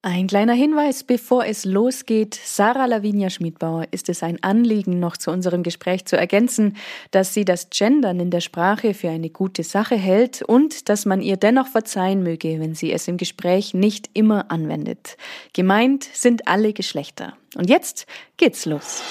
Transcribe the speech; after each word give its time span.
Ein 0.00 0.28
kleiner 0.28 0.52
Hinweis, 0.52 1.02
bevor 1.02 1.44
es 1.44 1.64
losgeht. 1.64 2.38
Sarah 2.44 2.86
Lavinia 2.86 3.30
Schmidbauer 3.30 3.88
ist 3.90 4.08
es 4.08 4.22
ein 4.22 4.40
Anliegen, 4.44 5.00
noch 5.00 5.16
zu 5.16 5.32
unserem 5.32 5.64
Gespräch 5.64 6.04
zu 6.04 6.16
ergänzen, 6.16 6.76
dass 7.10 7.34
sie 7.34 7.44
das 7.44 7.68
Gendern 7.70 8.20
in 8.20 8.30
der 8.30 8.40
Sprache 8.40 8.94
für 8.94 9.10
eine 9.10 9.28
gute 9.28 9.64
Sache 9.64 9.96
hält 9.96 10.42
und 10.42 10.88
dass 10.88 11.04
man 11.04 11.20
ihr 11.20 11.36
dennoch 11.36 11.66
verzeihen 11.66 12.22
möge, 12.22 12.60
wenn 12.60 12.76
sie 12.76 12.92
es 12.92 13.08
im 13.08 13.16
Gespräch 13.16 13.74
nicht 13.74 14.08
immer 14.14 14.52
anwendet. 14.52 15.16
Gemeint 15.52 16.04
sind 16.04 16.46
alle 16.46 16.72
Geschlechter. 16.72 17.36
Und 17.56 17.68
jetzt 17.68 18.06
geht's 18.36 18.66
los. 18.66 19.02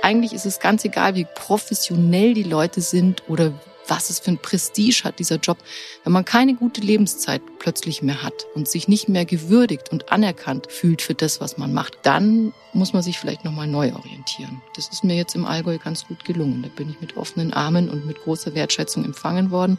Eigentlich 0.00 0.32
ist 0.32 0.46
es 0.46 0.58
ganz 0.58 0.86
egal, 0.86 1.16
wie 1.16 1.26
professionell 1.34 2.32
die 2.32 2.44
Leute 2.44 2.80
sind 2.80 3.28
oder 3.28 3.52
was 3.88 4.10
es 4.10 4.18
für 4.18 4.30
ein 4.30 4.38
Prestige 4.38 5.02
hat, 5.04 5.18
dieser 5.18 5.36
Job. 5.36 5.58
Wenn 6.04 6.12
man 6.12 6.24
keine 6.24 6.54
gute 6.54 6.80
Lebenszeit 6.80 7.42
plötzlich 7.58 8.02
mehr 8.02 8.22
hat 8.22 8.46
und 8.54 8.68
sich 8.68 8.88
nicht 8.88 9.08
mehr 9.08 9.24
gewürdigt 9.24 9.90
und 9.90 10.12
anerkannt 10.12 10.70
fühlt 10.70 11.02
für 11.02 11.14
das, 11.14 11.40
was 11.40 11.58
man 11.58 11.72
macht, 11.72 11.98
dann 12.02 12.52
muss 12.72 12.92
man 12.92 13.02
sich 13.02 13.18
vielleicht 13.18 13.44
nochmal 13.44 13.66
neu 13.66 13.92
orientieren. 13.94 14.60
Das 14.74 14.88
ist 14.88 15.04
mir 15.04 15.16
jetzt 15.16 15.34
im 15.34 15.46
Allgäu 15.46 15.78
ganz 15.78 16.06
gut 16.06 16.24
gelungen. 16.24 16.62
Da 16.62 16.68
bin 16.68 16.90
ich 16.90 17.00
mit 17.00 17.16
offenen 17.16 17.52
Armen 17.52 17.88
und 17.88 18.06
mit 18.06 18.20
großer 18.22 18.54
Wertschätzung 18.54 19.04
empfangen 19.04 19.50
worden. 19.50 19.78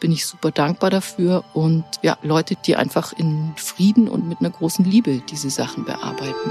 Bin 0.00 0.12
ich 0.12 0.26
super 0.26 0.50
dankbar 0.50 0.90
dafür 0.90 1.44
und 1.54 1.84
ja, 2.02 2.18
Leute, 2.22 2.56
die 2.64 2.76
einfach 2.76 3.12
in 3.12 3.52
Frieden 3.56 4.08
und 4.08 4.28
mit 4.28 4.40
einer 4.40 4.50
großen 4.50 4.84
Liebe 4.84 5.22
diese 5.28 5.50
Sachen 5.50 5.84
bearbeiten. 5.84 6.50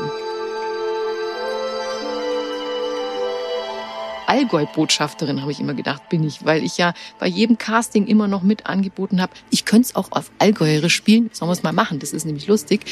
Allgäu-Botschafterin, 4.27 5.41
habe 5.41 5.51
ich 5.51 5.59
immer 5.59 5.73
gedacht, 5.73 6.09
bin 6.09 6.23
ich, 6.23 6.45
weil 6.45 6.63
ich 6.63 6.77
ja 6.77 6.93
bei 7.19 7.27
jedem 7.27 7.57
Casting 7.57 8.05
immer 8.07 8.27
noch 8.27 8.43
mit 8.43 8.65
angeboten 8.67 9.21
habe, 9.21 9.33
ich 9.49 9.65
könnte 9.65 9.87
es 9.87 9.95
auch 9.95 10.11
auf 10.11 10.31
Allgäuerisch 10.39 10.95
spielen, 10.95 11.29
sollen 11.33 11.49
wir 11.49 11.53
es 11.53 11.63
mal 11.63 11.73
machen, 11.73 11.99
das 11.99 12.11
ist 12.11 12.25
nämlich 12.25 12.47
lustig. 12.47 12.85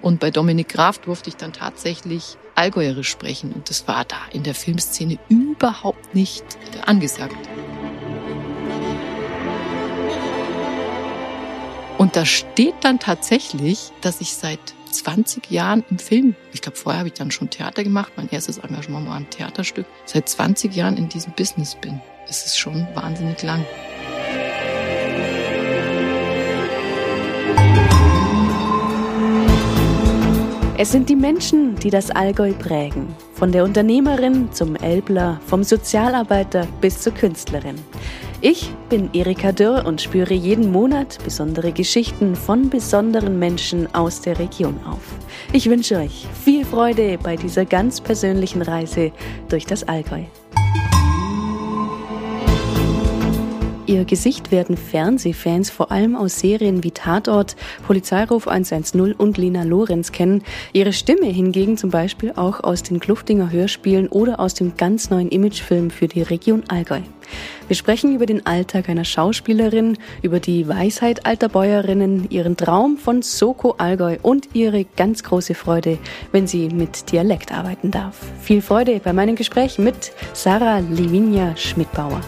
Und 0.00 0.20
bei 0.20 0.30
Dominik 0.30 0.68
Graf 0.68 0.98
durfte 0.98 1.30
ich 1.30 1.36
dann 1.36 1.52
tatsächlich 1.52 2.36
Allgäuerisch 2.54 3.08
sprechen 3.08 3.52
und 3.52 3.70
das 3.70 3.88
war 3.88 4.04
da 4.04 4.18
in 4.32 4.42
der 4.42 4.54
Filmszene 4.54 5.18
überhaupt 5.28 6.14
nicht 6.14 6.44
angesagt. 6.84 7.36
Und 11.96 12.16
da 12.16 12.26
steht 12.26 12.74
dann 12.82 12.98
tatsächlich, 12.98 13.90
dass 14.00 14.20
ich 14.20 14.34
seit 14.34 14.58
20 14.92 15.50
Jahren 15.50 15.84
im 15.90 15.98
Film. 15.98 16.34
Ich 16.52 16.62
glaube, 16.62 16.76
vorher 16.76 17.00
habe 17.00 17.08
ich 17.08 17.14
dann 17.14 17.30
schon 17.30 17.50
Theater 17.50 17.82
gemacht. 17.82 18.12
Mein 18.16 18.28
erstes 18.30 18.58
Engagement 18.58 19.08
war 19.08 19.16
ein 19.16 19.30
Theaterstück. 19.30 19.86
Seit 20.04 20.28
20 20.28 20.74
Jahren 20.74 20.96
in 20.96 21.08
diesem 21.08 21.32
Business 21.32 21.74
bin. 21.74 22.00
Das 22.26 22.46
ist 22.46 22.58
schon 22.58 22.86
wahnsinnig 22.94 23.42
lang. 23.42 23.64
Es 30.78 30.90
sind 30.90 31.08
die 31.08 31.16
Menschen, 31.16 31.76
die 31.76 31.90
das 31.90 32.10
Allgäu 32.10 32.52
prägen. 32.54 33.14
Von 33.34 33.52
der 33.52 33.62
Unternehmerin 33.62 34.52
zum 34.52 34.74
Elbler, 34.74 35.40
vom 35.46 35.62
Sozialarbeiter 35.62 36.66
bis 36.80 37.00
zur 37.00 37.14
Künstlerin. 37.14 37.76
Ich 38.44 38.74
bin 38.88 39.08
Erika 39.12 39.52
Dürr 39.52 39.86
und 39.86 40.00
spüre 40.00 40.34
jeden 40.34 40.72
Monat 40.72 41.16
besondere 41.22 41.70
Geschichten 41.70 42.34
von 42.34 42.70
besonderen 42.70 43.38
Menschen 43.38 43.94
aus 43.94 44.20
der 44.20 44.36
Region 44.40 44.80
auf. 44.84 45.14
Ich 45.52 45.70
wünsche 45.70 45.96
euch 45.98 46.26
viel 46.42 46.64
Freude 46.64 47.18
bei 47.22 47.36
dieser 47.36 47.64
ganz 47.64 48.00
persönlichen 48.00 48.62
Reise 48.62 49.12
durch 49.48 49.64
das 49.64 49.86
Allgäu. 49.86 50.24
Ihr 53.92 54.06
Gesicht 54.06 54.50
werden 54.50 54.78
Fernsehfans 54.78 55.68
vor 55.68 55.92
allem 55.92 56.16
aus 56.16 56.40
Serien 56.40 56.82
wie 56.82 56.92
Tatort, 56.92 57.56
Polizeiruf 57.86 58.48
110 58.48 59.12
und 59.12 59.36
Lina 59.36 59.64
Lorenz 59.64 60.12
kennen. 60.12 60.42
Ihre 60.72 60.94
Stimme 60.94 61.26
hingegen 61.26 61.76
zum 61.76 61.90
Beispiel 61.90 62.32
auch 62.36 62.64
aus 62.64 62.82
den 62.82 63.00
Kluftinger 63.00 63.50
Hörspielen 63.50 64.08
oder 64.08 64.40
aus 64.40 64.54
dem 64.54 64.78
ganz 64.78 65.10
neuen 65.10 65.28
Imagefilm 65.28 65.90
für 65.90 66.08
die 66.08 66.22
Region 66.22 66.62
Allgäu. 66.68 67.00
Wir 67.68 67.76
sprechen 67.76 68.14
über 68.14 68.24
den 68.24 68.46
Alltag 68.46 68.88
einer 68.88 69.04
Schauspielerin, 69.04 69.98
über 70.22 70.40
die 70.40 70.66
Weisheit 70.66 71.26
alter 71.26 71.50
Bäuerinnen, 71.50 72.30
ihren 72.30 72.56
Traum 72.56 72.96
von 72.96 73.20
Soko 73.20 73.74
Allgäu 73.76 74.16
und 74.22 74.54
ihre 74.54 74.86
ganz 74.96 75.22
große 75.22 75.54
Freude, 75.54 75.98
wenn 76.32 76.46
sie 76.46 76.70
mit 76.70 77.12
Dialekt 77.12 77.52
arbeiten 77.52 77.90
darf. 77.90 78.18
Viel 78.40 78.62
Freude 78.62 79.02
bei 79.04 79.12
meinem 79.12 79.36
Gespräch 79.36 79.78
mit 79.78 80.12
Sarah 80.32 80.78
Livinia 80.78 81.54
Schmidbauer. 81.58 82.22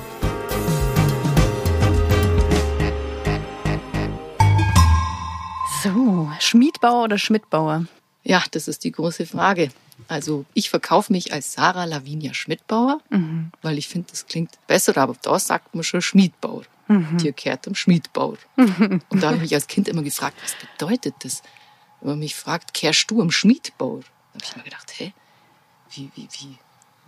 So, 5.85 6.33
Schmiedbauer 6.41 7.05
oder 7.05 7.19
Schmidtbauer? 7.19 7.85
Ja, 8.23 8.43
das 8.53 8.69
ist 8.69 8.85
die 8.85 8.93
große 8.93 9.27
Frage. 9.27 9.71
Also 10.09 10.47
ich 10.55 10.71
verkaufe 10.71 11.13
mich 11.13 11.35
als 11.35 11.53
Sarah 11.53 11.85
Lavinia 11.85 12.33
Schmidtbauer, 12.33 13.01
mhm. 13.11 13.53
weil 13.61 13.77
ich 13.77 13.89
finde, 13.89 14.09
das 14.11 14.27
klingt 14.27 14.51
besser, 14.67 14.97
aber 14.97 15.15
da 15.21 15.39
sagt 15.39 15.75
man 15.75 15.85
schon 15.85 16.01
Schmiedbauer. 16.01 16.63
Mhm. 16.89 17.19
Dir 17.19 17.35
kehrt 17.35 17.69
am 17.69 17.75
Schmiedbauer. 17.75 18.39
Mhm. 18.57 19.03
Und 19.11 19.23
da 19.23 19.27
habe 19.27 19.37
ich 19.37 19.43
mich 19.43 19.55
als 19.55 19.67
Kind 19.67 19.87
immer 19.89 20.03
gefragt, 20.03 20.39
was 20.43 20.55
bedeutet 20.55 21.17
das? 21.19 21.43
Wenn 22.01 22.11
man 22.11 22.19
mich 22.19 22.35
fragt, 22.35 22.73
kehrst 22.73 23.11
du 23.11 23.21
am 23.21 23.31
Schmiedbauer? 23.31 24.01
Da 24.01 24.41
habe 24.41 24.45
ich 24.45 24.57
mir 24.57 24.63
gedacht, 24.63 24.91
hä? 24.97 25.13
Wie, 25.91 26.11
wie, 26.15 26.29
wie, 26.33 26.59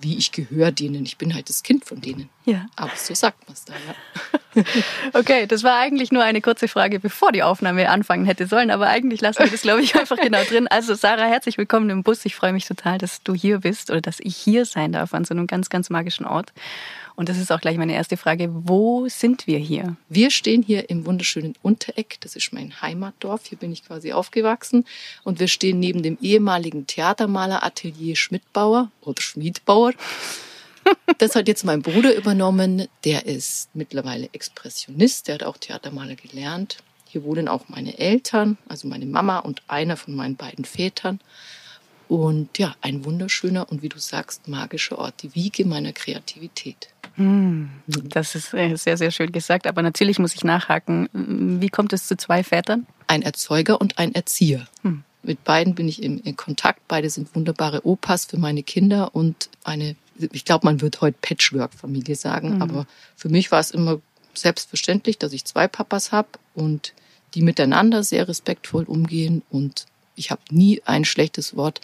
wie 0.00 0.18
ich 0.18 0.32
gehöre 0.32 0.70
denen. 0.70 1.06
Ich 1.06 1.16
bin 1.16 1.34
halt 1.34 1.48
das 1.48 1.62
Kind 1.62 1.86
von 1.86 2.02
denen. 2.02 2.28
Ja. 2.44 2.66
Aber 2.76 2.92
so 2.94 3.14
sagt 3.14 3.48
man 3.48 3.54
es 3.54 3.64
da, 3.64 3.72
ja. 3.72 4.38
okay, 5.12 5.46
das 5.46 5.62
war 5.62 5.78
eigentlich 5.78 6.12
nur 6.12 6.22
eine 6.22 6.40
kurze 6.40 6.68
Frage, 6.68 7.00
bevor 7.00 7.32
die 7.32 7.42
Aufnahme 7.42 7.88
anfangen 7.88 8.24
hätte 8.24 8.46
sollen. 8.46 8.70
Aber 8.70 8.88
eigentlich 8.88 9.20
lassen 9.20 9.44
wir 9.44 9.50
das, 9.50 9.62
glaube 9.62 9.82
ich, 9.82 9.94
einfach 9.96 10.16
genau 10.16 10.42
drin. 10.44 10.68
Also 10.68 10.94
Sarah, 10.94 11.26
herzlich 11.26 11.58
willkommen 11.58 11.90
im 11.90 12.02
Bus. 12.02 12.24
Ich 12.24 12.34
freue 12.34 12.52
mich 12.52 12.66
total, 12.66 12.98
dass 12.98 13.22
du 13.22 13.34
hier 13.34 13.60
bist 13.60 13.90
oder 13.90 14.00
dass 14.00 14.20
ich 14.20 14.36
hier 14.36 14.64
sein 14.64 14.92
darf 14.92 15.14
an 15.14 15.24
so 15.24 15.34
einem 15.34 15.46
ganz, 15.46 15.68
ganz 15.68 15.90
magischen 15.90 16.26
Ort. 16.26 16.52
Und 17.14 17.30
das 17.30 17.38
ist 17.38 17.50
auch 17.50 17.60
gleich 17.60 17.78
meine 17.78 17.94
erste 17.94 18.18
Frage. 18.18 18.50
Wo 18.52 19.08
sind 19.08 19.46
wir 19.46 19.58
hier? 19.58 19.96
Wir 20.08 20.30
stehen 20.30 20.62
hier 20.62 20.90
im 20.90 21.06
wunderschönen 21.06 21.54
Untereck. 21.62 22.18
Das 22.20 22.36
ist 22.36 22.52
mein 22.52 22.80
Heimatdorf. 22.82 23.46
Hier 23.46 23.56
bin 23.56 23.72
ich 23.72 23.86
quasi 23.86 24.12
aufgewachsen. 24.12 24.84
Und 25.24 25.40
wir 25.40 25.48
stehen 25.48 25.80
neben 25.80 26.02
dem 26.02 26.18
ehemaligen 26.20 26.86
Theatermaleratelier 26.86 28.16
Schmidtbauer 28.16 28.90
oder 29.00 29.22
Schmiedbauer. 29.22 29.92
Das 31.18 31.34
hat 31.34 31.48
jetzt 31.48 31.64
mein 31.64 31.82
Bruder 31.82 32.14
übernommen. 32.14 32.88
Der 33.04 33.26
ist 33.26 33.70
mittlerweile 33.74 34.28
Expressionist. 34.32 35.28
Der 35.28 35.36
hat 35.36 35.42
auch 35.44 35.56
Theatermaler 35.56 36.14
gelernt. 36.14 36.78
Hier 37.06 37.24
wohnen 37.24 37.48
auch 37.48 37.68
meine 37.68 37.98
Eltern, 37.98 38.58
also 38.68 38.86
meine 38.88 39.06
Mama 39.06 39.38
und 39.38 39.62
einer 39.68 39.96
von 39.96 40.14
meinen 40.14 40.36
beiden 40.36 40.64
Vätern. 40.64 41.20
Und 42.08 42.58
ja, 42.58 42.76
ein 42.82 43.04
wunderschöner 43.04 43.70
und 43.70 43.82
wie 43.82 43.88
du 43.88 43.98
sagst, 43.98 44.48
magischer 44.48 44.98
Ort, 44.98 45.22
die 45.22 45.34
Wiege 45.34 45.64
meiner 45.64 45.92
Kreativität. 45.92 46.88
Hm, 47.14 47.70
das 47.86 48.34
ist 48.34 48.52
äh, 48.52 48.76
sehr, 48.76 48.96
sehr 48.96 49.10
schön 49.10 49.32
gesagt. 49.32 49.66
Aber 49.66 49.82
natürlich 49.82 50.18
muss 50.18 50.34
ich 50.34 50.44
nachhaken. 50.44 51.08
Wie 51.12 51.68
kommt 51.68 51.92
es 51.92 52.06
zu 52.06 52.16
zwei 52.16 52.44
Vätern? 52.44 52.86
Ein 53.06 53.22
Erzeuger 53.22 53.80
und 53.80 53.98
ein 53.98 54.14
Erzieher. 54.14 54.66
Hm. 54.82 55.02
Mit 55.22 55.42
beiden 55.42 55.74
bin 55.74 55.88
ich 55.88 56.02
in, 56.02 56.20
in 56.20 56.36
Kontakt. 56.36 56.80
Beide 56.86 57.10
sind 57.10 57.34
wunderbare 57.34 57.84
Opas 57.84 58.26
für 58.26 58.36
meine 58.36 58.62
Kinder 58.62 59.14
und 59.14 59.48
eine, 59.64 59.96
ich 60.32 60.44
glaube, 60.44 60.66
man 60.66 60.80
wird 60.80 61.00
heute 61.00 61.16
Patchwork-Familie 61.20 62.16
sagen. 62.16 62.54
Hm. 62.54 62.62
Aber 62.62 62.86
für 63.16 63.28
mich 63.28 63.50
war 63.50 63.60
es 63.60 63.70
immer 63.70 64.00
selbstverständlich, 64.34 65.18
dass 65.18 65.32
ich 65.32 65.44
zwei 65.44 65.68
Papas 65.68 66.12
habe 66.12 66.28
und 66.54 66.92
die 67.34 67.42
miteinander 67.42 68.02
sehr 68.02 68.28
respektvoll 68.28 68.84
umgehen. 68.84 69.42
Und 69.50 69.86
ich 70.14 70.30
habe 70.30 70.40
nie 70.50 70.82
ein 70.84 71.04
schlechtes 71.04 71.56
Wort 71.56 71.80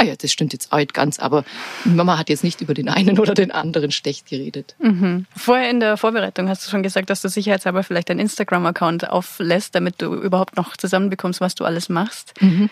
ah 0.00 0.04
ja, 0.04 0.14
das 0.16 0.32
stimmt 0.32 0.54
jetzt 0.54 0.72
alt 0.72 0.94
ganz, 0.94 1.18
aber 1.18 1.44
Mama 1.84 2.16
hat 2.16 2.30
jetzt 2.30 2.42
nicht 2.42 2.62
über 2.62 2.72
den 2.72 2.88
einen 2.88 3.18
oder 3.18 3.34
den 3.34 3.50
anderen 3.50 3.90
schlecht 3.90 4.26
geredet. 4.28 4.74
Mhm. 4.78 5.26
Vorher 5.36 5.68
in 5.68 5.78
der 5.78 5.98
Vorbereitung 5.98 6.48
hast 6.48 6.66
du 6.66 6.70
schon 6.70 6.82
gesagt, 6.82 7.10
dass 7.10 7.20
du 7.20 7.28
sicherheitshalber 7.28 7.82
vielleicht 7.82 8.08
deinen 8.08 8.20
Instagram-Account 8.20 9.10
auflässt, 9.10 9.74
damit 9.74 10.00
du 10.00 10.14
überhaupt 10.14 10.56
noch 10.56 10.76
zusammenbekommst, 10.76 11.42
was 11.42 11.54
du 11.54 11.64
alles 11.64 11.90
machst. 11.90 12.32
Mhm. 12.40 12.70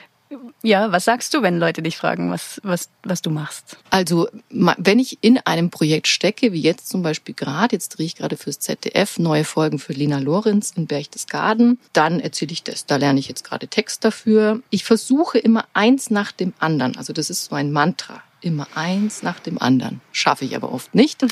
Ja, 0.62 0.92
was 0.92 1.04
sagst 1.04 1.32
du, 1.32 1.42
wenn 1.42 1.58
Leute 1.58 1.82
dich 1.82 1.96
fragen, 1.96 2.30
was, 2.30 2.60
was, 2.62 2.90
was 3.02 3.22
du 3.22 3.30
machst? 3.30 3.78
Also, 3.90 4.28
wenn 4.50 4.98
ich 4.98 5.18
in 5.22 5.38
einem 5.38 5.70
Projekt 5.70 6.06
stecke, 6.06 6.52
wie 6.52 6.60
jetzt 6.60 6.88
zum 6.88 7.02
Beispiel 7.02 7.34
gerade, 7.34 7.76
jetzt 7.76 7.90
drehe 7.90 8.06
ich 8.06 8.16
gerade 8.16 8.36
fürs 8.36 8.58
ZDF 8.58 9.18
neue 9.18 9.44
Folgen 9.44 9.78
für 9.78 9.92
Lena 9.92 10.18
Lorenz 10.18 10.72
in 10.76 10.86
Berchtesgaden, 10.86 11.78
dann 11.92 12.20
erzähle 12.20 12.52
ich 12.52 12.62
das. 12.62 12.84
Da 12.86 12.96
lerne 12.96 13.20
ich 13.20 13.28
jetzt 13.28 13.44
gerade 13.44 13.68
Text 13.68 14.04
dafür. 14.04 14.60
Ich 14.70 14.84
versuche 14.84 15.38
immer 15.38 15.64
eins 15.72 16.10
nach 16.10 16.32
dem 16.32 16.52
anderen. 16.58 16.96
Also, 16.96 17.12
das 17.12 17.30
ist 17.30 17.46
so 17.46 17.54
ein 17.54 17.72
Mantra. 17.72 18.22
Immer 18.40 18.68
eins 18.74 19.22
nach 19.22 19.40
dem 19.40 19.60
anderen. 19.60 20.00
Schaffe 20.12 20.44
ich 20.44 20.54
aber 20.54 20.72
oft 20.72 20.94
nicht. 20.94 21.26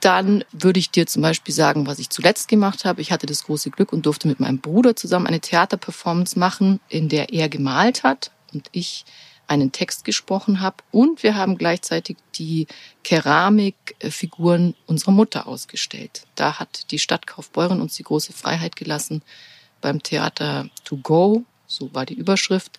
Dann 0.00 0.44
würde 0.52 0.78
ich 0.78 0.90
dir 0.90 1.06
zum 1.06 1.22
Beispiel 1.22 1.54
sagen, 1.54 1.86
was 1.86 1.98
ich 1.98 2.10
zuletzt 2.10 2.48
gemacht 2.48 2.84
habe. 2.84 3.00
Ich 3.00 3.12
hatte 3.12 3.26
das 3.26 3.44
große 3.44 3.70
Glück 3.70 3.92
und 3.92 4.04
durfte 4.04 4.28
mit 4.28 4.40
meinem 4.40 4.58
Bruder 4.58 4.94
zusammen 4.94 5.26
eine 5.26 5.40
Theaterperformance 5.40 6.38
machen, 6.38 6.80
in 6.88 7.08
der 7.08 7.32
er 7.32 7.48
gemalt 7.48 8.02
hat 8.02 8.30
und 8.52 8.68
ich 8.72 9.06
einen 9.46 9.72
Text 9.72 10.04
gesprochen 10.04 10.60
habe 10.60 10.76
und 10.90 11.22
wir 11.22 11.34
haben 11.34 11.58
gleichzeitig 11.58 12.16
die 12.34 12.66
Keramikfiguren 13.02 14.74
unserer 14.86 15.12
Mutter 15.12 15.46
ausgestellt. 15.46 16.22
Da 16.34 16.58
hat 16.58 16.90
die 16.90 16.98
Stadt 16.98 17.26
Kaufbeuren 17.26 17.80
uns 17.80 17.94
die 17.94 18.04
große 18.04 18.32
Freiheit 18.32 18.76
gelassen, 18.76 19.22
beim 19.80 20.02
Theater 20.02 20.68
to 20.84 20.96
go, 20.96 21.44
so 21.66 21.94
war 21.94 22.06
die 22.06 22.14
Überschrift, 22.14 22.78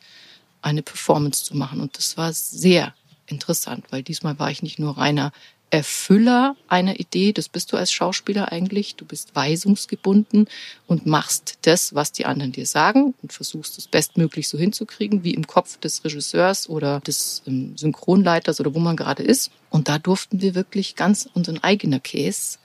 eine 0.62 0.82
Performance 0.82 1.44
zu 1.44 1.56
machen. 1.56 1.80
Und 1.80 1.98
das 1.98 2.18
war 2.18 2.34
sehr 2.34 2.96
interessant, 3.28 3.86
weil 3.90 4.04
diesmal 4.04 4.40
war 4.40 4.52
ich 4.52 4.64
nicht 4.64 4.80
nur 4.80 4.98
reiner 4.98 5.32
Erfüller 5.72 6.56
einer 6.68 7.00
Idee, 7.00 7.34
das 7.34 7.50
bist 7.50 7.74
du 7.74 7.78
als 7.78 7.92
Schauspieler 7.92 8.52
eigentlich, 8.52 8.96
du 8.96 9.04
bist 9.04 9.36
weisungsgebunden 9.36 10.48
und 10.88 11.06
machst 11.06 11.58
das, 11.64 11.96
was 11.96 12.12
die 12.12 12.26
anderen 12.26 12.52
dir 12.52 12.66
sagen 12.66 13.16
und 13.22 13.34
versuchst 13.34 13.78
es 13.78 13.88
bestmöglich 13.88 14.48
so 14.48 14.58
hinzukriegen, 14.58 15.24
wie 15.24 15.34
im 15.34 15.48
Kopf 15.48 15.78
des 15.80 16.04
Regisseurs 16.06 16.70
oder 16.70 17.00
des 17.02 17.42
ähm, 17.48 17.76
Synchronleiters 17.76 18.60
oder 18.60 18.74
wo 18.76 18.80
man 18.80 18.96
gerade 18.96 19.24
ist. 19.24 19.52
Und 19.70 19.90
da 19.90 19.98
durften 19.98 20.40
wir 20.42 20.56
wirklich 20.56 20.96
ganz 20.96 21.28
unseren 21.34 21.62
eigenen 21.64 22.02
Case 22.02 22.60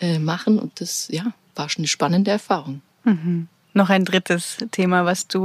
äh, 0.00 0.18
machen 0.18 0.58
und 0.58 0.80
das 0.80 1.08
ja, 1.12 1.34
war 1.54 1.68
schon 1.68 1.82
eine 1.82 1.88
spannende 1.88 2.30
Erfahrung. 2.30 2.80
Mhm. 3.04 3.48
Noch 3.74 3.88
ein 3.88 4.04
drittes 4.04 4.56
Thema, 4.70 5.04
was 5.04 5.28
du, 5.28 5.40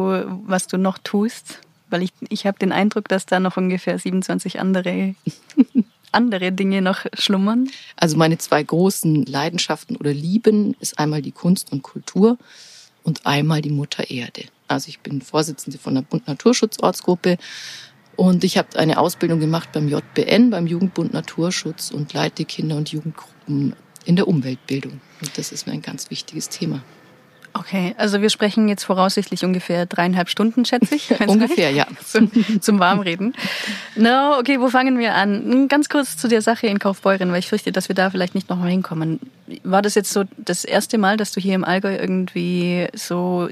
was 0.48 0.68
du 0.68 0.78
noch 0.78 0.98
tust, 0.98 1.60
weil 1.90 2.04
ich, 2.04 2.12
ich 2.30 2.46
habe 2.46 2.60
den 2.60 2.72
Eindruck, 2.72 3.08
dass 3.08 3.26
da 3.26 3.40
noch 3.40 3.58
ungefähr 3.58 3.98
27 3.98 4.60
andere, 4.60 5.16
andere 6.12 6.52
Dinge 6.52 6.82
noch 6.82 7.06
schlummern. 7.14 7.70
Also 7.96 8.18
meine 8.18 8.38
zwei 8.38 8.64
großen 8.64 9.26
Leidenschaften 9.26 9.96
oder 9.96 10.14
Lieben 10.14 10.76
ist 10.80 11.00
einmal 11.00 11.22
die 11.22 11.32
Kunst 11.32 11.72
und 11.72 11.84
Kultur 11.84 12.38
und 13.04 13.26
einmal 13.26 13.62
die 13.62 13.72
Mutter 13.72 14.10
Erde. 14.10 14.46
Also 14.68 14.90
ich 14.90 15.00
bin 15.00 15.22
Vorsitzende 15.22 15.78
von 15.78 15.96
der 15.96 16.02
Bund 16.02 16.28
Naturschutzortsgruppe 16.28 17.38
und 18.18 18.44
ich 18.44 18.58
habe 18.58 18.78
eine 18.78 18.98
Ausbildung 18.98 19.40
gemacht 19.40 19.70
beim 19.72 19.88
JBN, 19.88 20.50
beim 20.50 20.68
Jugendbund 20.68 21.14
Naturschutz 21.14 21.92
und 21.92 22.14
leite 22.14 22.46
Kinder- 22.46 22.76
und 22.76 22.92
Jugendgruppen 22.92 23.76
in 24.06 24.16
der 24.16 24.28
Umweltbildung. 24.28 25.00
Und 25.22 25.38
das 25.38 25.52
ist 25.52 25.68
mir 25.68 25.74
ein 25.74 25.82
ganz 25.82 26.10
wichtiges 26.10 26.50
Thema. 26.50 26.84
Okay, 27.60 27.96
also 27.98 28.22
wir 28.22 28.30
sprechen 28.30 28.68
jetzt 28.68 28.84
voraussichtlich 28.84 29.44
ungefähr 29.44 29.88
dreieinhalb 29.88 30.30
Stunden, 30.30 30.64
schätze 30.64 30.96
ich. 30.96 31.10
ungefähr, 31.28 31.72
ja. 31.72 31.88
Zum, 32.06 32.32
zum 32.62 32.80
Warmreden. 32.80 33.34
No, 33.96 34.38
okay, 34.40 34.60
wo 34.60 34.70
fangen 34.70 35.00
wir 35.00 35.16
an? 35.16 35.68
Ganz 35.68 35.90
kurz 35.90 36.18
zu 36.18 36.28
der 36.28 36.42
Sache 36.42 36.68
in 36.68 36.78
Kaufbeuren, 36.78 37.32
weil 37.32 37.40
ich 37.40 37.48
fürchte, 37.48 37.72
dass 37.72 37.90
wir 37.90 37.96
da 37.96 38.12
vielleicht 38.12 38.36
nicht 38.36 38.50
nochmal 38.50 38.70
hinkommen. 38.70 39.20
War 39.64 39.82
das 39.82 39.96
jetzt 39.96 40.14
so 40.14 40.24
das 40.38 40.66
erste 40.66 40.98
Mal, 40.98 41.18
dass 41.18 41.32
du 41.32 41.40
hier 41.40 41.56
im 41.56 41.64
Allgäu 41.64 41.96
irgendwie 41.96 42.88
so 42.94 43.50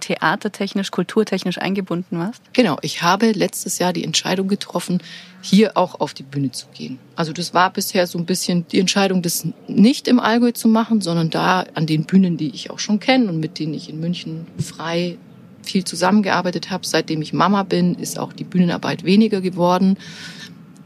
theatertechnisch, 0.00 0.90
kulturtechnisch 0.90 1.58
eingebunden 1.58 2.18
warst? 2.18 2.42
Genau, 2.52 2.78
ich 2.82 3.02
habe 3.02 3.32
letztes 3.32 3.78
Jahr 3.78 3.92
die 3.92 4.04
Entscheidung 4.04 4.46
getroffen, 4.46 5.02
hier 5.40 5.76
auch 5.76 6.00
auf 6.00 6.14
die 6.14 6.22
Bühne 6.22 6.50
zu 6.50 6.66
gehen. 6.74 6.98
Also 7.14 7.32
das 7.32 7.54
war 7.54 7.72
bisher 7.72 8.06
so 8.06 8.18
ein 8.18 8.26
bisschen 8.26 8.66
die 8.68 8.80
Entscheidung, 8.80 9.22
das 9.22 9.46
nicht 9.68 10.08
im 10.08 10.20
Allgäu 10.20 10.52
zu 10.52 10.68
machen, 10.68 11.00
sondern 11.00 11.30
da 11.30 11.64
an 11.74 11.86
den 11.86 12.04
Bühnen, 12.04 12.36
die 12.36 12.50
ich 12.50 12.70
auch 12.70 12.78
schon 12.78 13.00
kenne 13.00 13.28
und 13.28 13.38
mit 13.38 13.58
denen 13.58 13.74
ich 13.74 13.88
in 13.88 14.00
München 14.00 14.46
frei 14.58 15.16
viel 15.62 15.84
zusammengearbeitet 15.84 16.70
habe. 16.70 16.86
Seitdem 16.86 17.22
ich 17.22 17.32
Mama 17.32 17.62
bin, 17.62 17.94
ist 17.94 18.18
auch 18.18 18.32
die 18.32 18.44
Bühnenarbeit 18.44 19.04
weniger 19.04 19.40
geworden. 19.40 19.96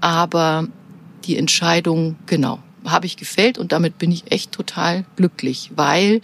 Aber 0.01 0.69
die 1.25 1.39
Entscheidung, 1.39 2.17
genau, 2.27 2.59
habe 2.85 3.07
ich 3.07 3.17
gefällt 3.17 3.59
und 3.59 3.73
damit 3.73 3.99
bin 3.99 4.11
ich 4.11 4.31
echt 4.33 4.53
total 4.53 5.05
glücklich, 5.17 5.71
weil 5.77 6.21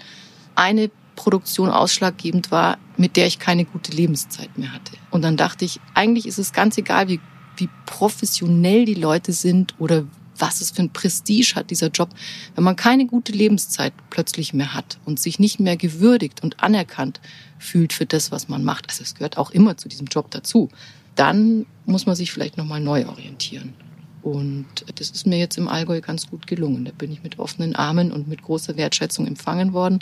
eine 0.54 0.90
Produktion 1.14 1.70
ausschlaggebend 1.70 2.50
war, 2.50 2.78
mit 2.96 3.16
der 3.16 3.26
ich 3.26 3.38
keine 3.38 3.64
gute 3.64 3.92
Lebenszeit 3.92 4.58
mehr 4.58 4.72
hatte. 4.72 4.92
Und 5.10 5.22
dann 5.22 5.36
dachte 5.36 5.64
ich, 5.64 5.80
eigentlich 5.94 6.26
ist 6.26 6.38
es 6.38 6.52
ganz 6.52 6.76
egal, 6.78 7.08
wie 7.08 7.20
wie 7.58 7.69
professionell 7.87 8.84
die 8.84 8.94
Leute 8.94 9.32
sind 9.32 9.75
oder 9.78 10.05
was 10.40 10.60
es 10.60 10.70
für 10.70 10.82
ein 10.82 10.93
Prestige 10.93 11.55
hat, 11.56 11.70
dieser 11.70 11.88
Job, 11.88 12.10
wenn 12.55 12.64
man 12.64 12.76
keine 12.76 13.06
gute 13.06 13.32
Lebenszeit 13.32 13.93
plötzlich 14.10 14.55
mehr 14.55 14.75
hat 14.75 14.99
und 15.05 15.19
sich 15.19 15.38
nicht 15.38 15.60
mehr 15.60 15.76
gewürdigt 15.76 16.43
und 16.43 16.62
anerkannt 16.62 17.20
fühlt 17.58 17.93
für 17.93 18.06
das, 18.06 18.31
was 18.31 18.49
man 18.49 18.64
macht. 18.64 18.88
Also 18.88 19.02
es 19.02 19.14
gehört 19.14 19.37
auch 19.37 19.50
immer 19.50 19.76
zu 19.76 19.88
diesem 19.88 20.06
Job 20.06 20.31
dazu. 20.31 20.69
Dann 21.16 21.66
muss 21.87 22.06
man 22.06 22.14
sich 22.14 22.31
vielleicht 22.31 22.56
nochmal 22.56 22.81
neu 22.81 23.06
orientieren. 23.06 23.75
Und 24.22 24.66
das 24.96 25.11
ist 25.11 25.26
mir 25.26 25.38
jetzt 25.38 25.58
im 25.58 25.69
Allgäu 25.69 26.00
ganz 26.00 26.28
gut 26.28 26.46
gelungen. 26.46 26.84
Da 26.84 26.93
bin 26.93 27.12
ich 27.12 27.22
mit 27.22 27.38
offenen 27.38 27.75
Armen 27.75 28.12
und 28.12 28.28
mit 28.28 28.43
großer 28.43 28.76
Wertschätzung 28.76 29.26
empfangen 29.26 29.72
worden. 29.72 30.00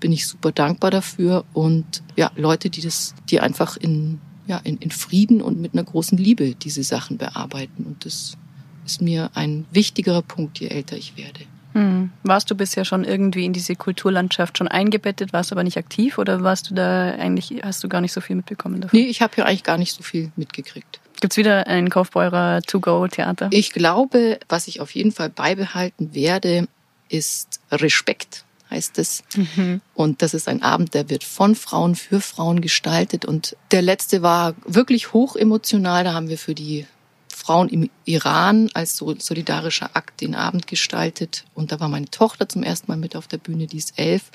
Bin 0.00 0.12
ich 0.12 0.26
super 0.26 0.52
dankbar 0.52 0.90
dafür. 0.90 1.44
Und 1.52 2.02
ja, 2.16 2.30
Leute, 2.34 2.70
die 2.70 2.80
das, 2.80 3.14
die 3.30 3.40
einfach 3.40 3.76
in 3.76 4.20
ja, 4.48 4.58
in, 4.64 4.78
in 4.78 4.90
Frieden 4.90 5.40
und 5.40 5.60
mit 5.60 5.74
einer 5.74 5.84
großen 5.84 6.18
Liebe 6.18 6.54
diese 6.54 6.82
Sachen 6.82 7.18
bearbeiten. 7.18 7.84
Und 7.84 8.04
das 8.04 8.36
ist 8.84 9.02
mir 9.02 9.30
ein 9.34 9.66
wichtigerer 9.70 10.22
Punkt, 10.22 10.58
je 10.58 10.68
älter 10.68 10.96
ich 10.96 11.16
werde. 11.16 11.40
Hm. 11.74 12.10
Warst 12.22 12.50
du 12.50 12.54
bisher 12.54 12.86
schon 12.86 13.04
irgendwie 13.04 13.44
in 13.44 13.52
diese 13.52 13.76
Kulturlandschaft 13.76 14.56
schon 14.56 14.66
eingebettet, 14.66 15.34
warst 15.34 15.52
aber 15.52 15.62
nicht 15.62 15.76
aktiv 15.76 16.16
oder 16.16 16.42
warst 16.42 16.70
du 16.70 16.74
da 16.74 17.10
eigentlich, 17.10 17.54
hast 17.62 17.84
du 17.84 17.88
gar 17.88 18.00
nicht 18.00 18.12
so 18.12 18.22
viel 18.22 18.36
mitbekommen 18.36 18.80
davon? 18.80 18.98
Nee, 18.98 19.06
ich 19.06 19.20
habe 19.20 19.34
ja 19.36 19.44
eigentlich 19.44 19.64
gar 19.64 19.76
nicht 19.76 19.92
so 19.92 20.02
viel 20.02 20.32
mitgekriegt. 20.34 20.98
Gibt 21.20 21.34
es 21.34 21.36
wieder 21.36 21.66
ein 21.66 21.90
Kaufbeurer 21.90 22.62
To-Go-Theater? 22.62 23.48
Ich 23.50 23.72
glaube, 23.72 24.38
was 24.48 24.66
ich 24.66 24.80
auf 24.80 24.92
jeden 24.92 25.12
Fall 25.12 25.28
beibehalten 25.28 26.14
werde, 26.14 26.68
ist 27.10 27.60
Respekt 27.70 28.44
heißt 28.70 28.98
es. 28.98 29.22
Mhm. 29.34 29.80
Und 29.94 30.22
das 30.22 30.34
ist 30.34 30.48
ein 30.48 30.62
Abend, 30.62 30.94
der 30.94 31.10
wird 31.10 31.24
von 31.24 31.54
Frauen 31.54 31.94
für 31.94 32.20
Frauen 32.20 32.60
gestaltet. 32.60 33.24
Und 33.24 33.56
der 33.70 33.82
letzte 33.82 34.22
war 34.22 34.54
wirklich 34.64 35.12
hoch 35.12 35.36
emotional. 35.36 36.04
Da 36.04 36.12
haben 36.12 36.28
wir 36.28 36.38
für 36.38 36.54
die 36.54 36.86
Frauen 37.28 37.68
im 37.68 37.88
Iran 38.04 38.68
als 38.74 38.96
solidarischer 38.96 39.90
Akt 39.94 40.20
den 40.20 40.34
Abend 40.34 40.66
gestaltet. 40.66 41.44
Und 41.54 41.72
da 41.72 41.80
war 41.80 41.88
meine 41.88 42.10
Tochter 42.10 42.48
zum 42.48 42.62
ersten 42.62 42.90
Mal 42.90 42.98
mit 42.98 43.16
auf 43.16 43.26
der 43.26 43.38
Bühne, 43.38 43.66
die 43.66 43.78
ist 43.78 43.98
elf. 43.98 44.30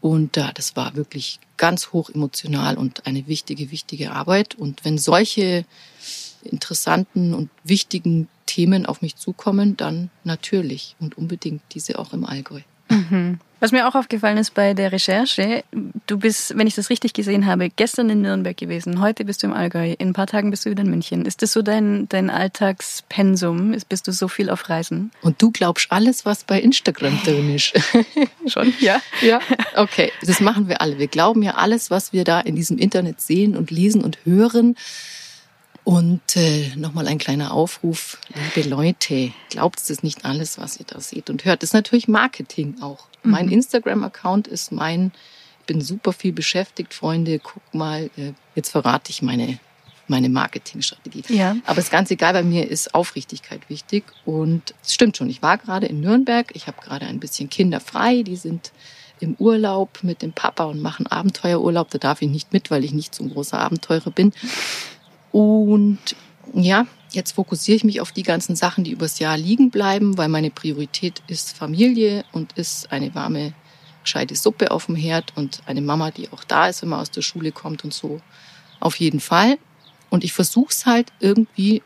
Und 0.00 0.36
ja, 0.36 0.52
das 0.52 0.76
war 0.76 0.96
wirklich 0.96 1.38
ganz 1.56 1.92
hoch 1.92 2.10
emotional 2.10 2.76
und 2.76 3.06
eine 3.06 3.26
wichtige, 3.26 3.70
wichtige 3.70 4.12
Arbeit. 4.12 4.54
Und 4.54 4.84
wenn 4.84 4.98
solche 4.98 5.64
interessanten 6.42 7.34
und 7.34 7.50
wichtigen 7.62 8.28
Themen 8.46 8.86
auf 8.86 9.00
mich 9.00 9.16
zukommen, 9.16 9.76
dann 9.76 10.10
natürlich 10.22 10.96
und 11.00 11.16
unbedingt 11.16 11.62
diese 11.72 11.98
auch 11.98 12.12
im 12.12 12.24
Allgäu. 12.24 12.60
Mhm. 12.94 13.38
Was 13.64 13.72
mir 13.72 13.88
auch 13.88 13.94
aufgefallen 13.94 14.36
ist 14.36 14.52
bei 14.52 14.74
der 14.74 14.92
Recherche, 14.92 15.64
du 16.06 16.18
bist, 16.18 16.58
wenn 16.58 16.66
ich 16.66 16.74
das 16.74 16.90
richtig 16.90 17.14
gesehen 17.14 17.46
habe, 17.46 17.70
gestern 17.70 18.10
in 18.10 18.20
Nürnberg 18.20 18.54
gewesen, 18.54 19.00
heute 19.00 19.24
bist 19.24 19.42
du 19.42 19.46
im 19.46 19.54
Allgäu, 19.54 19.92
in 19.92 20.08
ein 20.08 20.12
paar 20.12 20.26
Tagen 20.26 20.50
bist 20.50 20.66
du 20.66 20.70
wieder 20.70 20.82
in 20.82 20.90
München. 20.90 21.24
Ist 21.24 21.40
das 21.40 21.54
so 21.54 21.62
dein, 21.62 22.06
dein 22.10 22.28
Alltagspensum? 22.28 23.74
Bist 23.88 24.06
du 24.06 24.12
so 24.12 24.28
viel 24.28 24.50
auf 24.50 24.68
Reisen? 24.68 25.12
Und 25.22 25.40
du 25.40 25.50
glaubst 25.50 25.90
alles, 25.90 26.26
was 26.26 26.44
bei 26.44 26.60
Instagram 26.60 27.18
drin 27.24 27.54
ist? 27.54 27.72
Schon, 28.46 28.74
ja. 28.80 29.00
Ja, 29.22 29.40
okay. 29.76 30.12
Das 30.20 30.40
machen 30.40 30.68
wir 30.68 30.82
alle. 30.82 30.98
Wir 30.98 31.08
glauben 31.08 31.42
ja 31.42 31.54
alles, 31.54 31.90
was 31.90 32.12
wir 32.12 32.24
da 32.24 32.40
in 32.40 32.56
diesem 32.56 32.76
Internet 32.76 33.22
sehen 33.22 33.56
und 33.56 33.70
lesen 33.70 34.04
und 34.04 34.18
hören. 34.26 34.76
Und 35.84 36.36
äh, 36.36 36.74
nochmal 36.76 37.06
ein 37.08 37.18
kleiner 37.18 37.52
Aufruf, 37.52 38.18
liebe 38.54 38.68
Leute, 38.68 39.32
glaubt 39.50 39.78
es 39.78 40.02
nicht 40.02 40.24
alles, 40.24 40.58
was 40.58 40.78
ihr 40.78 40.86
da 40.86 40.98
seht 40.98 41.28
und 41.28 41.44
hört. 41.44 41.62
Das 41.62 41.70
ist 41.70 41.74
natürlich 41.74 42.08
Marketing 42.08 42.76
auch. 42.80 43.06
Mhm. 43.22 43.30
Mein 43.30 43.48
Instagram-Account 43.50 44.48
ist 44.48 44.72
mein, 44.72 45.12
ich 45.60 45.66
bin 45.66 45.82
super 45.82 46.14
viel 46.14 46.32
beschäftigt, 46.32 46.94
Freunde, 46.94 47.38
guck 47.38 47.62
mal, 47.74 48.10
äh, 48.16 48.32
jetzt 48.54 48.70
verrate 48.70 49.10
ich 49.10 49.20
meine, 49.20 49.58
meine 50.08 50.30
Marketingstrategie. 50.30 51.24
Ja. 51.28 51.56
Aber 51.66 51.78
es 51.78 51.84
ist 51.84 51.90
ganz 51.90 52.10
egal, 52.10 52.32
bei 52.32 52.42
mir 52.42 52.70
ist 52.70 52.94
Aufrichtigkeit 52.94 53.68
wichtig. 53.68 54.04
Und 54.24 54.74
es 54.82 54.94
stimmt 54.94 55.18
schon, 55.18 55.28
ich 55.28 55.42
war 55.42 55.58
gerade 55.58 55.86
in 55.86 56.00
Nürnberg, 56.00 56.50
ich 56.54 56.66
habe 56.66 56.80
gerade 56.82 57.06
ein 57.06 57.20
bisschen 57.20 57.50
Kinder 57.50 57.80
frei, 57.80 58.22
die 58.22 58.36
sind 58.36 58.72
im 59.20 59.34
Urlaub 59.38 60.00
mit 60.02 60.22
dem 60.22 60.32
Papa 60.32 60.64
und 60.64 60.80
machen 60.80 61.06
Abenteuerurlaub. 61.06 61.90
Da 61.90 61.98
darf 61.98 62.22
ich 62.22 62.28
nicht 62.28 62.52
mit, 62.52 62.70
weil 62.70 62.84
ich 62.84 62.92
nicht 62.92 63.14
so 63.14 63.24
ein 63.24 63.30
großer 63.30 63.58
Abenteurer 63.58 64.10
bin. 64.10 64.32
Und 65.34 65.98
ja, 66.52 66.86
jetzt 67.10 67.32
fokussiere 67.32 67.74
ich 67.74 67.82
mich 67.82 68.00
auf 68.00 68.12
die 68.12 68.22
ganzen 68.22 68.54
Sachen, 68.54 68.84
die 68.84 68.92
übers 68.92 69.18
Jahr 69.18 69.36
liegen 69.36 69.70
bleiben, 69.70 70.16
weil 70.16 70.28
meine 70.28 70.52
Priorität 70.52 71.24
ist 71.26 71.56
Familie 71.56 72.24
und 72.30 72.52
ist 72.52 72.92
eine 72.92 73.16
warme, 73.16 73.52
gescheite 74.04 74.36
Suppe 74.36 74.70
auf 74.70 74.86
dem 74.86 74.94
Herd 74.94 75.32
und 75.34 75.60
eine 75.66 75.80
Mama, 75.80 76.12
die 76.12 76.30
auch 76.30 76.44
da 76.44 76.68
ist, 76.68 76.82
wenn 76.82 76.90
man 76.90 77.00
aus 77.00 77.10
der 77.10 77.22
Schule 77.22 77.50
kommt 77.50 77.82
und 77.82 77.92
so. 77.92 78.20
Auf 78.78 79.00
jeden 79.00 79.18
Fall. 79.18 79.58
Und 80.08 80.22
ich 80.22 80.32
versuche 80.32 80.70
es 80.70 80.86
halt 80.86 81.12
irgendwie 81.18 81.82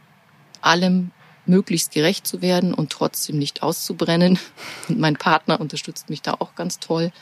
allem 0.61 1.11
möglichst 1.47 1.93
gerecht 1.93 2.27
zu 2.27 2.43
werden 2.43 2.75
und 2.75 2.91
trotzdem 2.93 3.39
nicht 3.39 3.63
auszubrennen. 3.63 4.39
Und 4.91 4.99
mein 4.99 5.17
Partner 5.17 5.59
unterstützt 5.59 6.11
mich 6.11 6.21
da 6.21 6.35
auch 6.39 6.55
ganz 6.55 6.81
toll 6.81 7.13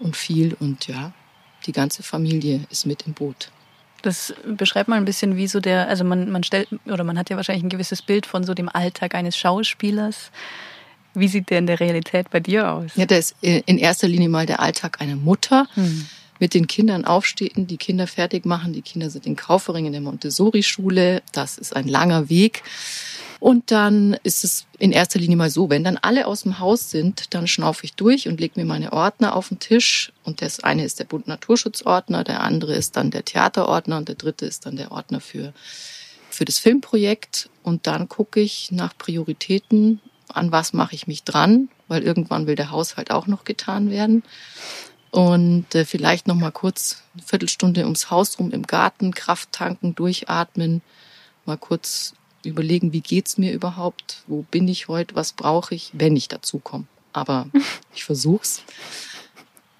und 0.00 0.16
viel. 0.16 0.56
Und 0.58 0.88
ja, 0.88 1.12
die 1.66 1.72
ganze 1.72 2.02
Familie 2.02 2.66
ist 2.68 2.84
mit 2.84 3.06
im 3.06 3.12
Boot. 3.12 3.52
Das 4.02 4.34
beschreibt 4.44 4.88
mal 4.88 4.96
ein 4.96 5.04
bisschen, 5.04 5.36
wie 5.36 5.46
so 5.46 5.60
der, 5.60 5.88
also 5.88 6.04
man, 6.04 6.30
man 6.30 6.42
stellt, 6.42 6.68
oder 6.86 7.04
man 7.04 7.18
hat 7.18 7.30
ja 7.30 7.36
wahrscheinlich 7.36 7.64
ein 7.64 7.70
gewisses 7.70 8.02
Bild 8.02 8.26
von 8.26 8.44
so 8.44 8.52
dem 8.52 8.68
Alltag 8.68 9.14
eines 9.14 9.36
Schauspielers. 9.36 10.30
Wie 11.14 11.28
sieht 11.28 11.50
der 11.50 11.58
in 11.58 11.66
der 11.66 11.78
Realität 11.78 12.30
bei 12.30 12.40
dir 12.40 12.72
aus? 12.72 12.90
Ja, 12.96 13.06
der 13.06 13.18
ist 13.18 13.36
in 13.40 13.78
erster 13.78 14.08
Linie 14.08 14.28
mal 14.28 14.46
der 14.46 14.60
Alltag 14.60 15.00
einer 15.00 15.16
Mutter. 15.16 15.66
Hm. 15.74 16.06
Mit 16.42 16.54
den 16.54 16.66
Kindern 16.66 17.04
aufstehen, 17.04 17.68
die 17.68 17.76
Kinder 17.76 18.08
fertig 18.08 18.44
machen. 18.46 18.72
Die 18.72 18.82
Kinder 18.82 19.10
sind 19.10 19.26
in 19.26 19.36
Kaufering 19.36 19.86
in 19.86 19.92
der 19.92 20.00
Montessori-Schule. 20.00 21.22
Das 21.30 21.56
ist 21.56 21.76
ein 21.76 21.86
langer 21.86 22.28
Weg. 22.28 22.64
Und 23.38 23.70
dann 23.70 24.16
ist 24.24 24.42
es 24.42 24.66
in 24.80 24.90
erster 24.90 25.20
Linie 25.20 25.36
mal 25.36 25.50
so, 25.50 25.70
wenn 25.70 25.84
dann 25.84 25.98
alle 25.98 26.26
aus 26.26 26.42
dem 26.42 26.58
Haus 26.58 26.90
sind, 26.90 27.32
dann 27.32 27.46
schnaufe 27.46 27.84
ich 27.84 27.94
durch 27.94 28.26
und 28.26 28.40
lege 28.40 28.58
mir 28.58 28.66
meine 28.66 28.92
Ordner 28.92 29.36
auf 29.36 29.50
den 29.50 29.60
Tisch. 29.60 30.12
Und 30.24 30.42
das 30.42 30.58
eine 30.58 30.84
ist 30.84 30.98
der 30.98 31.04
Bund 31.04 31.28
Naturschutzordner, 31.28 32.24
der 32.24 32.40
andere 32.40 32.74
ist 32.74 32.96
dann 32.96 33.12
der 33.12 33.24
Theaterordner 33.24 33.98
und 33.98 34.08
der 34.08 34.16
dritte 34.16 34.44
ist 34.44 34.66
dann 34.66 34.74
der 34.74 34.90
Ordner 34.90 35.20
für, 35.20 35.52
für 36.28 36.44
das 36.44 36.58
Filmprojekt. 36.58 37.50
Und 37.62 37.86
dann 37.86 38.08
gucke 38.08 38.40
ich 38.40 38.72
nach 38.72 38.98
Prioritäten, 38.98 40.00
an 40.26 40.50
was 40.50 40.72
mache 40.72 40.96
ich 40.96 41.06
mich 41.06 41.22
dran, 41.22 41.68
weil 41.86 42.02
irgendwann 42.02 42.48
will 42.48 42.56
der 42.56 42.72
Haushalt 42.72 43.12
auch 43.12 43.28
noch 43.28 43.44
getan 43.44 43.90
werden. 43.90 44.24
Und 45.12 45.74
äh, 45.74 45.84
vielleicht 45.84 46.26
noch 46.26 46.34
mal 46.34 46.50
kurz 46.50 47.02
eine 47.12 47.22
Viertelstunde 47.22 47.84
ums 47.84 48.10
Haus 48.10 48.38
rum 48.38 48.50
im 48.50 48.62
Garten, 48.62 49.12
Kraft 49.12 49.52
tanken, 49.52 49.94
durchatmen, 49.94 50.80
mal 51.44 51.58
kurz 51.58 52.14
überlegen, 52.44 52.94
wie 52.94 53.02
geht's 53.02 53.36
mir 53.36 53.52
überhaupt, 53.52 54.24
wo 54.26 54.42
bin 54.50 54.66
ich 54.66 54.88
heute, 54.88 55.14
was 55.14 55.34
brauche 55.34 55.74
ich, 55.74 55.90
wenn 55.92 56.16
ich 56.16 56.28
dazu 56.28 56.58
komme. 56.58 56.86
Aber 57.12 57.46
ich 57.94 58.04
versuch's. 58.04 58.62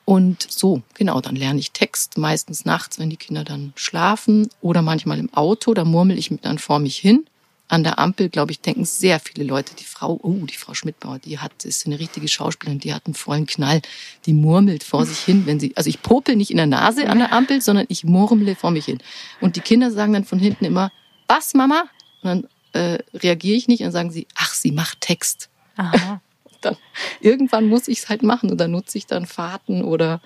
Und 0.04 0.46
so, 0.50 0.82
genau, 0.92 1.22
dann 1.22 1.34
lerne 1.34 1.60
ich 1.60 1.72
Text, 1.72 2.18
meistens 2.18 2.66
nachts, 2.66 2.98
wenn 2.98 3.08
die 3.08 3.16
Kinder 3.16 3.42
dann 3.42 3.72
schlafen 3.74 4.50
oder 4.60 4.82
manchmal 4.82 5.18
im 5.18 5.32
Auto, 5.32 5.72
da 5.72 5.86
murmel 5.86 6.18
ich 6.18 6.30
dann 6.42 6.58
vor 6.58 6.78
mich 6.78 6.98
hin. 6.98 7.24
An 7.72 7.84
der 7.84 7.98
Ampel, 7.98 8.28
glaube 8.28 8.52
ich, 8.52 8.60
denken 8.60 8.84
sehr 8.84 9.18
viele 9.18 9.44
Leute, 9.44 9.74
die 9.74 9.84
Frau, 9.84 10.20
oh, 10.22 10.44
die 10.44 10.58
Frau 10.58 10.74
Schmidtbauer, 10.74 11.18
die 11.20 11.38
hat, 11.38 11.64
ist 11.64 11.86
eine 11.86 11.98
richtige 11.98 12.28
Schauspielerin, 12.28 12.80
die 12.80 12.92
hat 12.92 13.06
einen 13.06 13.14
vollen 13.14 13.46
Knall, 13.46 13.80
die 14.26 14.34
murmelt 14.34 14.84
vor 14.84 15.06
sich 15.06 15.20
hin, 15.20 15.46
wenn 15.46 15.58
sie, 15.58 15.74
also 15.74 15.88
ich 15.88 16.02
popel 16.02 16.36
nicht 16.36 16.50
in 16.50 16.58
der 16.58 16.66
Nase 16.66 17.08
an 17.08 17.18
der 17.18 17.32
Ampel, 17.32 17.62
sondern 17.62 17.86
ich 17.88 18.04
murmle 18.04 18.56
vor 18.56 18.72
mich 18.72 18.84
hin. 18.84 18.98
Und 19.40 19.56
die 19.56 19.60
Kinder 19.60 19.90
sagen 19.90 20.12
dann 20.12 20.24
von 20.24 20.38
hinten 20.38 20.66
immer, 20.66 20.92
was, 21.28 21.54
Mama? 21.54 21.84
Und 22.22 22.28
dann 22.28 22.48
äh, 22.74 22.98
reagiere 23.14 23.56
ich 23.56 23.68
nicht 23.68 23.80
und 23.80 23.86
dann 23.86 23.92
sagen 23.92 24.10
sie, 24.10 24.26
ach, 24.34 24.52
sie 24.52 24.72
macht 24.72 25.00
Text. 25.00 25.48
Aha. 25.76 26.20
dann, 26.60 26.76
irgendwann 27.22 27.68
muss 27.68 27.88
ich 27.88 28.00
es 28.00 28.08
halt 28.10 28.22
machen 28.22 28.50
und 28.50 28.58
dann 28.58 28.72
nutze 28.72 28.98
ich 28.98 29.06
dann 29.06 29.24
Fahrten 29.24 29.82
oder 29.82 30.20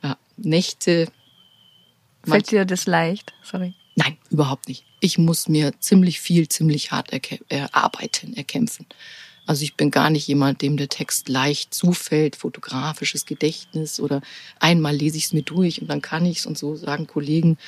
ja, 0.00 0.16
Nächte. 0.36 1.10
Fällt 2.24 2.52
dir 2.52 2.64
das 2.64 2.86
leicht? 2.86 3.32
Sorry. 3.42 3.74
Nein, 3.94 4.16
überhaupt 4.30 4.68
nicht. 4.68 4.84
Ich 5.00 5.18
muss 5.18 5.48
mir 5.48 5.72
ziemlich 5.80 6.20
viel, 6.20 6.48
ziemlich 6.48 6.92
hart 6.92 7.10
erarbeiten, 7.48 8.34
erkämpfen. 8.34 8.86
Also 9.44 9.64
ich 9.64 9.74
bin 9.74 9.90
gar 9.90 10.08
nicht 10.08 10.26
jemand, 10.28 10.62
dem 10.62 10.76
der 10.76 10.88
Text 10.88 11.28
leicht 11.28 11.74
zufällt, 11.74 12.36
fotografisches 12.36 13.26
Gedächtnis 13.26 13.98
oder 13.98 14.22
einmal 14.60 14.94
lese 14.94 15.16
ich 15.16 15.24
es 15.24 15.32
mir 15.32 15.42
durch 15.42 15.82
und 15.82 15.88
dann 15.88 16.00
kann 16.00 16.24
ich 16.24 16.38
es 16.38 16.46
und 16.46 16.56
so 16.56 16.76
sagen 16.76 17.06
Kollegen. 17.06 17.58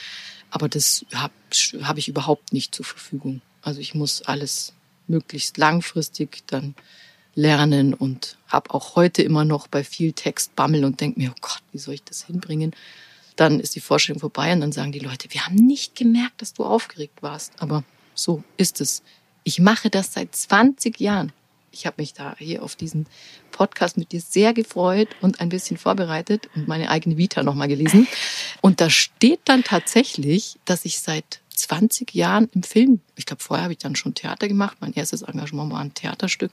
Aber 0.50 0.68
das 0.68 1.04
habe 1.12 1.34
hab 1.82 1.98
ich 1.98 2.08
überhaupt 2.08 2.52
nicht 2.52 2.74
zur 2.74 2.84
Verfügung. 2.84 3.42
Also 3.60 3.80
ich 3.80 3.94
muss 3.94 4.22
alles 4.22 4.72
möglichst 5.08 5.58
langfristig 5.58 6.44
dann 6.46 6.74
lernen 7.34 7.92
und 7.92 8.38
habe 8.46 8.72
auch 8.72 8.94
heute 8.94 9.22
immer 9.22 9.44
noch 9.44 9.66
bei 9.66 9.82
viel 9.82 10.12
Text 10.12 10.54
Bammel 10.54 10.84
und 10.84 11.00
denke 11.00 11.18
mir, 11.18 11.32
oh 11.32 11.40
Gott, 11.40 11.62
wie 11.72 11.78
soll 11.78 11.94
ich 11.94 12.04
das 12.04 12.26
hinbringen? 12.26 12.72
Dann 13.36 13.60
ist 13.60 13.74
die 13.74 13.80
Vorstellung 13.80 14.20
vorbei 14.20 14.52
und 14.52 14.60
dann 14.60 14.72
sagen 14.72 14.92
die 14.92 15.00
Leute, 15.00 15.28
wir 15.30 15.46
haben 15.46 15.56
nicht 15.56 15.96
gemerkt, 15.96 16.40
dass 16.40 16.54
du 16.54 16.64
aufgeregt 16.64 17.22
warst. 17.22 17.52
Aber 17.58 17.84
so 18.14 18.44
ist 18.56 18.80
es. 18.80 19.02
Ich 19.42 19.58
mache 19.58 19.90
das 19.90 20.12
seit 20.12 20.34
20 20.34 21.00
Jahren. 21.00 21.32
Ich 21.72 21.86
habe 21.86 21.96
mich 21.98 22.14
da 22.14 22.36
hier 22.38 22.62
auf 22.62 22.76
diesen 22.76 23.06
Podcast 23.50 23.96
mit 23.96 24.12
dir 24.12 24.20
sehr 24.20 24.54
gefreut 24.54 25.08
und 25.20 25.40
ein 25.40 25.48
bisschen 25.48 25.76
vorbereitet 25.76 26.48
und 26.54 26.68
meine 26.68 26.88
eigene 26.88 27.16
Vita 27.18 27.42
nochmal 27.42 27.68
gelesen. 27.68 28.06
Und 28.60 28.80
da 28.80 28.88
steht 28.90 29.40
dann 29.44 29.64
tatsächlich, 29.64 30.58
dass 30.64 30.84
ich 30.84 31.00
seit 31.00 31.40
20 31.54 32.14
Jahren 32.14 32.48
im 32.54 32.62
Film. 32.62 33.00
Ich 33.16 33.26
glaube, 33.26 33.42
vorher 33.42 33.64
habe 33.64 33.72
ich 33.72 33.80
dann 33.80 33.96
schon 33.96 34.14
Theater 34.14 34.46
gemacht. 34.48 34.76
Mein 34.80 34.92
erstes 34.92 35.22
Engagement 35.22 35.72
war 35.72 35.80
ein 35.80 35.94
Theaterstück. 35.94 36.52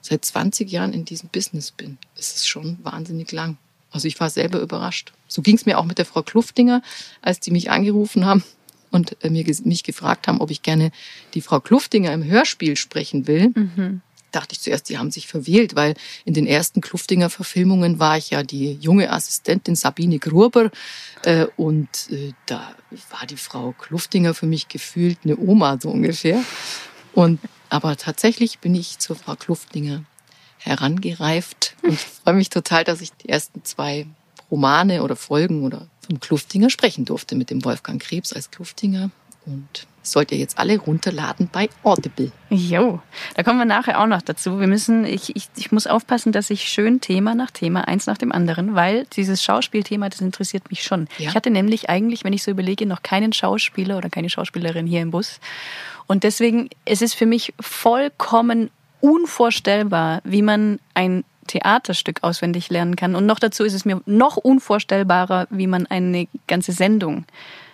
Seit 0.00 0.24
20 0.24 0.70
Jahren 0.70 0.94
in 0.94 1.04
diesem 1.04 1.28
Business 1.28 1.70
bin. 1.70 1.98
Es 2.16 2.34
ist 2.36 2.48
schon 2.48 2.78
wahnsinnig 2.82 3.32
lang. 3.32 3.58
Also 3.90 4.08
ich 4.08 4.18
war 4.20 4.30
selber 4.30 4.60
überrascht. 4.60 5.12
So 5.28 5.42
ging 5.42 5.56
es 5.56 5.66
mir 5.66 5.78
auch 5.78 5.84
mit 5.84 5.98
der 5.98 6.06
Frau 6.06 6.22
Kluftinger, 6.22 6.82
als 7.22 7.40
die 7.40 7.50
mich 7.50 7.70
angerufen 7.70 8.24
haben 8.24 8.44
und 8.90 9.16
äh, 9.22 9.30
mir, 9.30 9.44
mich 9.64 9.82
gefragt 9.82 10.28
haben, 10.28 10.40
ob 10.40 10.50
ich 10.50 10.62
gerne 10.62 10.92
die 11.34 11.40
Frau 11.40 11.60
Kluftinger 11.60 12.12
im 12.12 12.24
Hörspiel 12.24 12.76
sprechen 12.76 13.26
will. 13.26 13.50
Mhm 13.54 14.02
dachte 14.32 14.52
ich 14.52 14.60
zuerst, 14.60 14.88
die 14.88 14.98
haben 14.98 15.10
sich 15.10 15.26
verwählt, 15.26 15.74
weil 15.74 15.94
in 16.24 16.34
den 16.34 16.46
ersten 16.46 16.80
Kluftinger 16.80 17.30
Verfilmungen 17.30 17.98
war 17.98 18.16
ich 18.16 18.30
ja 18.30 18.42
die 18.42 18.74
junge 18.74 19.10
Assistentin 19.10 19.76
Sabine 19.76 20.18
Gruber 20.18 20.70
äh, 21.24 21.46
und 21.56 21.88
äh, 22.10 22.32
da 22.46 22.74
war 23.10 23.26
die 23.26 23.36
Frau 23.36 23.72
Kluftinger 23.72 24.34
für 24.34 24.46
mich 24.46 24.68
gefühlt 24.68 25.18
eine 25.24 25.36
Oma 25.36 25.78
so 25.80 25.90
ungefähr. 25.90 26.42
Und 27.12 27.40
aber 27.68 27.96
tatsächlich 27.96 28.58
bin 28.58 28.74
ich 28.74 28.98
zur 28.98 29.16
Frau 29.16 29.34
Kluftinger 29.36 30.04
herangereift 30.60 31.74
und 31.82 31.98
freue 31.98 32.34
mich 32.34 32.50
total, 32.50 32.84
dass 32.84 33.00
ich 33.00 33.12
die 33.12 33.28
ersten 33.28 33.64
zwei 33.64 34.06
Romane 34.50 35.02
oder 35.02 35.16
Folgen 35.16 35.64
oder 35.64 35.86
vom 36.06 36.20
Kluftinger 36.20 36.70
sprechen 36.70 37.04
durfte 37.04 37.34
mit 37.34 37.50
dem 37.50 37.64
Wolfgang 37.64 38.00
Krebs 38.00 38.32
als 38.32 38.50
Kluftinger 38.50 39.10
und 39.46 39.86
sollt 40.02 40.32
ihr 40.32 40.38
jetzt 40.38 40.58
alle 40.58 40.78
runterladen 40.78 41.48
bei 41.52 41.68
Audible. 41.82 42.32
Jo, 42.48 43.00
da 43.34 43.42
kommen 43.42 43.58
wir 43.58 43.64
nachher 43.64 44.00
auch 44.00 44.06
noch 44.06 44.22
dazu. 44.22 44.58
Wir 44.58 44.66
müssen, 44.66 45.04
ich, 45.04 45.36
ich, 45.36 45.48
ich 45.56 45.72
muss 45.72 45.86
aufpassen, 45.86 46.32
dass 46.32 46.50
ich 46.50 46.68
schön 46.68 47.00
Thema 47.00 47.34
nach 47.34 47.50
Thema, 47.50 47.86
eins 47.86 48.06
nach 48.06 48.18
dem 48.18 48.32
anderen, 48.32 48.74
weil 48.74 49.06
dieses 49.16 49.42
Schauspielthema, 49.42 50.08
das 50.08 50.20
interessiert 50.20 50.70
mich 50.70 50.82
schon. 50.82 51.08
Ja. 51.18 51.28
Ich 51.28 51.34
hatte 51.34 51.50
nämlich 51.50 51.90
eigentlich, 51.90 52.24
wenn 52.24 52.32
ich 52.32 52.42
so 52.42 52.50
überlege, 52.50 52.86
noch 52.86 53.02
keinen 53.02 53.32
Schauspieler 53.32 53.98
oder 53.98 54.08
keine 54.08 54.30
Schauspielerin 54.30 54.86
hier 54.86 55.02
im 55.02 55.10
Bus. 55.10 55.38
Und 56.06 56.24
deswegen, 56.24 56.70
es 56.84 57.02
ist 57.02 57.14
für 57.14 57.26
mich 57.26 57.52
vollkommen 57.60 58.70
unvorstellbar, 59.00 60.20
wie 60.24 60.42
man 60.42 60.78
ein 60.94 61.24
Theaterstück 61.46 62.22
auswendig 62.22 62.70
lernen 62.70 62.96
kann. 62.96 63.16
Und 63.16 63.26
noch 63.26 63.38
dazu 63.38 63.64
ist 63.64 63.74
es 63.74 63.84
mir 63.84 64.00
noch 64.06 64.36
unvorstellbarer, 64.36 65.48
wie 65.50 65.66
man 65.66 65.86
eine 65.86 66.28
ganze 66.46 66.72
Sendung 66.72 67.24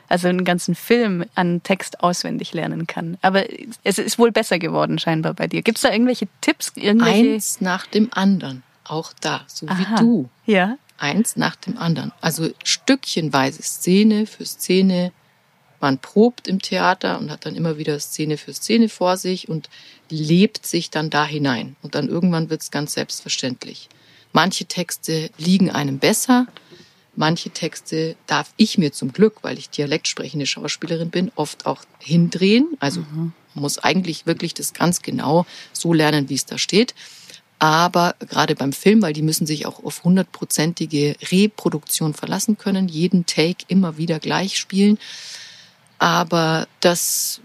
also 0.09 0.28
einen 0.28 0.45
ganzen 0.45 0.75
Film 0.75 1.25
an 1.35 1.62
Text 1.62 2.02
auswendig 2.02 2.52
lernen 2.52 2.87
kann. 2.87 3.18
Aber 3.23 3.45
es 3.83 3.99
ist 3.99 4.18
wohl 4.18 4.33
besser 4.33 4.59
geworden 4.59 4.99
scheinbar 4.99 5.35
bei 5.35 5.47
dir. 5.47 5.62
Gibt 5.62 5.78
es 5.78 5.83
da 5.83 5.90
irgendwelche 5.90 6.28
Tipps? 6.40 6.73
Irgendwelche 6.76 7.35
Eins 7.35 7.61
nach 7.61 7.87
dem 7.87 8.09
anderen. 8.12 8.62
Auch 8.85 9.12
da, 9.21 9.42
so 9.47 9.66
Aha. 9.66 9.78
wie 9.78 10.00
du. 10.00 10.28
Ja. 10.45 10.76
Eins 10.99 11.37
nach 11.37 11.56
dem 11.56 11.76
anderen. 11.76 12.12
Also 12.21 12.49
stückchenweise, 12.64 13.62
Szene 13.62 14.26
für 14.26 14.47
Szene. 14.47 15.12
Man 15.80 15.99
probt 15.99 16.49
im 16.49 16.61
Theater 16.61 17.18
und 17.18 17.30
hat 17.30 17.47
dann 17.47 17.56
immer 17.56 17.78
wieder 17.78 17.99
Szene 18.00 18.37
für 18.37 18.52
Szene 18.52 18.88
vor 18.88 19.16
sich 19.16 19.49
und 19.49 19.68
lebt 20.11 20.66
sich 20.66 20.90
dann 20.90 21.11
da 21.11 21.26
hinein. 21.26 21.76
Und 21.83 21.95
dann 21.95 22.09
irgendwann 22.09 22.50
wird 22.50 22.62
es 22.62 22.71
ganz 22.71 22.95
selbstverständlich. 22.95 23.88
Manche 24.33 24.66
Texte 24.66 25.30
liegen 25.38 25.71
einem 25.71 25.99
besser, 25.99 26.47
Manche 27.16 27.49
Texte 27.49 28.14
darf 28.26 28.52
ich 28.59 28.76
mir 28.76 28.92
zum 28.92 29.12
Glück, 29.12 29.38
weil 29.40 29.56
ich 29.56 29.71
dialektsprechende 29.71 30.47
Schauspielerin 30.47 31.09
bin, 31.09 31.33
oft 31.35 31.64
auch 31.64 31.83
hindrehen. 31.99 32.76
Also 32.78 33.00
mhm. 33.00 33.33
muss 33.54 33.78
eigentlich 33.78 34.26
wirklich 34.26 34.52
das 34.52 34.75
ganz 34.75 35.00
genau 35.00 35.47
so 35.73 35.95
lernen, 35.95 36.28
wie 36.28 36.35
es 36.35 36.45
da 36.45 36.59
steht. 36.59 36.95
Aber 37.59 38.16
gerade 38.21 38.54
beim 38.54 38.75
Film, 38.75 39.00
weil 39.00 39.14
die 39.14 39.23
müssen 39.23 39.47
sich 39.47 39.64
auch 39.64 39.83
auf 39.83 40.04
hundertprozentige 40.04 41.16
Reproduktion 41.33 42.12
verlassen 42.12 42.59
können, 42.59 42.87
jeden 42.87 43.25
Take 43.25 43.64
immer 43.68 43.97
wieder 43.97 44.18
gleich 44.18 44.59
spielen. 44.59 44.99
Aber 45.99 46.67
das 46.81 47.41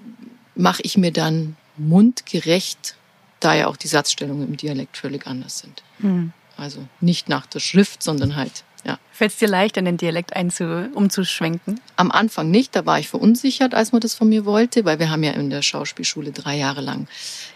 mache 0.56 0.82
ich 0.84 0.98
mir 0.98 1.12
dann 1.12 1.56
mundgerecht, 1.78 2.96
da 3.40 3.54
ja 3.54 3.68
auch 3.68 3.78
die 3.78 3.88
Satzstellungen 3.88 4.48
im 4.48 4.58
Dialekt 4.58 4.98
völlig 4.98 5.26
anders 5.28 5.60
sind. 5.60 5.84
Mhm. 6.00 6.34
Also 6.58 6.86
nicht 7.00 7.30
nach 7.30 7.46
der 7.48 7.60
Schrift, 7.60 8.04
sondern 8.04 8.36
halt 8.36 8.64
ja. 8.84 8.98
Fällt 9.12 9.32
es 9.32 9.38
dir 9.38 9.48
leicht, 9.48 9.78
in 9.78 9.86
den 9.86 9.98
Dialekt 9.98 10.36
einzu 10.36 10.90
umzuschwenken? 10.96 11.80
Am 11.98 12.10
Anfang 12.10 12.50
nicht, 12.50 12.76
da 12.76 12.86
war 12.86 13.00
ich 13.00 13.08
verunsichert, 13.08 13.76
als 13.76 13.92
man 13.92 14.02
das 14.02 14.16
von 14.16 14.28
mir 14.30 14.46
wollte, 14.46 14.86
weil 14.86 14.98
wir 14.98 15.12
haben 15.12 15.24
ja 15.24 15.32
in 15.34 15.50
der 15.50 15.62
Schauspielschule 15.62 16.32
drei 16.32 16.58
Jahre 16.58 16.82
lang 16.82 17.08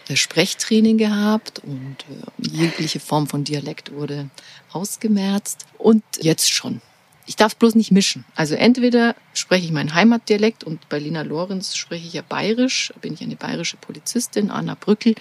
äh, 0.08 0.14
Sprechtraining 0.14 0.98
gehabt 0.98 1.60
und 1.60 1.96
äh, 2.08 2.48
jegliche 2.48 3.00
Form 3.00 3.26
von 3.26 3.42
Dialekt 3.42 3.92
wurde 3.92 4.30
ausgemerzt. 4.72 5.66
Und 5.78 6.04
jetzt 6.20 6.52
schon. 6.52 6.80
Ich 7.26 7.36
darf 7.36 7.56
bloß 7.56 7.74
nicht 7.74 7.90
mischen. 7.90 8.24
Also 8.34 8.54
entweder 8.54 9.16
spreche 9.34 9.66
ich 9.66 9.72
meinen 9.72 9.94
Heimatdialekt 9.94 10.64
und 10.64 10.88
bei 10.88 10.98
Lina 10.98 11.22
Lorenz 11.22 11.76
spreche 11.76 12.06
ich 12.06 12.12
ja 12.12 12.22
bayerisch, 12.26 12.92
bin 13.00 13.14
ich 13.14 13.22
eine 13.22 13.36
bayerische 13.36 13.76
Polizistin, 13.76 14.50
Anna 14.50 14.76
Brückel. 14.78 15.14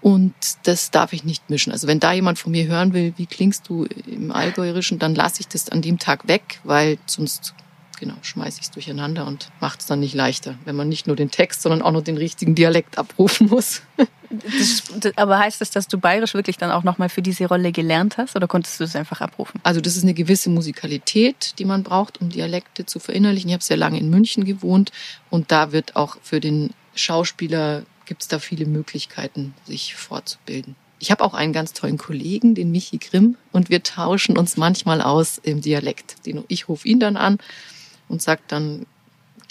Und 0.00 0.34
das 0.62 0.90
darf 0.90 1.12
ich 1.12 1.24
nicht 1.24 1.50
mischen. 1.50 1.72
Also 1.72 1.86
wenn 1.86 2.00
da 2.00 2.12
jemand 2.12 2.38
von 2.38 2.52
mir 2.52 2.66
hören 2.66 2.94
will, 2.94 3.12
wie 3.16 3.26
klingst 3.26 3.68
du 3.68 3.84
im 4.06 4.32
Allgäuerischen, 4.32 4.98
dann 4.98 5.14
lasse 5.14 5.40
ich 5.40 5.48
das 5.48 5.68
an 5.68 5.82
dem 5.82 5.98
Tag 5.98 6.26
weg, 6.26 6.60
weil 6.64 6.96
sonst 7.04 7.54
genau, 8.00 8.14
schmeiße 8.22 8.58
ich 8.58 8.66
es 8.66 8.70
durcheinander 8.72 9.26
und 9.26 9.50
macht 9.60 9.80
es 9.80 9.86
dann 9.86 10.00
nicht 10.00 10.14
leichter, 10.14 10.56
wenn 10.64 10.74
man 10.74 10.88
nicht 10.88 11.06
nur 11.06 11.14
den 11.14 11.30
Text, 11.30 11.62
sondern 11.62 11.82
auch 11.82 11.92
noch 11.92 12.02
den 12.02 12.16
richtigen 12.16 12.56
Dialekt 12.56 12.98
abrufen 12.98 13.48
muss. 13.48 13.82
Das, 14.32 14.84
aber 15.16 15.40
heißt 15.40 15.60
das, 15.60 15.72
dass 15.72 15.88
du 15.88 15.98
Bayerisch 15.98 16.34
wirklich 16.34 16.56
dann 16.56 16.70
auch 16.70 16.84
nochmal 16.84 17.08
für 17.08 17.20
diese 17.20 17.46
Rolle 17.46 17.72
gelernt 17.72 18.16
hast 18.16 18.36
oder 18.36 18.46
konntest 18.46 18.78
du 18.78 18.84
es 18.84 18.94
einfach 18.94 19.20
abrufen? 19.20 19.58
Also 19.64 19.80
das 19.80 19.96
ist 19.96 20.04
eine 20.04 20.14
gewisse 20.14 20.50
Musikalität, 20.50 21.54
die 21.58 21.64
man 21.64 21.82
braucht, 21.82 22.20
um 22.20 22.28
Dialekte 22.28 22.86
zu 22.86 23.00
verinnerlichen. 23.00 23.48
Ich 23.48 23.54
habe 23.54 23.64
sehr 23.64 23.76
lange 23.76 23.98
in 23.98 24.08
München 24.08 24.44
gewohnt 24.44 24.92
und 25.30 25.50
da 25.50 25.72
wird 25.72 25.96
auch 25.96 26.16
für 26.22 26.38
den 26.38 26.70
Schauspieler 26.94 27.82
gibt 28.06 28.22
es 28.22 28.28
da 28.28 28.38
viele 28.38 28.66
Möglichkeiten, 28.66 29.52
sich 29.64 29.96
fortzubilden. 29.96 30.76
Ich 31.00 31.10
habe 31.10 31.24
auch 31.24 31.34
einen 31.34 31.52
ganz 31.52 31.72
tollen 31.72 31.98
Kollegen, 31.98 32.54
den 32.54 32.70
Michi 32.70 32.98
Grimm, 32.98 33.36
und 33.50 33.68
wir 33.68 33.82
tauschen 33.82 34.38
uns 34.38 34.56
manchmal 34.56 35.00
aus 35.00 35.38
im 35.42 35.60
Dialekt. 35.60 36.16
Ich 36.46 36.68
rufe 36.68 36.86
ihn 36.86 37.00
dann 37.00 37.16
an 37.16 37.38
und 38.10 38.20
sage 38.20 38.42
dann, 38.48 38.86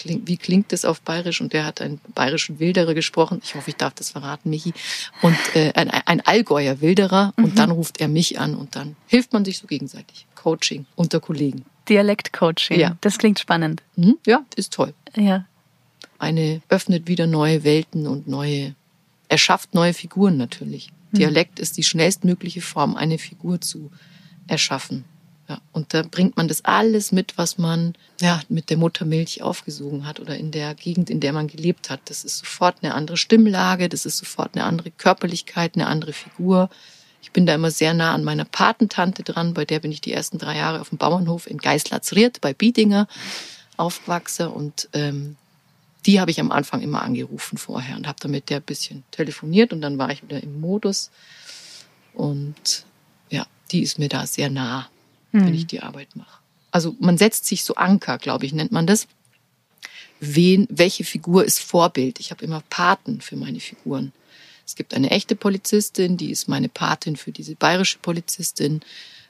wie 0.04 0.36
klingt 0.36 0.72
das 0.72 0.84
auf 0.84 1.00
Bayerisch? 1.02 1.40
Und 1.40 1.52
der 1.52 1.64
hat 1.64 1.80
einen 1.80 2.00
bayerischen 2.14 2.58
Wilderer 2.58 2.94
gesprochen. 2.94 3.40
Ich 3.44 3.54
hoffe, 3.54 3.70
ich 3.70 3.76
darf 3.76 3.94
das 3.94 4.10
verraten, 4.10 4.48
Michi. 4.48 4.72
Und 5.20 5.36
äh, 5.54 5.72
ein, 5.74 5.90
ein 5.90 6.20
Allgäuer 6.20 6.80
Wilderer. 6.80 7.34
Und 7.36 7.52
mhm. 7.52 7.54
dann 7.56 7.70
ruft 7.70 8.00
er 8.00 8.08
mich 8.08 8.38
an 8.38 8.54
und 8.54 8.76
dann 8.76 8.96
hilft 9.06 9.32
man 9.32 9.44
sich 9.44 9.58
so 9.58 9.66
gegenseitig. 9.66 10.26
Coaching 10.34 10.86
unter 10.96 11.20
Kollegen. 11.20 11.64
Dialektcoaching. 11.88 12.78
Ja. 12.78 12.96
Das 13.00 13.18
klingt 13.18 13.40
spannend. 13.40 13.82
Mhm. 13.96 14.16
Ja, 14.26 14.44
ist 14.56 14.72
toll. 14.72 14.94
Ja. 15.16 15.44
Eine 16.18 16.62
öffnet 16.68 17.06
wieder 17.08 17.26
neue 17.26 17.64
Welten 17.64 18.06
und 18.06 18.26
neue, 18.26 18.74
erschafft 19.28 19.74
neue 19.74 19.92
Figuren 19.92 20.36
natürlich. 20.36 20.92
Mhm. 21.10 21.18
Dialekt 21.18 21.58
ist 21.58 21.76
die 21.76 21.84
schnellstmögliche 21.84 22.62
Form, 22.62 22.96
eine 22.96 23.18
Figur 23.18 23.60
zu 23.60 23.90
erschaffen. 24.46 25.04
Ja, 25.50 25.60
und 25.72 25.94
da 25.94 26.02
bringt 26.02 26.36
man 26.36 26.46
das 26.46 26.64
alles 26.64 27.10
mit, 27.10 27.36
was 27.36 27.58
man 27.58 27.94
ja 28.20 28.40
mit 28.48 28.70
der 28.70 28.76
Muttermilch 28.76 29.42
aufgesogen 29.42 30.06
hat 30.06 30.20
oder 30.20 30.36
in 30.36 30.52
der 30.52 30.76
Gegend, 30.76 31.10
in 31.10 31.18
der 31.18 31.32
man 31.32 31.48
gelebt 31.48 31.90
hat. 31.90 31.98
Das 32.04 32.22
ist 32.22 32.38
sofort 32.38 32.76
eine 32.82 32.94
andere 32.94 33.16
Stimmlage, 33.16 33.88
das 33.88 34.06
ist 34.06 34.18
sofort 34.18 34.54
eine 34.54 34.62
andere 34.62 34.92
Körperlichkeit, 34.92 35.74
eine 35.74 35.88
andere 35.88 36.12
Figur. 36.12 36.70
Ich 37.20 37.32
bin 37.32 37.46
da 37.46 37.56
immer 37.56 37.72
sehr 37.72 37.94
nah 37.94 38.14
an 38.14 38.22
meiner 38.22 38.44
Patentante 38.44 39.24
dran, 39.24 39.52
bei 39.52 39.64
der 39.64 39.80
bin 39.80 39.90
ich 39.90 40.00
die 40.00 40.12
ersten 40.12 40.38
drei 40.38 40.56
Jahre 40.56 40.80
auf 40.80 40.90
dem 40.90 40.98
Bauernhof 40.98 41.50
in 41.50 41.58
Geislatz-Riert 41.58 42.40
bei 42.40 42.54
Biedinger 42.54 43.08
aufgewachsen 43.76 44.46
und 44.46 44.88
ähm, 44.92 45.36
die 46.06 46.20
habe 46.20 46.30
ich 46.30 46.38
am 46.38 46.52
Anfang 46.52 46.80
immer 46.80 47.02
angerufen 47.02 47.58
vorher 47.58 47.96
und 47.96 48.06
habe 48.06 48.18
damit 48.20 48.50
der 48.50 48.58
ein 48.58 48.62
bisschen 48.62 49.02
telefoniert 49.10 49.72
und 49.72 49.80
dann 49.80 49.98
war 49.98 50.12
ich 50.12 50.22
wieder 50.22 50.40
im 50.40 50.60
Modus. 50.60 51.10
Und 52.14 52.84
ja, 53.30 53.46
die 53.72 53.82
ist 53.82 53.98
mir 53.98 54.08
da 54.08 54.28
sehr 54.28 54.48
nah, 54.48 54.88
mhm. 55.32 55.46
wenn 55.46 55.54
ich 55.54 55.66
die 55.66 55.80
Arbeit 55.80 56.16
mache. 56.16 56.40
Also 56.70 56.96
man 57.00 57.18
setzt 57.18 57.46
sich 57.46 57.64
so 57.64 57.74
Anker, 57.74 58.18
glaube 58.18 58.46
ich, 58.46 58.52
nennt 58.52 58.72
man 58.72 58.86
das. 58.86 59.08
Wen, 60.20 60.66
welche 60.70 61.04
Figur 61.04 61.44
ist 61.44 61.60
Vorbild? 61.60 62.20
Ich 62.20 62.30
habe 62.30 62.44
immer 62.44 62.62
Paten 62.68 63.20
für 63.20 63.36
meine 63.36 63.60
Figuren. 63.60 64.12
Es 64.66 64.76
gibt 64.76 64.94
eine 64.94 65.10
echte 65.10 65.34
Polizistin, 65.34 66.16
die 66.16 66.30
ist 66.30 66.46
meine 66.46 66.68
Patin 66.68 67.16
für 67.16 67.32
diese 67.32 67.56
bayerische 67.56 67.98
Polizistin. 67.98 68.82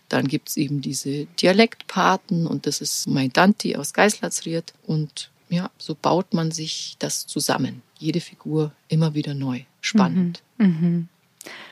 Dann 0.09 0.28
gibt's 0.28 0.57
eben 0.57 0.83
diese 0.83 1.26
Dialektpaten 1.40 2.47
und 2.47 2.66
das 2.66 2.80
ist 2.80 3.07
mein 3.07 3.33
Danti 3.33 3.76
aus 3.76 3.95
Geislatzriert. 3.95 4.75
Und 4.87 5.30
ja, 5.49 5.71
so 5.78 5.95
baut 5.95 6.35
man 6.35 6.50
sich 6.50 6.97
das 6.99 7.26
zusammen. 7.26 7.83
Jede 7.99 8.21
Figur 8.21 8.73
immer 8.88 9.14
wieder 9.14 9.35
neu. 9.35 9.62
Spannend. 9.80 10.42
Mhm. 10.59 10.66
Mhm. 10.66 11.09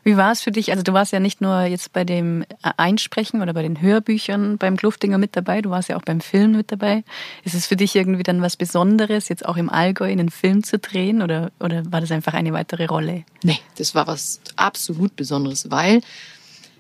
Wie 0.03 0.17
war 0.17 0.33
es 0.33 0.41
für 0.41 0.51
dich? 0.51 0.71
Also 0.71 0.83
du 0.83 0.93
warst 0.93 1.13
ja 1.13 1.21
nicht 1.21 1.41
nur 1.41 1.63
jetzt 1.63 1.93
bei 1.93 2.05
dem 2.05 2.45
Einsprechen 2.63 3.43
oder 3.43 3.53
bei 3.53 3.63
den 3.63 3.81
Hörbüchern 3.81 4.57
beim 4.59 4.77
Kluftinger 4.77 5.19
mit 5.19 5.37
dabei, 5.37 5.61
du 5.61 5.71
warst 5.71 5.89
ja 5.89 5.97
auch 5.97 6.03
beim 6.03 6.21
Film 6.21 6.53
mit 6.53 6.73
dabei. 6.73 7.05
Ist 7.45 7.55
es 7.55 7.67
für 7.67 7.77
dich 7.77 7.95
irgendwie 7.95 8.23
dann 8.23 8.41
was 8.41 8.57
Besonderes, 8.57 9.29
jetzt 9.29 9.45
auch 9.45 9.57
im 9.57 9.69
Allgäu 9.69 10.11
in 10.11 10.21
einen 10.21 10.31
Film 10.31 10.65
zu 10.65 10.79
drehen 10.79 11.23
oder, 11.23 11.51
oder 11.61 11.83
war 11.93 12.01
das 12.01 12.11
einfach 12.11 12.35
eine 12.35 12.53
weitere 12.53 12.87
Rolle? 12.87 13.25
Nee, 13.43 13.59
das 13.77 13.95
war 13.95 14.07
was 14.07 14.41
absolut 14.57 15.17
Besonderes, 15.17 15.71
weil 15.71 16.01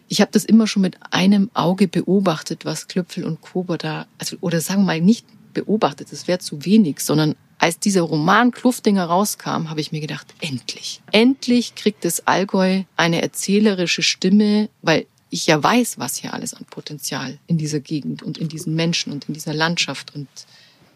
ich 0.08 0.20
habe 0.22 0.30
das 0.32 0.44
immer 0.44 0.66
schon 0.66 0.82
mit 0.82 0.96
einem 1.10 1.50
Auge 1.52 1.86
beobachtet, 1.86 2.64
was 2.64 2.88
Klöpfel 2.88 3.24
und 3.24 3.42
Kober 3.42 3.76
da, 3.76 4.06
also 4.18 4.36
oder 4.40 4.60
sagen 4.60 4.82
wir 4.82 4.86
mal 4.86 5.00
nicht 5.00 5.26
beobachtet, 5.52 6.12
das 6.12 6.26
wäre 6.26 6.38
zu 6.38 6.64
wenig, 6.64 7.00
sondern 7.00 7.34
als 7.58 7.78
dieser 7.78 8.02
Roman 8.02 8.52
Kluftinger 8.52 9.04
rauskam, 9.04 9.68
habe 9.68 9.80
ich 9.80 9.92
mir 9.92 10.00
gedacht, 10.00 10.26
endlich. 10.40 11.00
Endlich 11.10 11.74
kriegt 11.74 12.04
das 12.04 12.26
Allgäu 12.26 12.84
eine 12.96 13.20
erzählerische 13.20 14.02
Stimme, 14.02 14.68
weil 14.82 15.06
ich 15.30 15.46
ja 15.46 15.62
weiß, 15.62 15.98
was 15.98 16.16
hier 16.16 16.32
alles 16.34 16.54
an 16.54 16.64
Potenzial 16.64 17.38
in 17.46 17.58
dieser 17.58 17.80
Gegend 17.80 18.22
und 18.22 18.38
in 18.38 18.48
diesen 18.48 18.74
Menschen 18.74 19.12
und 19.12 19.28
in 19.28 19.34
dieser 19.34 19.54
Landschaft 19.54 20.14
und 20.14 20.28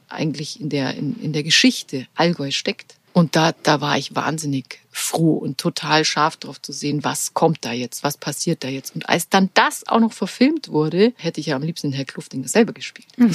eigentlich 0.09 0.61
in 0.61 0.69
der, 0.69 0.95
in, 0.95 1.19
in 1.21 1.33
der 1.33 1.43
Geschichte 1.43 2.07
Allgäu 2.15 2.51
steckt. 2.51 2.97
Und 3.13 3.37
da, 3.37 3.53
da 3.63 3.83
war 3.83 3.99
ich 3.99 4.15
wahnsinnig 4.15 4.79
froh 4.91 5.35
und 5.35 5.59
total 5.59 6.05
scharf 6.05 6.39
drauf 6.39 6.63
zu 6.63 6.73
sehen, 6.73 7.05
was 7.05 7.35
kommt 7.35 7.65
da 7.65 7.73
jetzt, 7.73 8.03
was 8.05 8.17
passiert 8.17 8.65
da 8.65 8.69
jetzt. 8.69 8.95
Und 8.95 9.09
als 9.09 9.29
dann 9.29 9.51
das 9.53 9.87
auch 9.87 10.01
noch 10.01 10.13
verfilmt 10.13 10.69
wurde, 10.69 11.13
hätte 11.17 11.41
ich 11.41 11.47
ja 11.47 11.57
am 11.57 11.63
liebsten 11.63 11.93
Herr 11.93 12.07
Kluftinger 12.07 12.49
selber 12.49 12.73
gespielt. 12.73 13.09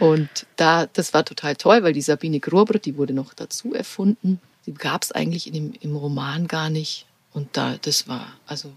Und 0.00 0.46
da, 0.56 0.86
das 0.86 1.12
war 1.12 1.24
total 1.24 1.56
toll, 1.56 1.82
weil 1.82 1.92
die 1.92 2.00
Sabine 2.00 2.40
Grobrot, 2.40 2.86
die 2.86 2.96
wurde 2.96 3.12
noch 3.12 3.34
dazu 3.34 3.74
erfunden. 3.74 4.40
Die 4.66 4.74
gab 4.74 5.02
es 5.02 5.12
eigentlich 5.12 5.46
in 5.46 5.52
dem, 5.52 5.72
im 5.80 5.94
Roman 5.94 6.48
gar 6.48 6.70
nicht. 6.70 7.06
Und 7.32 7.56
da, 7.56 7.76
das 7.80 8.08
war 8.08 8.32
also 8.46 8.72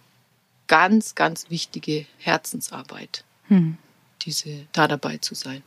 ganz, 0.67 1.15
ganz 1.15 1.49
wichtige 1.49 2.05
Herzensarbeit, 2.17 3.23
hm. 3.47 3.77
diese 4.21 4.67
da 4.73 4.87
dabei 4.87 5.17
zu 5.17 5.33
sein. 5.33 5.63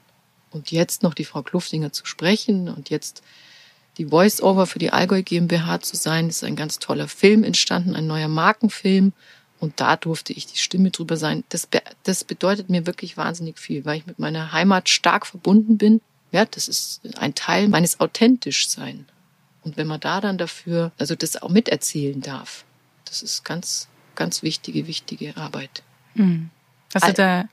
Und 0.51 0.71
jetzt 0.71 1.03
noch 1.03 1.15
die 1.15 1.25
Frau 1.25 1.43
Kluftinger 1.43 1.93
zu 1.93 2.07
sprechen 2.07 2.69
und 2.69 2.91
jetzt 2.91 3.23
die 3.99 4.07
Voice-Over 4.07 4.67
für 4.67 4.79
die 4.79 4.93
Allgäu 4.93 5.23
GmbH 5.23 5.81
zu 5.81 5.97
sein. 5.97 6.29
Das 6.29 6.37
ist 6.37 6.45
ein 6.45 6.57
ganz 6.57 6.79
toller 6.79 7.09
Film 7.09 7.45
entstanden, 7.45 7.97
ein 7.97 8.07
neuer 8.07 8.29
Markenfilm. 8.29 9.13
Und 9.59 9.81
da 9.81 9.97
durfte 9.97 10.33
ich 10.33 10.47
die 10.47 10.59
Stimme 10.59 10.91
drüber 10.91 11.17
sein. 11.17 11.45
Das, 11.49 11.67
be 11.67 11.81
das 12.03 12.25
bedeutet 12.25 12.69
mir 12.69 12.87
wirklich 12.87 13.17
wahnsinnig 13.17 13.59
viel, 13.59 13.85
weil 13.85 13.99
ich 13.99 14.07
mit 14.07 14.19
meiner 14.19 14.53
Heimat 14.53 14.89
stark 14.89 15.27
verbunden 15.27 15.79
bin. 15.79 16.01
Ja, 16.33 16.45
das 16.45 16.69
ist 16.69 17.01
ein 17.17 17.35
Teil 17.35 17.69
meines 17.69 18.01
Authentischsein. 18.01 19.07
Und 19.63 19.77
wenn 19.77 19.87
man 19.87 20.01
da 20.01 20.21
dann 20.21 20.39
dafür, 20.39 20.93
also 20.99 21.15
das 21.15 21.43
auch 21.43 21.49
miterzählen 21.49 22.21
darf, 22.21 22.65
das 23.05 23.23
ist 23.23 23.45
ganz, 23.45 23.89
ganz 24.15 24.43
wichtige, 24.43 24.87
wichtige 24.87 25.37
Arbeit. 25.37 25.83
Mhm. 26.15 26.51
Hast 26.95 27.09
du 27.09 27.13
da, 27.15 27.49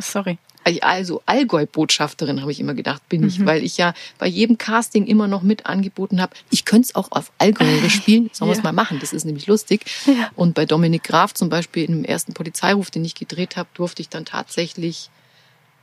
sorry 0.00 0.38
also 0.80 1.22
Allgäu-Botschafterin, 1.26 2.40
habe 2.40 2.50
ich 2.50 2.58
immer 2.58 2.74
gedacht, 2.74 3.08
bin 3.08 3.26
ich, 3.26 3.38
mhm. 3.38 3.46
weil 3.46 3.62
ich 3.62 3.76
ja 3.76 3.94
bei 4.18 4.26
jedem 4.26 4.58
Casting 4.58 5.06
immer 5.06 5.28
noch 5.28 5.42
mit 5.42 5.66
angeboten 5.66 6.20
habe, 6.20 6.34
ich 6.50 6.64
könnte 6.64 6.86
es 6.88 6.94
auch 6.94 7.12
auf 7.12 7.30
Allgäuerisch 7.38 7.94
spielen, 7.94 8.30
sollen 8.32 8.50
wir 8.50 8.56
es 8.56 8.64
mal 8.64 8.72
machen, 8.72 8.98
das 9.00 9.12
ist 9.12 9.24
nämlich 9.24 9.46
lustig. 9.46 9.84
Ja. 10.06 10.30
Und 10.34 10.54
bei 10.54 10.66
Dominik 10.66 11.04
Graf 11.04 11.34
zum 11.34 11.48
Beispiel 11.48 11.84
im 11.84 12.04
ersten 12.04 12.34
Polizeiruf, 12.34 12.90
den 12.90 13.04
ich 13.04 13.14
gedreht 13.14 13.56
habe, 13.56 13.68
durfte 13.74 14.02
ich 14.02 14.08
dann 14.08 14.24
tatsächlich 14.24 15.10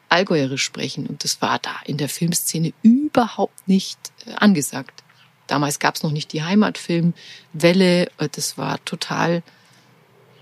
Allgäuerisch 0.10 0.64
sprechen 0.64 1.08
und 1.08 1.24
das 1.24 1.42
war 1.42 1.58
da 1.60 1.76
in 1.86 1.98
der 1.98 2.10
Filmszene 2.10 2.74
überhaupt 2.84 3.68
nicht 3.68 3.98
äh, 4.28 4.34
angesagt. 4.36 5.02
Damals 5.48 5.80
gab 5.80 5.96
es 5.96 6.04
noch 6.04 6.12
nicht 6.12 6.34
die 6.34 6.44
Heimatfilmwelle, 6.44 8.06
äh, 8.18 8.30
das 8.32 8.58
war 8.58 8.84
total 8.86 9.42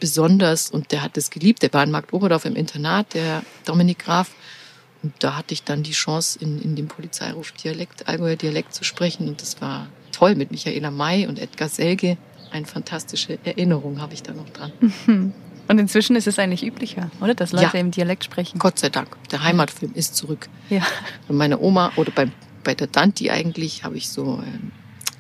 besonders 0.02 0.70
und 0.70 0.92
der 0.92 1.02
hat 1.02 1.16
es 1.16 1.30
geliebt. 1.30 1.62
Der 1.62 1.72
war 1.72 1.84
in 1.84 1.92
Markt 1.92 2.12
Oberdorf 2.12 2.44
im 2.44 2.58
Internat, 2.58 3.14
der 3.14 3.44
Dominik 3.64 4.00
Graf. 4.00 4.32
Und 5.04 5.14
da 5.20 5.38
hatte 5.38 5.54
ich 5.54 5.64
dann 5.64 5.84
die 5.84 5.94
Chance, 5.94 6.38
in, 6.40 6.62
in 6.62 6.76
dem 6.76 6.88
Polizeiruf 6.88 7.54
Dialekt, 7.54 8.10
Allgäuer 8.10 8.36
Dialekt 8.36 8.74
zu 8.74 8.84
sprechen. 8.84 9.30
Und 9.30 9.42
das 9.42 9.62
war 9.62 9.88
toll 10.12 10.36
mit 10.36 10.52
Michaela 10.52 10.92
May 10.92 11.28
und 11.28 11.40
Edgar 11.40 11.70
Selge. 11.70 12.18
Eine 12.52 12.66
fantastische 12.66 13.40
Erinnerung 13.46 14.02
habe 14.02 14.14
ich 14.14 14.24
da 14.24 14.34
noch 14.34 14.50
dran. 14.50 14.74
Und 15.68 15.80
inzwischen 15.80 16.18
ist 16.18 16.28
es 16.28 16.38
eigentlich 16.38 16.66
üblicher, 16.66 17.10
oder? 17.22 17.34
Dass 17.34 17.54
Leute 17.54 17.78
ja. 17.78 17.80
im 17.80 17.92
Dialekt 17.92 18.26
sprechen. 18.26 18.60
Gott 18.60 18.78
sei 18.78 18.90
Dank. 18.90 19.16
Der 19.30 19.42
Heimatfilm 19.42 19.94
ist 19.94 20.18
zurück. 20.18 20.50
Ja. 20.70 20.82
Und 21.30 21.38
meine 21.38 21.62
Oma 21.62 21.94
oder 21.96 22.12
bei, 22.12 22.30
bei 22.66 22.76
der 22.76 22.88
Danti 22.88 23.30
eigentlich 23.30 23.86
habe 23.86 23.96
ich 23.96 24.10
so 24.10 24.44
ähm, 24.46 24.74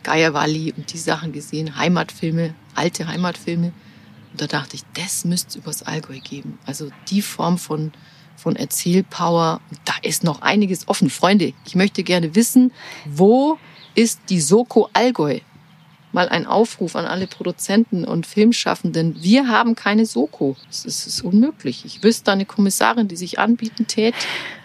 Geierwalli 0.04 0.74
und 0.76 0.92
die 0.92 0.98
Sachen 0.98 1.32
gesehen. 1.32 1.78
Heimatfilme, 1.78 2.54
alte 2.76 3.08
Heimatfilme. 3.08 3.72
Und 4.32 4.42
da 4.42 4.48
dachte 4.48 4.76
ich, 4.76 4.84
das 4.94 5.26
müsste 5.26 5.50
es 5.50 5.56
übers 5.56 5.84
Allgäu 5.84 6.20
geben. 6.20 6.58
Also 6.66 6.90
die 7.10 7.22
Form 7.22 7.58
von, 7.58 7.92
von 8.36 8.56
Erzählpower, 8.56 9.62
da 9.86 9.94
ist 10.02 10.24
noch 10.24 10.42
einiges 10.42 10.88
offen. 10.88 11.10
Freunde, 11.10 11.54
ich 11.66 11.76
möchte 11.76 12.04
gerne 12.04 12.36
wissen, 12.36 12.72
wo 13.06 13.58
ist 13.96 14.22
die 14.30 14.40
Soko 14.40 14.90
Allgäu? 14.94 15.40
Mal 16.14 16.28
ein 16.28 16.46
Aufruf 16.46 16.98
an 16.98 17.06
alle 17.06 17.28
Produzenten 17.28 18.04
und 18.04 18.26
Filmschaffenden. 18.26 19.22
Wir 19.22 19.48
haben 19.48 19.76
keine 19.76 20.06
Soko. 20.06 20.58
Es 20.70 20.84
ist, 20.84 21.08
ist 21.08 21.22
unmöglich. 21.22 21.86
Ich 21.86 22.04
wüsste 22.04 22.34
eine 22.34 22.46
Kommissarin, 22.46 23.08
die 23.08 23.16
sich 23.16 23.40
anbieten 23.40 23.88
tät, 23.88 24.16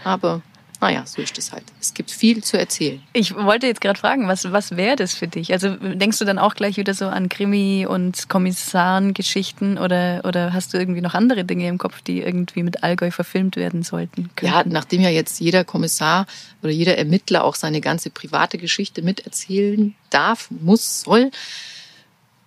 aber 0.03 0.43
naja, 0.81 1.05
so 1.07 1.23
ist 1.23 1.39
es 1.39 1.53
halt. 1.53 1.65
Es 1.81 1.95
gibt 1.95 2.11
viel 2.11 2.45
zu 2.45 2.59
erzählen. 2.59 3.03
Ich 3.13 3.35
wollte 3.35 3.67
jetzt 3.67 3.81
gerade 3.81 3.99
fragen, 3.99 4.29
was, 4.29 4.53
was 4.53 4.77
wäre 4.77 4.97
das 4.97 5.15
für 5.15 5.27
dich? 5.27 5.53
Also 5.53 5.77
denkst 5.77 6.19
du 6.19 6.25
dann 6.25 6.39
auch 6.39 6.55
gleich 6.55 6.77
wieder 6.77 6.93
so 6.93 7.07
an 7.07 7.29
Krimi- 7.29 7.87
und 7.87 8.29
Kommissarengeschichten 8.29 9.79
oder, 9.79 10.23
oder 10.25 10.53
hast 10.53 10.75
du 10.75 10.79
irgendwie 10.79 11.01
noch 11.01 11.15
andere 11.15 11.45
Dinge 11.45 11.67
im 11.69 11.79
Kopf, 11.79 12.03
die 12.03 12.21
irgendwie 12.21 12.63
mit 12.63 12.83
Allgäu 12.83 13.11
verfilmt 13.11 13.57
werden 13.57 13.83
sollten? 13.83 14.31
Könnten? 14.37 14.55
Ja, 14.55 14.65
nachdem 14.67 15.01
ja 15.01 15.11
jetzt 15.11 15.41
jeder 15.41 15.65
Kommissar 15.65 16.27
oder 16.63 16.73
jeder 16.73 16.99
Ermittler 16.99 17.45
auch 17.45 17.55
seine 17.55 17.81
ganze 17.81 18.11
private 18.11 18.59
Geschichte 18.59 19.03
miterzählen 19.03 19.95
darf, 20.11 20.51
muss, 20.51 21.03
soll, 21.03 21.31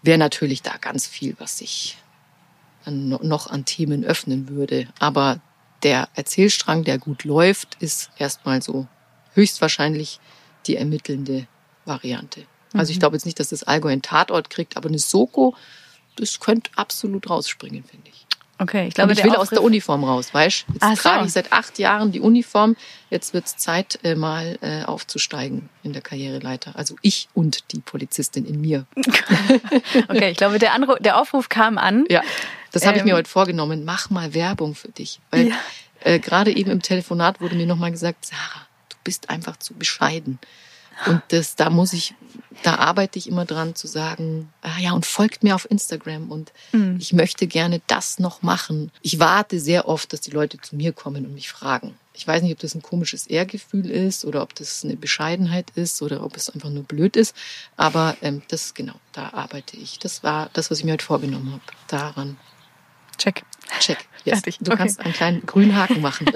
wäre 0.04 0.18
natürlich 0.18 0.62
da 0.62 0.78
ganz 0.80 1.08
viel, 1.08 1.36
was 1.40 1.58
sich 1.58 1.98
noch 2.86 3.48
an 3.48 3.66
Themen 3.66 4.04
öffnen 4.04 4.50
würde. 4.50 4.88
Aber 5.00 5.42
der 5.84 6.10
Erzählstrang, 6.16 6.84
der 6.84 6.98
gut 6.98 7.24
läuft, 7.24 7.78
ist 7.80 8.10
erstmal 8.18 8.62
so 8.62 8.88
höchstwahrscheinlich 9.34 10.20
die 10.68 10.76
ermittelnde 10.76 11.48
Variante. 11.86 12.46
Also 12.74 12.92
ich 12.92 12.98
mhm. 12.98 13.02
glaube 13.02 13.16
jetzt 13.16 13.26
nicht, 13.26 13.40
dass 13.40 13.50
das 13.50 13.64
Allgäu 13.64 13.90
einen 13.90 14.02
Tatort 14.02 14.50
kriegt, 14.50 14.78
aber 14.78 14.90
eine 14.90 15.00
Soko, 15.00 15.56
das 16.16 16.40
könnte 16.40 16.70
absolut 16.76 17.30
rausspringen, 17.30 17.84
finde 17.84 18.10
ich. 18.10 18.26
Okay, 18.62 18.90
ich 18.90 18.94
glaube, 18.94 19.12
Und 19.12 19.18
ich 19.18 19.24
will 19.24 19.36
aus 19.36 19.50
der 19.50 19.64
Uniform 19.64 20.04
raus, 20.04 20.34
weißt 20.34 20.66
du? 20.68 20.74
Jetzt 20.74 20.84
Ach 20.84 20.98
trage 20.98 21.22
so. 21.22 21.28
ich 21.28 21.32
seit 21.32 21.54
acht 21.54 21.80
Jahren 21.80 22.12
die 22.12 22.20
Uniform. 22.20 22.76
Jetzt 23.10 23.34
wird 23.34 23.46
es 23.46 23.56
Zeit, 23.56 24.00
äh, 24.04 24.16
mal 24.16 24.60
äh, 24.60 24.84
aufzusteigen 24.84 25.70
in 25.82 25.94
der 25.94 26.02
Karriereleiter. 26.02 26.76
Also 26.76 26.98
ich 27.02 27.30
und 27.34 27.72
die 27.72 27.80
Polizistin 27.80 28.46
in 28.46 28.60
mir. 28.60 28.86
okay, 30.10 30.32
ich 30.32 30.38
glaube, 30.38 30.60
der, 30.60 30.74
Anruf, 30.74 30.98
der 31.00 31.22
Aufruf 31.22 31.48
kam 31.48 31.78
an. 31.78 32.04
Ja, 32.10 32.22
das 32.72 32.86
habe 32.86 32.98
ähm, 32.98 33.00
ich 33.00 33.06
mir 33.06 33.12
ähm, 33.12 33.18
heute 33.18 33.30
vorgenommen. 33.30 33.86
Mach 33.86 34.10
mal 34.10 34.34
Werbung 34.34 34.76
für 34.76 34.90
dich. 34.90 35.20
Weil 35.32 35.50
ja. 35.50 35.56
äh, 36.02 36.20
gerade 36.20 36.56
eben 36.56 36.72
im 36.72 36.82
Telefonat 36.82 37.42
wurde 37.42 37.56
mir 37.56 37.66
nochmal 37.66 37.92
gesagt, 37.92 38.26
Sarah, 38.26 38.68
du 38.90 38.98
bist 39.04 39.30
einfach 39.30 39.58
zu 39.58 39.74
bescheiden. 39.74 40.40
Und 41.06 41.22
das, 41.30 41.56
da 41.56 41.70
muss 41.70 41.94
ich, 41.94 42.14
da 42.64 42.76
arbeite 42.76 43.18
ich 43.20 43.30
immer 43.30 43.46
dran 43.46 43.76
zu 43.76 43.88
sagen, 43.88 44.52
ah 44.62 44.80
ja, 44.80 44.92
und 44.92 45.06
folgt 45.06 45.44
mir 45.44 45.56
auf 45.56 45.70
Instagram 45.70 46.30
und 46.30 46.52
mhm. 46.72 46.98
ich 47.00 47.14
möchte 47.14 47.48
gerne 47.48 47.82
das 47.88 48.20
noch 48.20 48.42
machen. 48.42 48.92
Ich 49.02 49.20
warte 49.20 49.60
sehr 49.60 49.88
oft, 49.88 50.12
dass 50.12 50.22
die 50.22 50.32
Leute 50.32 50.60
zu 50.60 50.76
mir 50.76 50.92
kommen 50.92 51.26
und 51.26 51.34
mich 51.34 51.50
fragen. 51.50 51.96
Ich 52.14 52.28
weiß 52.28 52.44
nicht, 52.44 52.52
ob 52.52 52.60
das 52.60 52.76
ein 52.76 52.82
komisches 52.82 53.28
Ehrgefühl 53.28 53.90
ist 53.90 54.26
oder 54.26 54.42
ob 54.42 54.54
das 54.56 54.84
eine 54.84 54.98
Bescheidenheit 54.98 55.72
ist 55.76 56.02
oder 56.02 56.22
ob 56.22 56.36
es 56.36 56.50
einfach 56.50 56.70
nur 56.70 56.84
blöd 56.84 57.16
ist. 57.16 57.34
Aber 57.78 58.18
ähm, 58.22 58.42
das 58.50 58.74
genau, 58.74 58.96
da 59.14 59.30
arbeite 59.30 59.78
ich. 59.78 60.00
Das 60.00 60.22
war 60.22 60.50
das, 60.52 60.70
was 60.70 60.80
ich 60.80 60.84
mir 60.84 60.94
heute 60.94 61.06
vorgenommen 61.06 61.54
habe. 61.54 61.62
Daran. 61.88 62.38
Check. 63.20 63.44
Check. 63.80 64.00
Yes. 64.26 64.42
Du 64.42 64.72
okay. 64.72 64.78
kannst 64.78 65.00
einen 65.00 65.14
kleinen 65.14 65.46
grünen 65.46 65.76
Haken 65.76 66.02
machen. 66.02 66.28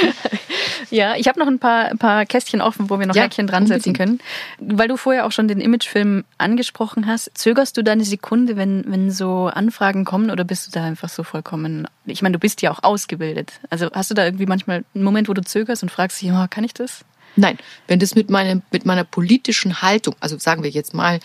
ja, 0.90 1.16
ich 1.16 1.28
habe 1.28 1.38
noch 1.38 1.46
ein 1.46 1.58
paar, 1.58 1.86
ein 1.86 1.98
paar 1.98 2.26
Kästchen 2.26 2.60
offen, 2.60 2.90
wo 2.90 2.98
wir 2.98 3.06
noch 3.06 3.14
ja, 3.14 3.22
Häkchen 3.24 3.46
dran 3.46 3.66
setzen 3.66 3.94
können. 3.94 4.20
Weil 4.58 4.88
du 4.88 4.96
vorher 4.96 5.26
auch 5.26 5.32
schon 5.32 5.48
den 5.48 5.60
Imagefilm 5.60 6.24
angesprochen 6.38 7.06
hast, 7.06 7.30
zögerst 7.34 7.76
du 7.76 7.82
da 7.82 7.92
eine 7.92 8.04
Sekunde, 8.04 8.56
wenn, 8.56 8.84
wenn 8.86 9.10
so 9.10 9.46
Anfragen 9.46 10.04
kommen 10.04 10.30
oder 10.30 10.44
bist 10.44 10.66
du 10.66 10.70
da 10.72 10.84
einfach 10.84 11.08
so 11.08 11.22
vollkommen. 11.22 11.86
Ich 12.06 12.22
meine, 12.22 12.34
du 12.34 12.38
bist 12.38 12.62
ja 12.62 12.70
auch 12.70 12.82
ausgebildet. 12.82 13.52
Also 13.70 13.90
hast 13.92 14.10
du 14.10 14.14
da 14.14 14.24
irgendwie 14.24 14.46
manchmal 14.46 14.84
einen 14.94 15.04
Moment, 15.04 15.28
wo 15.28 15.34
du 15.34 15.42
zögerst 15.42 15.82
und 15.82 15.90
fragst 15.90 16.20
dich, 16.20 16.30
oh, 16.32 16.46
kann 16.50 16.64
ich 16.64 16.74
das? 16.74 17.04
Nein, 17.36 17.58
wenn 17.86 18.00
das 18.00 18.14
mit, 18.14 18.28
meinem, 18.28 18.62
mit 18.72 18.84
meiner 18.84 19.04
politischen 19.04 19.82
Haltung, 19.82 20.16
also 20.20 20.38
sagen 20.38 20.62
wir 20.62 20.70
jetzt 20.70 20.94
mal, 20.94 21.20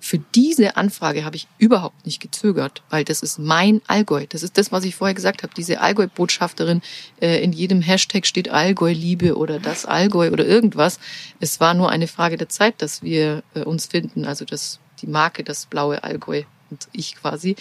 für 0.00 0.18
diese 0.18 0.76
Anfrage 0.76 1.24
habe 1.24 1.36
ich 1.36 1.48
überhaupt 1.58 2.06
nicht 2.06 2.20
gezögert, 2.20 2.82
weil 2.88 3.04
das 3.04 3.22
ist 3.22 3.38
mein 3.38 3.82
Allgäu. 3.88 4.26
Das 4.28 4.42
ist 4.42 4.56
das, 4.56 4.70
was 4.70 4.84
ich 4.84 4.94
vorher 4.94 5.14
gesagt 5.14 5.42
habe. 5.42 5.52
Diese 5.56 5.80
Allgäu-Botschafterin, 5.80 6.82
äh, 7.20 7.42
in 7.42 7.52
jedem 7.52 7.82
Hashtag 7.82 8.26
steht 8.26 8.48
Allgäu-Liebe 8.48 9.36
oder 9.36 9.58
das 9.58 9.86
Allgäu 9.86 10.30
oder 10.30 10.46
irgendwas. 10.46 11.00
Es 11.40 11.58
war 11.60 11.74
nur 11.74 11.90
eine 11.90 12.06
Frage 12.06 12.36
der 12.36 12.48
Zeit, 12.48 12.80
dass 12.80 13.02
wir 13.02 13.42
äh, 13.54 13.62
uns 13.62 13.86
finden. 13.86 14.24
Also 14.24 14.44
das, 14.44 14.78
die 15.02 15.08
Marke, 15.08 15.42
das 15.42 15.66
blaue 15.66 16.02
Allgäu 16.04 16.44
und 16.70 16.88
ich 16.92 17.16
quasi, 17.16 17.56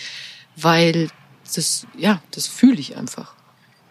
weil 0.56 1.10
das, 1.56 1.88
ja, 1.97 2.21
das 2.32 2.47
fühle 2.47 2.80
ich 2.80 2.97
einfach. 2.97 3.37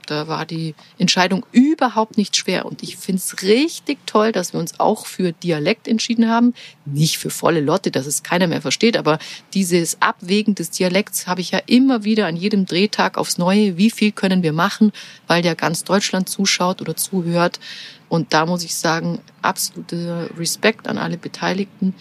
Da 0.07 0.29
war 0.29 0.47
die 0.47 0.77
Entscheidung 0.99 1.45
überhaupt 1.51 2.17
nicht 2.17 2.37
schwer. 2.37 2.65
Und 2.65 2.83
ich 2.85 2.97
finde 2.97 3.19
es 3.19 3.43
richtig 3.43 3.99
toll, 4.07 4.31
dass 4.31 4.53
wir 4.53 4.61
uns 4.61 4.79
auch 4.79 5.05
für 5.05 5.33
Dialekt 5.33 5.89
entschieden 5.89 6.29
haben. 6.29 6.55
Nicht 6.85 7.19
für 7.19 7.31
volle 7.31 7.61
Lotte, 7.61 7.91
dass 7.91 8.07
es 8.07 8.23
keiner 8.23 8.47
mehr 8.47 8.63
versteht, 8.63 8.97
aber 8.97 9.19
dieses 9.53 10.01
Abwägen 10.01 10.55
des 10.55 10.71
Dialekts 10.71 11.27
habe 11.27 11.41
ich 11.41 11.51
ja 11.51 11.61
immer 11.67 12.05
wieder 12.05 12.27
an 12.27 12.37
jedem 12.37 12.67
Drehtag 12.67 13.19
aufs 13.19 13.37
Neue. 13.37 13.77
Wie 13.77 13.91
viel 13.91 14.13
können 14.13 14.45
wir 14.45 14.53
machen, 14.53 14.93
weil 15.27 15.43
der 15.43 15.57
ganz 15.57 15.83
Deutschland 15.83 16.29
zuschaut 16.29 16.81
oder 16.81 16.97
zuhört. 16.97 17.59
Und 18.09 18.33
da 18.33 18.47
muss 18.47 18.63
ich 18.63 18.77
sagen, 18.77 19.21
absoluter 19.43 20.31
Respekt 20.39 20.87
an 20.87 20.99
alle 20.99 21.19
Beteiligten, 21.19 21.95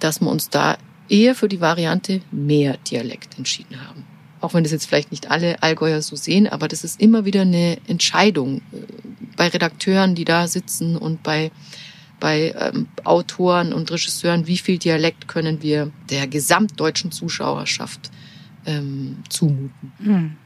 dass 0.00 0.20
wir 0.20 0.28
uns 0.28 0.50
da 0.50 0.76
eher 1.08 1.34
für 1.34 1.48
die 1.48 1.62
Variante 1.62 2.20
mehr 2.30 2.76
Dialekt 2.76 3.38
entschieden 3.38 3.86
haben 3.88 4.13
auch 4.44 4.54
wenn 4.54 4.62
das 4.62 4.72
jetzt 4.72 4.86
vielleicht 4.86 5.10
nicht 5.10 5.30
alle 5.30 5.62
Allgäuer 5.62 6.02
so 6.02 6.16
sehen, 6.16 6.46
aber 6.46 6.68
das 6.68 6.84
ist 6.84 7.00
immer 7.00 7.24
wieder 7.24 7.42
eine 7.42 7.78
Entscheidung 7.88 8.58
äh, 8.58 8.76
bei 9.36 9.48
Redakteuren, 9.48 10.14
die 10.14 10.24
da 10.24 10.46
sitzen 10.46 10.96
und 10.96 11.22
bei, 11.22 11.50
bei 12.20 12.54
ähm, 12.58 12.86
Autoren 13.04 13.72
und 13.72 13.90
Regisseuren, 13.90 14.46
wie 14.46 14.58
viel 14.58 14.78
Dialekt 14.78 15.26
können 15.26 15.62
wir 15.62 15.90
der 16.10 16.28
gesamtdeutschen 16.28 17.10
Zuschauerschaft 17.10 18.10
ähm, 18.66 19.16
zumuten. 19.28 19.92
Hm. 20.02 20.36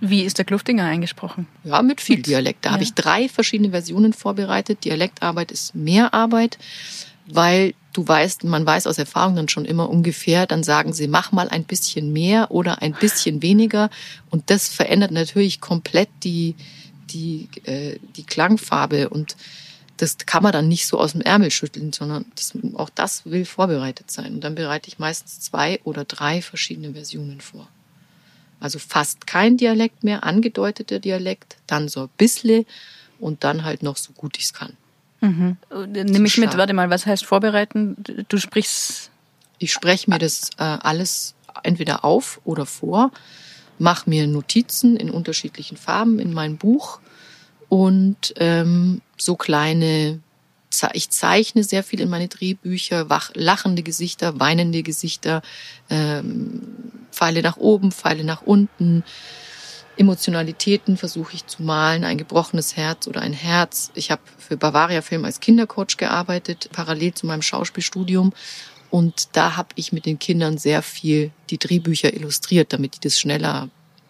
Wie 0.00 0.22
ist 0.22 0.38
der 0.38 0.44
Kluftinger 0.44 0.84
eingesprochen? 0.84 1.46
Ja, 1.64 1.80
mit 1.80 2.00
viel 2.00 2.20
Dialekt. 2.20 2.64
Da 2.64 2.70
ja. 2.70 2.74
habe 2.74 2.84
ich 2.84 2.94
drei 2.94 3.28
verschiedene 3.28 3.70
Versionen 3.70 4.12
vorbereitet. 4.12 4.84
Dialektarbeit 4.84 5.50
ist 5.50 5.74
mehr 5.74 6.12
Arbeit 6.12 6.58
weil 7.26 7.74
du 7.92 8.06
weißt, 8.06 8.44
man 8.44 8.66
weiß 8.66 8.86
aus 8.86 8.98
Erfahrung 8.98 9.36
dann 9.36 9.48
schon 9.48 9.64
immer 9.64 9.88
ungefähr, 9.88 10.46
dann 10.46 10.62
sagen 10.62 10.92
sie, 10.92 11.08
mach 11.08 11.32
mal 11.32 11.48
ein 11.48 11.64
bisschen 11.64 12.12
mehr 12.12 12.50
oder 12.50 12.82
ein 12.82 12.92
bisschen 12.92 13.40
weniger. 13.40 13.90
Und 14.30 14.50
das 14.50 14.68
verändert 14.68 15.12
natürlich 15.12 15.60
komplett 15.60 16.08
die, 16.22 16.54
die, 17.10 17.48
äh, 17.64 17.98
die 18.16 18.24
Klangfarbe 18.24 19.08
und 19.08 19.36
das 19.96 20.18
kann 20.18 20.42
man 20.42 20.52
dann 20.52 20.66
nicht 20.66 20.86
so 20.86 20.98
aus 20.98 21.12
dem 21.12 21.20
Ärmel 21.20 21.52
schütteln, 21.52 21.92
sondern 21.92 22.24
das, 22.34 22.52
auch 22.74 22.90
das 22.90 23.24
will 23.26 23.44
vorbereitet 23.44 24.10
sein. 24.10 24.34
Und 24.34 24.40
dann 24.42 24.56
bereite 24.56 24.88
ich 24.88 24.98
meistens 24.98 25.40
zwei 25.40 25.80
oder 25.84 26.04
drei 26.04 26.42
verschiedene 26.42 26.94
Versionen 26.94 27.40
vor. 27.40 27.68
Also 28.58 28.80
fast 28.80 29.26
kein 29.26 29.56
Dialekt 29.56 30.02
mehr, 30.02 30.24
angedeuteter 30.24 30.98
Dialekt, 30.98 31.56
dann 31.66 31.88
so 31.88 32.02
ein 32.02 32.08
bisschen 32.16 32.66
und 33.20 33.44
dann 33.44 33.64
halt 33.64 33.82
noch 33.82 33.96
so 33.96 34.12
gut 34.12 34.36
ich 34.36 34.44
es 34.44 34.52
kann. 34.52 34.76
Mhm. 35.24 35.56
Nehme 35.86 36.26
ich 36.26 36.36
mit, 36.36 36.56
warte 36.56 36.74
mal, 36.74 36.90
was 36.90 37.06
heißt 37.06 37.24
vorbereiten? 37.24 37.96
Du 38.28 38.38
sprichst. 38.38 39.10
Ich 39.58 39.72
spreche 39.72 40.10
mir 40.10 40.18
das 40.18 40.50
äh, 40.58 40.62
alles 40.62 41.34
entweder 41.62 42.04
auf 42.04 42.40
oder 42.44 42.66
vor, 42.66 43.10
mache 43.78 44.10
mir 44.10 44.26
Notizen 44.26 44.96
in 44.96 45.10
unterschiedlichen 45.10 45.76
Farben 45.76 46.18
in 46.18 46.32
mein 46.32 46.58
Buch 46.58 47.00
und 47.68 48.34
ähm, 48.36 49.00
so 49.16 49.36
kleine, 49.36 50.20
ich 50.92 51.10
zeichne 51.10 51.64
sehr 51.64 51.82
viel 51.82 52.00
in 52.00 52.10
meine 52.10 52.28
Drehbücher, 52.28 53.08
wach, 53.08 53.30
lachende 53.34 53.82
Gesichter, 53.82 54.38
weinende 54.40 54.82
Gesichter, 54.82 55.40
ähm, 55.88 56.62
Pfeile 57.10 57.42
nach 57.42 57.56
oben, 57.56 57.92
Pfeile 57.92 58.24
nach 58.24 58.42
unten. 58.42 59.04
Emotionalitäten 59.96 60.96
versuche 60.96 61.34
ich 61.34 61.46
zu 61.46 61.62
malen, 61.62 62.04
ein 62.04 62.18
gebrochenes 62.18 62.76
Herz 62.76 63.06
oder 63.06 63.20
ein 63.20 63.32
Herz. 63.32 63.90
Ich 63.94 64.10
habe 64.10 64.22
für 64.38 64.56
Bavaria 64.56 65.02
Film 65.02 65.24
als 65.24 65.40
Kindercoach 65.40 65.96
gearbeitet, 65.96 66.68
parallel 66.72 67.14
zu 67.14 67.26
meinem 67.26 67.42
Schauspielstudium. 67.42 68.32
Und 68.90 69.36
da 69.36 69.56
habe 69.56 69.70
ich 69.74 69.92
mit 69.92 70.06
den 70.06 70.18
Kindern 70.18 70.58
sehr 70.58 70.82
viel 70.82 71.32
die 71.50 71.58
Drehbücher 71.58 72.14
illustriert, 72.14 72.72
damit 72.72 72.96
die 72.96 73.00
das 73.00 73.18
schneller 73.18 73.68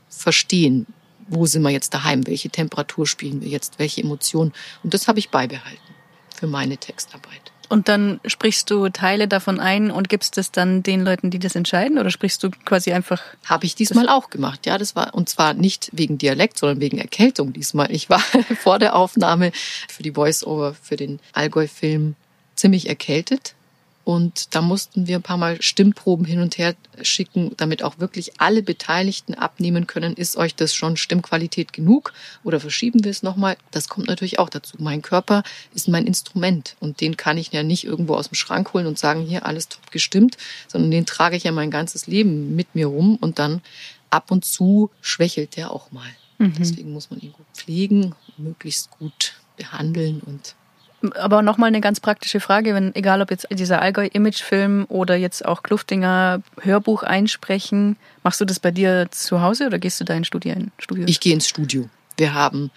verstehen. 0.08 0.86
Wo 1.28 1.46
sind 1.46 1.62
wir 1.62 1.70
jetzt 1.70 1.94
daheim? 1.94 2.26
Welche 2.26 2.50
Temperatur 2.50 3.06
spielen 3.06 3.40
wir 3.40 3.48
jetzt? 3.48 3.78
Welche 3.78 4.02
Emotionen? 4.02 4.52
Und 4.82 4.92
das 4.92 5.08
habe 5.08 5.18
ich 5.18 5.30
beibehalten 5.30 5.94
für 6.34 6.46
meine 6.46 6.76
Textarbeit. 6.76 7.53
Und 7.68 7.88
dann 7.88 8.20
sprichst 8.26 8.70
du 8.70 8.88
Teile 8.88 9.28
davon 9.28 9.60
ein 9.60 9.90
und 9.90 10.08
gibst 10.08 10.38
es 10.38 10.50
dann 10.50 10.82
den 10.82 11.04
Leuten, 11.04 11.30
die 11.30 11.38
das 11.38 11.54
entscheiden, 11.54 11.98
oder 11.98 12.10
sprichst 12.10 12.42
du 12.42 12.50
quasi 12.64 12.92
einfach? 12.92 13.22
Habe 13.44 13.66
ich 13.66 13.74
diesmal 13.74 14.08
auch 14.08 14.30
gemacht, 14.30 14.66
ja. 14.66 14.78
Das 14.78 14.96
war 14.96 15.14
und 15.14 15.28
zwar 15.28 15.54
nicht 15.54 15.90
wegen 15.92 16.18
Dialekt, 16.18 16.58
sondern 16.58 16.80
wegen 16.80 16.98
Erkältung 16.98 17.52
diesmal. 17.52 17.90
Ich 17.90 18.10
war 18.10 18.20
vor 18.62 18.78
der 18.78 18.96
Aufnahme 18.96 19.52
für 19.88 20.02
die 20.02 20.12
Voice-Over 20.12 20.74
für 20.74 20.96
den 20.96 21.20
Allgäu-Film 21.32 22.14
ziemlich 22.54 22.88
erkältet 22.88 23.54
und 24.04 24.54
da 24.54 24.60
mussten 24.60 25.06
wir 25.06 25.16
ein 25.16 25.22
paar 25.22 25.38
Mal 25.38 25.60
Stimmproben 25.62 26.26
hin 26.26 26.40
und 26.40 26.58
her 26.58 26.74
schicken, 27.02 27.52
damit 27.56 27.82
auch 27.82 27.98
wirklich 27.98 28.38
alle 28.38 28.62
Beteiligten 28.62 29.34
abnehmen 29.34 29.86
können, 29.86 30.14
ist 30.14 30.36
euch 30.36 30.54
das 30.54 30.74
schon 30.74 30.98
Stimmqualität 30.98 31.72
genug 31.72 32.12
oder 32.44 32.60
verschieben 32.60 33.02
wir 33.02 33.10
es 33.10 33.22
nochmal? 33.22 33.56
Das 33.70 33.88
kommt 33.88 34.06
natürlich 34.06 34.38
auch 34.38 34.50
dazu. 34.50 34.76
Mein 34.78 35.00
Körper 35.00 35.42
ist 35.74 35.88
mein 35.88 36.06
Instrument 36.06 36.76
und 36.80 37.00
den 37.00 37.16
kann 37.16 37.38
ich 37.38 37.50
ja 37.52 37.62
nicht 37.62 37.84
irgendwo 37.84 38.14
aus 38.14 38.28
dem 38.28 38.34
Schrank 38.34 38.74
holen 38.74 38.86
und 38.86 38.98
sagen, 38.98 39.22
hier 39.22 39.46
alles 39.46 39.68
top 39.68 39.90
gestimmt, 39.90 40.36
sondern 40.68 40.90
den 40.90 41.06
trage 41.06 41.36
ich 41.36 41.44
ja 41.44 41.52
mein 41.52 41.70
ganzes 41.70 42.06
Leben 42.06 42.54
mit 42.54 42.74
mir 42.74 42.86
rum 42.86 43.16
und 43.20 43.38
dann 43.38 43.62
ab 44.10 44.30
und 44.30 44.44
zu 44.44 44.90
schwächelt 45.00 45.56
der 45.56 45.70
auch 45.70 45.92
mal. 45.92 46.10
Mhm. 46.38 46.54
Deswegen 46.58 46.92
muss 46.92 47.10
man 47.10 47.20
ihn 47.20 47.32
gut 47.32 47.46
pflegen, 47.54 48.14
möglichst 48.36 48.90
gut 48.90 49.34
behandeln 49.56 50.20
und 50.20 50.54
aber 51.12 51.42
nochmal 51.42 51.68
eine 51.68 51.80
ganz 51.80 52.00
praktische 52.00 52.40
Frage, 52.40 52.74
wenn, 52.74 52.94
egal 52.94 53.20
ob 53.20 53.30
jetzt 53.30 53.46
dieser 53.50 53.82
Allgäu-Image-Film 53.82 54.86
oder 54.88 55.16
jetzt 55.16 55.44
auch 55.44 55.62
Kluftinger 55.62 56.42
Hörbuch 56.60 57.02
einsprechen, 57.02 57.96
machst 58.22 58.40
du 58.40 58.44
das 58.44 58.60
bei 58.60 58.70
dir 58.70 59.08
zu 59.10 59.42
Hause 59.42 59.66
oder 59.66 59.78
gehst 59.78 60.00
du 60.00 60.04
da 60.04 60.22
Studio? 60.24 60.54
Studio? 60.78 61.04
Ich 61.06 61.20
gehe 61.20 61.34
ins 61.34 61.48
Studio. 61.48 61.88
Wir 62.16 62.34
haben 62.34 62.70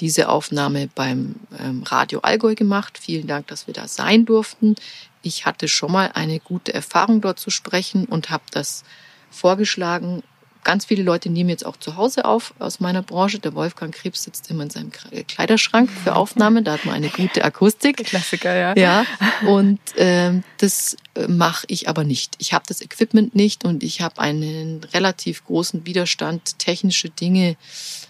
diese 0.00 0.28
Aufnahme 0.28 0.88
beim 0.94 1.36
ähm, 1.58 1.82
Radio 1.84 2.20
Allgäu 2.20 2.54
gemacht. 2.54 2.98
Vielen 2.98 3.26
Dank, 3.26 3.48
dass 3.48 3.66
wir 3.66 3.74
da 3.74 3.88
sein 3.88 4.24
durften. 4.24 4.76
Ich 5.22 5.46
hatte 5.46 5.68
schon 5.68 5.90
mal 5.90 6.10
eine 6.14 6.38
gute 6.38 6.72
Erfahrung 6.72 7.20
dort 7.20 7.40
zu 7.40 7.50
sprechen 7.50 8.04
und 8.04 8.30
habe 8.30 8.44
das 8.52 8.84
vorgeschlagen 9.30 10.22
Ganz 10.64 10.86
viele 10.86 11.02
Leute 11.02 11.30
nehmen 11.30 11.50
jetzt 11.50 11.64
auch 11.64 11.76
zu 11.76 11.96
Hause 11.96 12.24
auf 12.24 12.54
aus 12.58 12.80
meiner 12.80 13.02
Branche. 13.02 13.38
Der 13.38 13.54
Wolfgang 13.54 13.94
Krebs 13.94 14.24
sitzt 14.24 14.50
immer 14.50 14.64
in 14.64 14.70
seinem 14.70 14.90
Kleiderschrank 14.90 15.90
für 15.90 16.16
Aufnahmen. 16.16 16.64
Da 16.64 16.72
hat 16.72 16.84
man 16.86 16.94
eine 16.94 17.10
gute 17.10 17.44
Akustik. 17.44 17.98
Klassiker, 17.98 18.54
ja. 18.54 18.74
Ja. 18.76 19.06
Und 19.46 19.78
ähm, 19.96 20.42
das 20.58 20.96
äh, 21.14 21.28
mache 21.28 21.66
ich 21.68 21.88
aber 21.88 22.04
nicht. 22.04 22.34
Ich 22.38 22.52
habe 22.52 22.64
das 22.66 22.80
Equipment 22.80 23.34
nicht 23.34 23.64
und 23.64 23.82
ich 23.82 24.00
habe 24.00 24.20
einen 24.20 24.82
relativ 24.92 25.44
großen 25.44 25.86
Widerstand, 25.86 26.58
technische 26.58 27.10
Dinge 27.10 27.56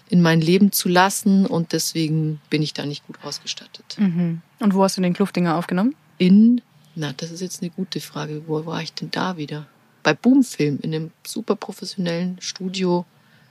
in 0.09 0.21
mein 0.21 0.41
Leben 0.41 0.71
zu 0.71 0.87
lassen 0.87 1.45
und 1.45 1.73
deswegen 1.73 2.39
bin 2.49 2.61
ich 2.61 2.73
da 2.73 2.85
nicht 2.85 3.05
gut 3.05 3.17
ausgestattet. 3.23 3.97
Mhm. 3.97 4.41
Und 4.59 4.73
wo 4.73 4.83
hast 4.83 4.97
du 4.97 5.01
den 5.01 5.13
Kluftinger 5.13 5.57
aufgenommen? 5.57 5.95
In, 6.17 6.61
na, 6.95 7.13
das 7.17 7.31
ist 7.31 7.41
jetzt 7.41 7.61
eine 7.61 7.71
gute 7.71 7.99
Frage. 7.99 8.43
Wo 8.47 8.65
war 8.65 8.81
ich 8.81 8.93
denn 8.93 9.11
da 9.11 9.37
wieder? 9.37 9.67
Bei 10.05 10.13
Boomfilm 10.13 10.77
in 10.83 10.93
einem 10.93 11.11
super 11.25 11.55
professionellen 11.55 12.37
Studio. 12.39 13.05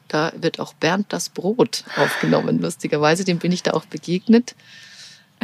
Da 0.06 0.32
wird 0.36 0.60
auch 0.60 0.72
Bernd 0.74 1.06
das 1.08 1.28
Brot 1.28 1.82
aufgenommen, 1.96 2.60
lustigerweise. 2.62 3.24
Dem 3.24 3.38
bin 3.38 3.50
ich 3.50 3.62
da 3.62 3.72
auch 3.72 3.84
begegnet. 3.84 4.54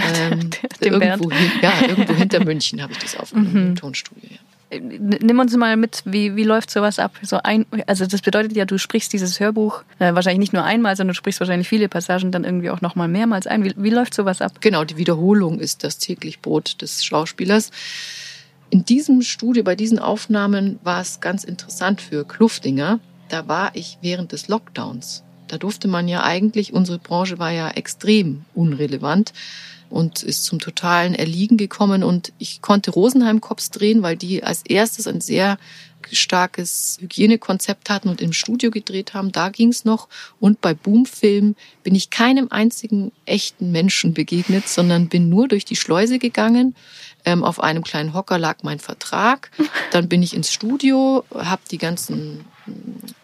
Ähm, 0.02 0.48
irgendwo, 0.80 1.30
hin, 1.30 1.50
ja, 1.60 1.72
irgendwo 1.86 2.14
hinter 2.14 2.42
München 2.42 2.80
habe 2.80 2.92
ich 2.92 2.98
das 3.00 3.16
aufgenommen, 3.16 3.52
mhm. 3.52 3.66
im 3.70 3.76
Tonstudio. 3.76 4.30
Ja. 4.70 4.78
Nimm 4.80 5.38
uns 5.38 5.54
mal 5.56 5.76
mit, 5.76 6.02
wie, 6.06 6.36
wie 6.36 6.44
läuft 6.44 6.70
sowas 6.70 6.98
ab? 6.98 7.18
So 7.20 7.38
ein, 7.42 7.66
also 7.86 8.06
das 8.06 8.22
bedeutet 8.22 8.56
ja, 8.56 8.64
du 8.64 8.78
sprichst 8.78 9.12
dieses 9.12 9.40
Hörbuch 9.40 9.82
äh, 9.98 10.14
wahrscheinlich 10.14 10.38
nicht 10.38 10.52
nur 10.54 10.64
einmal, 10.64 10.96
sondern 10.96 11.12
du 11.12 11.18
sprichst 11.18 11.40
wahrscheinlich 11.40 11.68
viele 11.68 11.88
Passagen 11.90 12.30
dann 12.30 12.44
irgendwie 12.44 12.70
auch 12.70 12.80
nochmal 12.80 13.08
mehrmals 13.08 13.46
ein. 13.46 13.62
Wie, 13.62 13.74
wie 13.76 13.90
läuft 13.90 14.14
sowas 14.14 14.40
ab? 14.40 14.52
Genau, 14.60 14.84
die 14.84 14.96
Wiederholung 14.96 15.58
ist 15.58 15.84
das 15.84 15.98
täglich 15.98 16.40
Brot 16.40 16.80
des 16.80 17.04
Schauspielers. 17.04 17.72
In 18.70 18.84
diesem 18.84 19.22
Studio, 19.22 19.64
bei 19.64 19.74
diesen 19.74 19.98
Aufnahmen 19.98 20.78
war 20.84 21.00
es 21.00 21.20
ganz 21.20 21.42
interessant 21.42 22.00
für 22.00 22.24
Kluftinger. 22.24 23.00
Da 23.28 23.48
war 23.48 23.72
ich 23.74 23.98
während 24.00 24.30
des 24.30 24.46
Lockdowns. 24.46 25.24
Da 25.48 25.58
durfte 25.58 25.88
man 25.88 26.06
ja 26.06 26.22
eigentlich, 26.22 26.72
unsere 26.72 27.00
Branche 27.00 27.40
war 27.40 27.50
ja 27.50 27.70
extrem 27.70 28.44
unrelevant 28.54 29.32
und 29.88 30.22
ist 30.22 30.44
zum 30.44 30.60
totalen 30.60 31.16
Erliegen 31.16 31.56
gekommen. 31.56 32.04
Und 32.04 32.32
ich 32.38 32.62
konnte 32.62 32.92
Rosenheim 32.92 33.40
Cops 33.40 33.70
drehen, 33.70 34.04
weil 34.04 34.16
die 34.16 34.44
als 34.44 34.62
erstes 34.64 35.08
ein 35.08 35.20
sehr 35.20 35.58
starkes 36.12 36.98
Hygienekonzept 37.00 37.90
hatten 37.90 38.08
und 38.08 38.20
im 38.20 38.32
Studio 38.32 38.70
gedreht 38.70 39.14
haben. 39.14 39.32
Da 39.32 39.48
ging's 39.48 39.84
noch. 39.84 40.08
Und 40.38 40.60
bei 40.60 40.74
Boomfilm 40.74 41.56
bin 41.82 41.96
ich 41.96 42.10
keinem 42.10 42.46
einzigen 42.50 43.10
echten 43.26 43.72
Menschen 43.72 44.14
begegnet, 44.14 44.68
sondern 44.68 45.08
bin 45.08 45.28
nur 45.28 45.48
durch 45.48 45.64
die 45.64 45.76
Schleuse 45.76 46.20
gegangen 46.20 46.76
ähm, 47.24 47.44
auf 47.44 47.60
einem 47.60 47.82
kleinen 47.82 48.14
Hocker 48.14 48.38
lag 48.38 48.58
mein 48.62 48.78
Vertrag. 48.78 49.50
Dann 49.92 50.08
bin 50.08 50.22
ich 50.22 50.34
ins 50.34 50.52
Studio, 50.52 51.24
habe 51.34 51.62
die 51.70 51.78
ganzen 51.78 52.44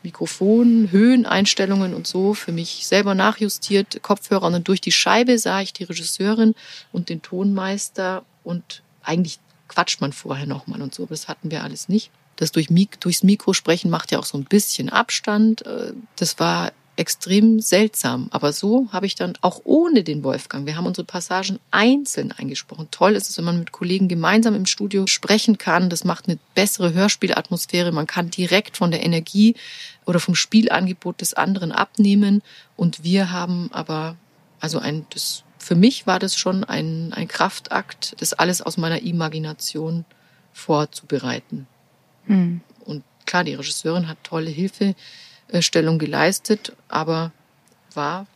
Mikrofon, 0.03 0.89
Höheneinstellungen 0.91 1.95
und 1.95 2.07
so 2.07 2.35
für 2.35 2.53
mich 2.53 2.87
selber 2.87 3.15
nachjustiert, 3.15 4.03
Kopfhörer 4.03 4.45
und 4.45 4.53
dann 4.53 4.65
durch 4.65 4.81
die 4.81 4.93
Scheibe 4.93 5.39
sah 5.39 5.61
ich 5.61 5.73
die 5.73 5.85
Regisseurin 5.85 6.55
und 6.91 7.09
den 7.09 7.23
Tonmeister 7.23 8.25
und 8.43 8.83
eigentlich 9.03 9.39
quatscht 9.69 10.01
man 10.01 10.13
vorher 10.13 10.47
nochmal 10.47 10.83
und 10.83 10.95
so, 10.95 11.05
aber 11.05 11.15
das 11.15 11.29
hatten 11.29 11.51
wir 11.51 11.63
alles 11.63 11.89
nicht. 11.89 12.11
Das 12.37 12.53
durch, 12.53 12.69
durchs 13.01 13.23
Mikro 13.23 13.53
sprechen 13.53 13.91
macht 13.91 14.13
ja 14.13 14.19
auch 14.19 14.25
so 14.25 14.37
ein 14.39 14.45
bisschen 14.45 14.91
Abstand. 14.91 15.65
Äh, 15.67 15.93
das 16.17 16.39
war 16.39 16.73
extrem 16.97 17.61
seltsam. 17.61 18.29
Aber 18.31 18.53
so 18.53 18.89
habe 18.91 19.07
ich 19.07 19.15
dann 19.15 19.35
auch 19.43 19.61
ohne 19.65 20.03
den 20.03 20.25
Wolfgang, 20.25 20.67
wir 20.67 20.77
haben 20.77 20.87
unsere 20.87 21.05
Passagen 21.05 21.59
einzeln 21.71 22.33
eingesprochen. 22.33 22.89
Toll 22.91 23.15
ist 23.15 23.29
es, 23.29 23.37
wenn 23.39 23.45
man 23.45 23.59
mit 23.59 23.73
Kollegen 23.73 24.09
gemeinsam 24.09 24.55
im 24.55 24.67
Studio 24.67 25.07
sprechen 25.07 25.59
kann. 25.59 25.91
Das 25.91 26.05
macht 26.05 26.27
eine 26.27 26.39
bessere 26.55 26.95
Hörspielatmosphäre. 26.95 27.93
Man 27.93 28.07
kann 28.07 28.31
direkt 28.31 28.79
von 28.79 28.91
der 28.91 29.05
Energie 29.05 29.55
oder 30.07 30.21
vom 30.21 30.35
Spielangebot 30.35 31.21
des 31.21 31.35
anderen 31.35 31.71
abnehmen. 31.71 32.43
Und 32.77 33.05
wir 33.05 33.31
haben 33.31 33.69
aber, 33.73 34.17
also 34.61 34.79
ein, 34.79 35.07
das, 35.11 35.45
für 35.59 35.75
mich 35.75 36.07
war 36.07 36.19
das 36.19 36.37
schon 36.37 36.65
ein, 36.65 37.13
ein 37.13 37.29
Kraftakt, 37.29 38.17
das 38.21 38.33
alles 38.33 38.63
aus 38.63 38.79
meiner 38.79 39.03
Imagination 39.03 40.07
vorzubereiten. 40.55 41.67
Hm. 42.25 42.63
Und 42.85 43.05
klar, 43.27 43.45
die 43.45 43.55
Regisseurin 43.55 44.09
hat 44.09 44.17
tolle 44.25 44.51
Hilfe 44.51 44.95
Stellung 45.61 45.99
geleistet, 45.99 46.75
aber 46.89 47.33
war 47.95 48.27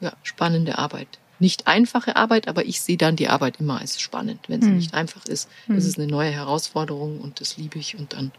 ja, 0.00 0.12
spannende 0.22 0.78
Arbeit. 0.78 1.18
Nicht 1.40 1.66
einfache 1.66 2.16
Arbeit, 2.16 2.48
aber 2.48 2.64
ich 2.64 2.80
sehe 2.80 2.96
dann 2.96 3.16
die 3.16 3.28
Arbeit 3.28 3.60
immer 3.60 3.80
als 3.80 4.00
spannend. 4.00 4.40
Wenn 4.48 4.60
sie 4.60 4.68
hm. 4.68 4.76
nicht 4.76 4.94
einfach 4.94 5.24
ist, 5.24 5.48
hm. 5.66 5.76
ist 5.76 5.86
es 5.86 5.96
eine 5.96 6.06
neue 6.06 6.30
Herausforderung 6.30 7.20
und 7.20 7.40
das 7.40 7.56
liebe 7.56 7.78
ich 7.78 7.96
und 7.96 8.12
dann 8.12 8.32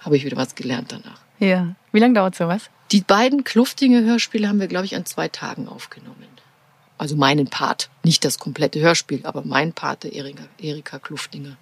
habe 0.00 0.16
ich 0.16 0.24
wieder 0.24 0.36
was 0.36 0.54
gelernt 0.54 0.90
danach. 0.92 1.20
Ja. 1.38 1.74
Wie 1.92 2.00
lange 2.00 2.14
dauert 2.14 2.34
sowas? 2.34 2.70
Die 2.90 3.00
beiden 3.00 3.44
Kluftinger 3.44 4.02
Hörspiele 4.02 4.48
haben 4.48 4.60
wir, 4.60 4.66
glaube 4.66 4.86
ich, 4.86 4.96
an 4.96 5.06
zwei 5.06 5.28
Tagen 5.28 5.68
aufgenommen. 5.68 6.26
Also 6.98 7.16
meinen 7.16 7.48
Part. 7.48 7.90
Nicht 8.04 8.24
das 8.24 8.38
komplette 8.38 8.80
Hörspiel, 8.80 9.24
aber 9.24 9.42
mein 9.44 9.72
Pate, 9.72 10.08
Erika, 10.08 10.44
Erika 10.58 10.98
Kluftinger. 10.98 11.56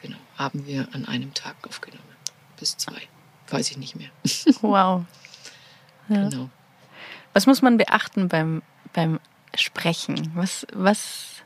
Genau, 0.00 0.16
haben 0.36 0.66
wir 0.66 0.88
an 0.92 1.06
einem 1.06 1.34
Tag 1.34 1.56
aufgenommen. 1.62 2.02
Bis 2.58 2.76
zwei 2.76 3.02
weiß 3.50 3.70
ich 3.70 3.78
nicht 3.78 3.96
mehr. 3.96 4.08
Wow. 4.62 5.04
Ja. 6.08 6.28
Genau. 6.28 6.50
Was 7.32 7.46
muss 7.48 7.62
man 7.62 7.78
beachten 7.78 8.28
beim, 8.28 8.62
beim 8.92 9.18
Sprechen? 9.56 10.30
Was, 10.36 10.64
was 10.72 11.42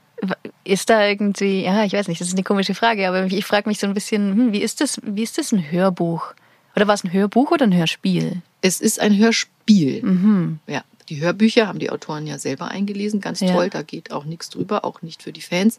ist 0.64 0.90
da 0.90 1.06
irgendwie, 1.06 1.64
ja, 1.64 1.84
ich 1.84 1.94
weiß 1.94 2.08
nicht, 2.08 2.20
das 2.20 2.28
ist 2.28 2.34
eine 2.34 2.42
komische 2.42 2.74
Frage, 2.74 3.08
aber 3.08 3.24
ich 3.24 3.46
frage 3.46 3.68
mich 3.68 3.78
so 3.78 3.86
ein 3.86 3.94
bisschen, 3.94 4.32
hm, 4.32 4.52
wie 4.52 4.60
ist 4.60 4.80
das, 4.80 5.00
wie 5.02 5.22
ist 5.22 5.38
das 5.38 5.52
ein 5.52 5.70
Hörbuch? 5.70 6.34
Oder 6.76 6.86
war 6.86 6.94
es 6.94 7.04
ein 7.04 7.12
Hörbuch 7.12 7.50
oder 7.50 7.66
ein 7.66 7.74
Hörspiel? 7.74 8.42
Es 8.60 8.80
ist 8.80 9.00
ein 9.00 9.16
Hörspiel. 9.16 10.02
Mhm. 10.04 10.60
Ja. 10.66 10.82
Die 11.10 11.20
Hörbücher 11.20 11.66
haben 11.66 11.80
die 11.80 11.90
Autoren 11.90 12.26
ja 12.28 12.38
selber 12.38 12.68
eingelesen, 12.68 13.20
ganz 13.20 13.40
toll, 13.40 13.64
ja. 13.64 13.68
da 13.68 13.82
geht 13.82 14.12
auch 14.12 14.24
nichts 14.24 14.48
drüber, 14.48 14.84
auch 14.84 15.02
nicht 15.02 15.24
für 15.24 15.32
die 15.32 15.40
Fans. 15.40 15.78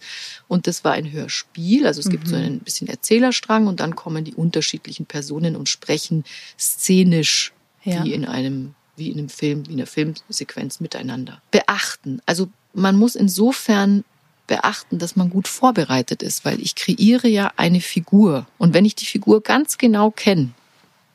Und 0.49 0.67
das 0.67 0.83
war 0.83 0.91
ein 0.91 1.09
Hörspiel, 1.09 1.87
also 1.87 2.01
es 2.01 2.07
mhm. 2.07 2.11
gibt 2.11 2.27
so 2.27 2.35
mhm. 2.35 2.43
ein 2.43 2.59
bisschen 2.59 2.89
Erzählerstrang 2.89 3.67
und 3.67 3.79
dann 3.79 3.95
kommen 3.95 4.25
die 4.25 4.35
unterschiedlichen 4.35 5.05
Personen 5.05 5.55
und 5.55 5.69
sprechen 5.69 6.25
szenisch 6.59 7.53
ja. 7.83 8.03
wie 8.03 8.13
in 8.13 8.25
einem 8.25 8.75
wie 8.97 9.09
in 9.09 9.19
einem 9.19 9.29
Film, 9.29 9.65
wie 9.67 9.71
in 9.71 9.79
einer 9.79 9.87
Filmsequenz 9.87 10.81
miteinander. 10.81 11.41
Beachten. 11.49 12.21
Also 12.25 12.49
man 12.73 12.97
muss 12.97 13.15
insofern 13.15 14.03
beachten, 14.47 14.99
dass 14.99 15.15
man 15.15 15.29
gut 15.29 15.47
vorbereitet 15.47 16.21
ist, 16.21 16.43
weil 16.43 16.59
ich 16.59 16.75
kreiere 16.75 17.29
ja 17.29 17.53
eine 17.55 17.79
Figur. 17.79 18.47
Und 18.57 18.73
wenn 18.73 18.83
ich 18.83 18.95
die 18.95 19.05
Figur 19.05 19.41
ganz 19.41 19.77
genau 19.77 20.11
kenne, 20.11 20.49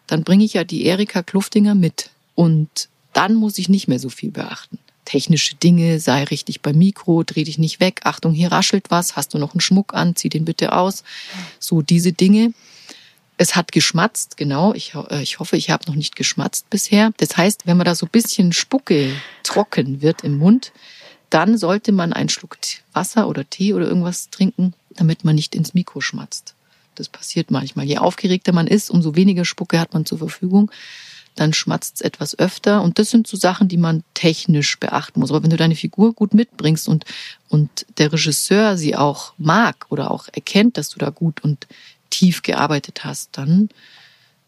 dann 0.07 0.25
bringe 0.25 0.45
ich 0.45 0.55
ja 0.55 0.65
die 0.65 0.87
Erika 0.87 1.23
Kluftinger 1.23 1.75
mit. 1.75 2.11
Und 2.35 2.89
dann 3.17 3.35
muss 3.35 3.57
ich 3.57 3.71
nicht 3.71 3.89
mehr 3.89 3.99
so 3.99 4.11
viel 4.11 4.31
beachten. 4.31 4.79
Technische 5.07 5.55
Dinge, 5.55 6.01
sei 6.01 6.25
richtig 6.25 6.61
beim 6.61 6.77
Mikro, 6.77 7.23
dreh 7.23 7.45
dich 7.45 7.57
nicht 7.57 7.81
weg, 7.81 8.01
Achtung, 8.05 8.35
hier 8.35 8.53
raschelt 8.53 8.91
was, 8.91 9.17
hast 9.17 9.33
du 9.33 9.39
noch 9.39 9.55
einen 9.55 9.61
Schmuck 9.61 9.95
an, 9.95 10.17
zieh 10.17 10.29
den 10.29 10.45
bitte 10.45 10.73
aus. 10.73 11.03
So 11.59 11.81
diese 11.81 12.13
Dinge. 12.13 12.53
Es 13.39 13.57
hat 13.57 13.73
geschmatzt, 13.73 14.37
genau. 14.37 14.75
Ich, 14.75 14.95
äh, 14.95 15.23
ich 15.23 15.39
hoffe, 15.39 15.57
ich 15.57 15.71
habe 15.71 15.85
noch 15.87 15.95
nicht 15.95 16.17
geschmatzt 16.17 16.69
bisher. 16.69 17.13
Das 17.17 17.37
heißt, 17.37 17.67
wenn 17.67 17.77
man 17.77 17.87
da 17.87 17.95
so 17.95 18.07
ein 18.07 18.13
bisschen 18.13 18.53
Spucke 18.53 19.13
trocken 19.43 20.03
wird 20.03 20.23
im 20.23 20.37
Mund, 20.39 20.73
dann 21.31 21.57
sollte 21.57 21.93
man 21.93 22.13
einen 22.13 22.29
Schluck 22.29 22.59
Wasser 22.93 23.29
oder 23.29 23.49
Tee 23.49 23.73
oder 23.73 23.87
irgendwas 23.87 24.29
trinken, 24.31 24.75
damit 24.91 25.25
man 25.25 25.37
nicht 25.37 25.55
ins 25.55 25.73
Mikro 25.73 26.01
schmatzt. 26.01 26.55
Das 26.95 27.09
passiert 27.09 27.51
manchmal. 27.51 27.87
Je 27.87 27.99
aufgeregter 27.99 28.53
man 28.53 28.67
ist, 28.67 28.91
umso 28.91 29.17
weniger 29.17 29.45
Spucke 29.45 29.79
hat 29.81 29.95
man 29.95 30.05
zur 30.05 30.19
Verfügung 30.19 30.71
dann 31.37 31.53
schmatzt 31.53 31.97
es 31.97 32.01
etwas 32.01 32.39
öfter. 32.39 32.83
Und 32.83 32.99
das 32.99 33.11
sind 33.11 33.27
so 33.27 33.37
Sachen, 33.37 33.69
die 33.69 33.77
man 33.77 34.03
technisch 34.15 34.79
beachten 34.79 35.21
muss. 35.21 35.31
Aber 35.31 35.43
wenn 35.43 35.51
du 35.51 35.57
deine 35.57 35.77
Figur 35.77 36.15
gut 36.15 36.35
mitbringst 36.35 36.89
und, 36.89 37.05
und 37.49 37.87
der 37.99 38.13
Regisseur 38.13 38.77
sie 38.77 38.97
auch 38.97 39.35
mag 39.39 39.87
oder 39.91 40.11
auch 40.11 40.27
erkennt, 40.33 40.77
dass 40.77 40.89
du 40.89 40.99
da 40.99 41.11
gut 41.11 41.45
und 41.45 41.67
tief 42.11 42.43
gearbeitet 42.43 43.05
hast, 43.05 43.37
dann 43.37 43.69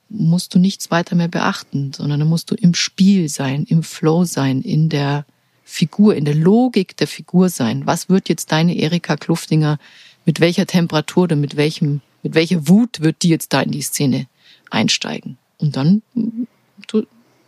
musst 0.09 0.55
du 0.55 0.59
nichts 0.59 0.91
weiter 0.91 1.15
mehr 1.15 1.29
beachten, 1.29 1.93
sondern 1.93 2.21
dann 2.21 2.29
musst 2.29 2.51
du 2.51 2.55
im 2.55 2.75
Spiel 2.75 3.29
sein, 3.29 3.65
im 3.65 3.83
Flow 3.83 4.25
sein, 4.25 4.63
in 4.63 4.89
der 4.89 5.27
Figur, 5.65 6.17
in 6.17 6.25
der 6.25 6.35
Logik 6.35 6.97
der 6.97 7.07
Figur 7.07 7.51
sein. 7.51 7.87
Was 7.87 8.09
wird 8.09 8.31
jetzt 8.31 8.51
deine 8.53 8.75
Erika 8.75 9.17
Kluftinger, 9.17 9.79
mit 10.25 10.41
welcher 10.41 10.67
Temperatur 10.67 11.25
oder 11.25 11.37
mit 11.37 11.57
welchem, 11.57 12.01
mit 12.23 12.35
welcher 12.35 12.69
Wut 12.69 13.01
wird 13.01 13.23
die 13.23 13.29
jetzt 13.29 13.53
da 13.53 13.61
in 13.61 13.71
die 13.71 13.83
Szene 13.83 14.27
einsteigen? 14.71 15.37
Und 15.59 15.77
dann 15.77 16.03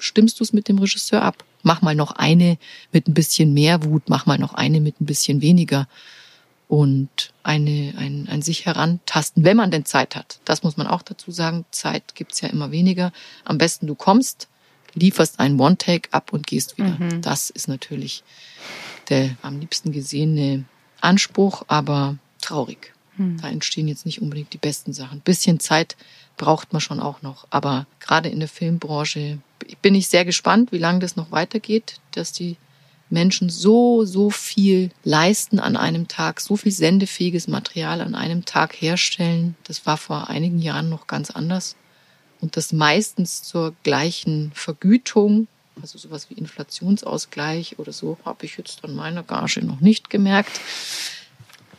stimmst 0.01 0.41
du 0.41 0.45
es 0.45 0.53
mit 0.53 0.69
dem 0.69 0.79
Regisseur 0.79 1.23
ab. 1.23 1.45
Mach 1.63 1.83
mal 1.83 1.95
noch 1.95 2.13
eine 2.13 2.59
mit 2.93 3.09
ein 3.09 3.15
bisschen 3.15 3.53
mehr 3.53 3.85
Wut, 3.85 4.05
mach 4.09 4.27
mal 4.27 4.39
noch 4.39 4.55
eine 4.55 4.81
mit 4.81 5.01
ein 5.01 5.07
bisschen 5.07 5.43
weniger. 5.43 5.89
Und 6.69 7.33
eine, 7.43 7.95
ein, 7.97 8.29
ein 8.31 8.43
sich 8.43 8.65
herantasten, 8.65 9.45
wenn 9.45 9.57
man 9.57 9.73
denn 9.73 9.85
Zeit 9.85 10.15
hat. 10.15 10.39
Das 10.45 10.63
muss 10.63 10.77
man 10.77 10.87
auch 10.87 11.03
dazu 11.03 11.33
sagen. 11.33 11.65
Zeit 11.73 12.15
gibt's 12.15 12.41
ja 12.41 12.49
immer 12.49 12.71
weniger. 12.71 13.13
Am 13.45 13.59
besten 13.59 13.89
du 13.89 13.97
kommst, 13.97 14.47
lieferst 14.95 15.41
einen 15.41 15.59
One-Take 15.59 16.13
ab 16.13 16.33
und 16.33 16.47
gehst 16.47 16.79
wieder. 16.79 16.97
Mhm. 16.99 17.23
Das 17.23 17.51
ist 17.51 17.67
natürlich 17.67 18.23
der 19.09 19.37
am 19.43 19.59
liebsten 19.59 19.93
gesehene 19.93 20.65
Anspruch, 21.01 21.65
aber 21.67 22.17
traurig. 22.41 22.95
Mhm. 23.17 23.39
Da 23.41 23.49
entstehen 23.49 23.89
jetzt 23.89 24.07
nicht 24.07 24.21
unbedingt 24.23 24.53
die 24.53 24.59
besten 24.59 24.93
Sachen. 24.93 25.19
Ein 25.19 25.23
bisschen 25.23 25.61
Zeit 25.61 25.97
braucht 26.37 26.73
man 26.73 26.81
schon 26.81 27.01
auch 27.01 27.23
noch. 27.23 27.47
Aber 27.51 27.87
gerade 28.01 28.29
in 28.29 28.41
der 28.41 28.49
Filmbranche 28.49 29.39
bin 29.83 29.95
ich 29.95 30.09
sehr 30.09 30.25
gespannt, 30.25 30.73
wie 30.73 30.79
lange 30.79 31.01
das 31.01 31.17
noch 31.17 31.31
weitergeht, 31.31 32.01
dass 32.13 32.33
die 32.33 32.57
Menschen 33.11 33.51
so, 33.51 34.05
so 34.05 34.31
viel 34.31 34.91
leisten 35.05 35.59
an 35.59 35.77
einem 35.77 36.09
Tag, 36.09 36.41
so 36.41 36.57
viel 36.57 36.73
sendefähiges 36.73 37.49
Material 37.49 38.01
an 38.01 38.15
einem 38.15 38.45
Tag 38.45 38.81
herstellen. 38.81 39.57
Das 39.65 39.85
war 39.85 39.97
vor 39.97 40.31
einigen 40.31 40.61
Jahren 40.61 40.89
noch 40.89 41.07
ganz 41.07 41.31
anders. 41.31 41.77
Und 42.41 42.57
das 42.57 42.73
meistens 42.73 43.43
zur 43.43 43.75
gleichen 43.83 44.53
Vergütung, 44.55 45.49
also 45.83 45.99
sowas 45.99 46.31
wie 46.31 46.35
Inflationsausgleich 46.35 47.79
oder 47.79 47.93
so, 47.93 48.17
habe 48.25 48.47
ich 48.47 48.57
jetzt 48.57 48.85
an 48.85 48.95
meiner 48.95 49.23
Gage 49.23 49.65
noch 49.65 49.81
nicht 49.81 50.09
gemerkt. 50.09 50.61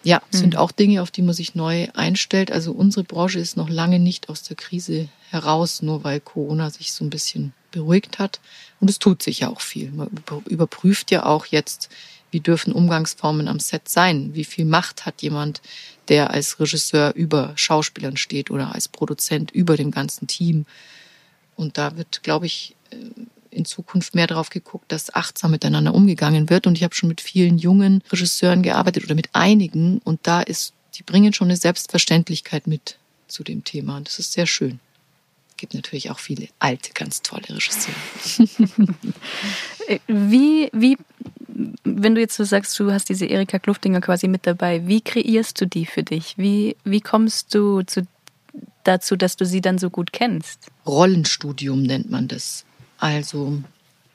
Ja, 0.03 0.21
sind 0.31 0.53
mhm. 0.53 0.59
auch 0.59 0.71
Dinge, 0.71 1.01
auf 1.01 1.11
die 1.11 1.21
man 1.21 1.35
sich 1.35 1.53
neu 1.53 1.87
einstellt. 1.93 2.51
Also 2.51 2.71
unsere 2.71 3.03
Branche 3.03 3.39
ist 3.39 3.55
noch 3.55 3.69
lange 3.69 3.99
nicht 3.99 4.29
aus 4.29 4.41
der 4.43 4.55
Krise 4.55 5.09
heraus, 5.29 5.81
nur 5.81 6.03
weil 6.03 6.19
Corona 6.19 6.69
sich 6.71 6.91
so 6.93 7.05
ein 7.05 7.11
bisschen 7.11 7.53
beruhigt 7.71 8.17
hat. 8.19 8.39
Und 8.79 8.89
es 8.89 8.99
tut 8.99 9.21
sich 9.21 9.41
ja 9.41 9.49
auch 9.49 9.61
viel. 9.61 9.91
Man 9.91 10.09
überprüft 10.47 11.11
ja 11.11 11.25
auch 11.25 11.45
jetzt, 11.45 11.89
wie 12.31 12.39
dürfen 12.39 12.73
Umgangsformen 12.73 13.47
am 13.47 13.59
Set 13.59 13.89
sein? 13.89 14.33
Wie 14.33 14.45
viel 14.45 14.65
Macht 14.65 15.05
hat 15.05 15.21
jemand, 15.21 15.61
der 16.07 16.31
als 16.31 16.59
Regisseur 16.59 17.13
über 17.13 17.53
Schauspielern 17.55 18.17
steht 18.17 18.49
oder 18.49 18.73
als 18.73 18.87
Produzent 18.87 19.51
über 19.51 19.77
dem 19.77 19.91
ganzen 19.91 20.27
Team? 20.27 20.65
Und 21.55 21.77
da 21.77 21.97
wird, 21.97 22.23
glaube 22.23 22.47
ich, 22.47 22.75
äh, 22.89 22.97
in 23.51 23.65
Zukunft 23.65 24.15
mehr 24.15 24.27
darauf 24.27 24.49
geguckt, 24.49 24.91
dass 24.91 25.13
achtsam 25.13 25.51
miteinander 25.51 25.93
umgegangen 25.93 26.49
wird. 26.49 26.67
Und 26.67 26.77
ich 26.77 26.83
habe 26.83 26.95
schon 26.95 27.09
mit 27.09 27.21
vielen 27.21 27.57
jungen 27.57 28.03
Regisseuren 28.11 28.63
gearbeitet 28.63 29.03
oder 29.03 29.15
mit 29.15 29.29
einigen. 29.33 29.99
Und 29.99 30.21
da 30.23 30.41
ist, 30.41 30.73
die 30.95 31.03
bringen 31.03 31.33
schon 31.33 31.47
eine 31.47 31.57
Selbstverständlichkeit 31.57 32.67
mit 32.67 32.97
zu 33.27 33.43
dem 33.43 33.63
Thema. 33.63 33.97
Und 33.97 34.07
das 34.07 34.19
ist 34.19 34.33
sehr 34.33 34.47
schön. 34.47 34.79
Es 35.49 35.57
gibt 35.57 35.73
natürlich 35.73 36.09
auch 36.09 36.19
viele 36.19 36.47
alte, 36.59 36.91
ganz 36.93 37.21
tolle 37.21 37.49
Regisseure. 37.49 37.95
wie, 40.07 40.69
wie, 40.73 40.97
wenn 41.83 42.15
du 42.15 42.21
jetzt 42.21 42.35
so 42.35 42.43
sagst, 42.43 42.79
du 42.79 42.91
hast 42.91 43.09
diese 43.09 43.25
Erika 43.25 43.59
Kluftinger 43.59 44.01
quasi 44.01 44.27
mit 44.27 44.47
dabei, 44.47 44.87
wie 44.87 45.01
kreierst 45.01 45.59
du 45.61 45.67
die 45.67 45.85
für 45.85 46.03
dich? 46.03 46.37
Wie, 46.37 46.75
wie 46.83 47.01
kommst 47.01 47.53
du 47.53 47.83
zu, 47.83 48.07
dazu, 48.83 49.15
dass 49.15 49.35
du 49.35 49.45
sie 49.45 49.61
dann 49.61 49.77
so 49.77 49.89
gut 49.89 50.13
kennst? 50.13 50.67
Rollenstudium 50.85 51.83
nennt 51.83 52.09
man 52.09 52.27
das. 52.27 52.65
Also 53.01 53.61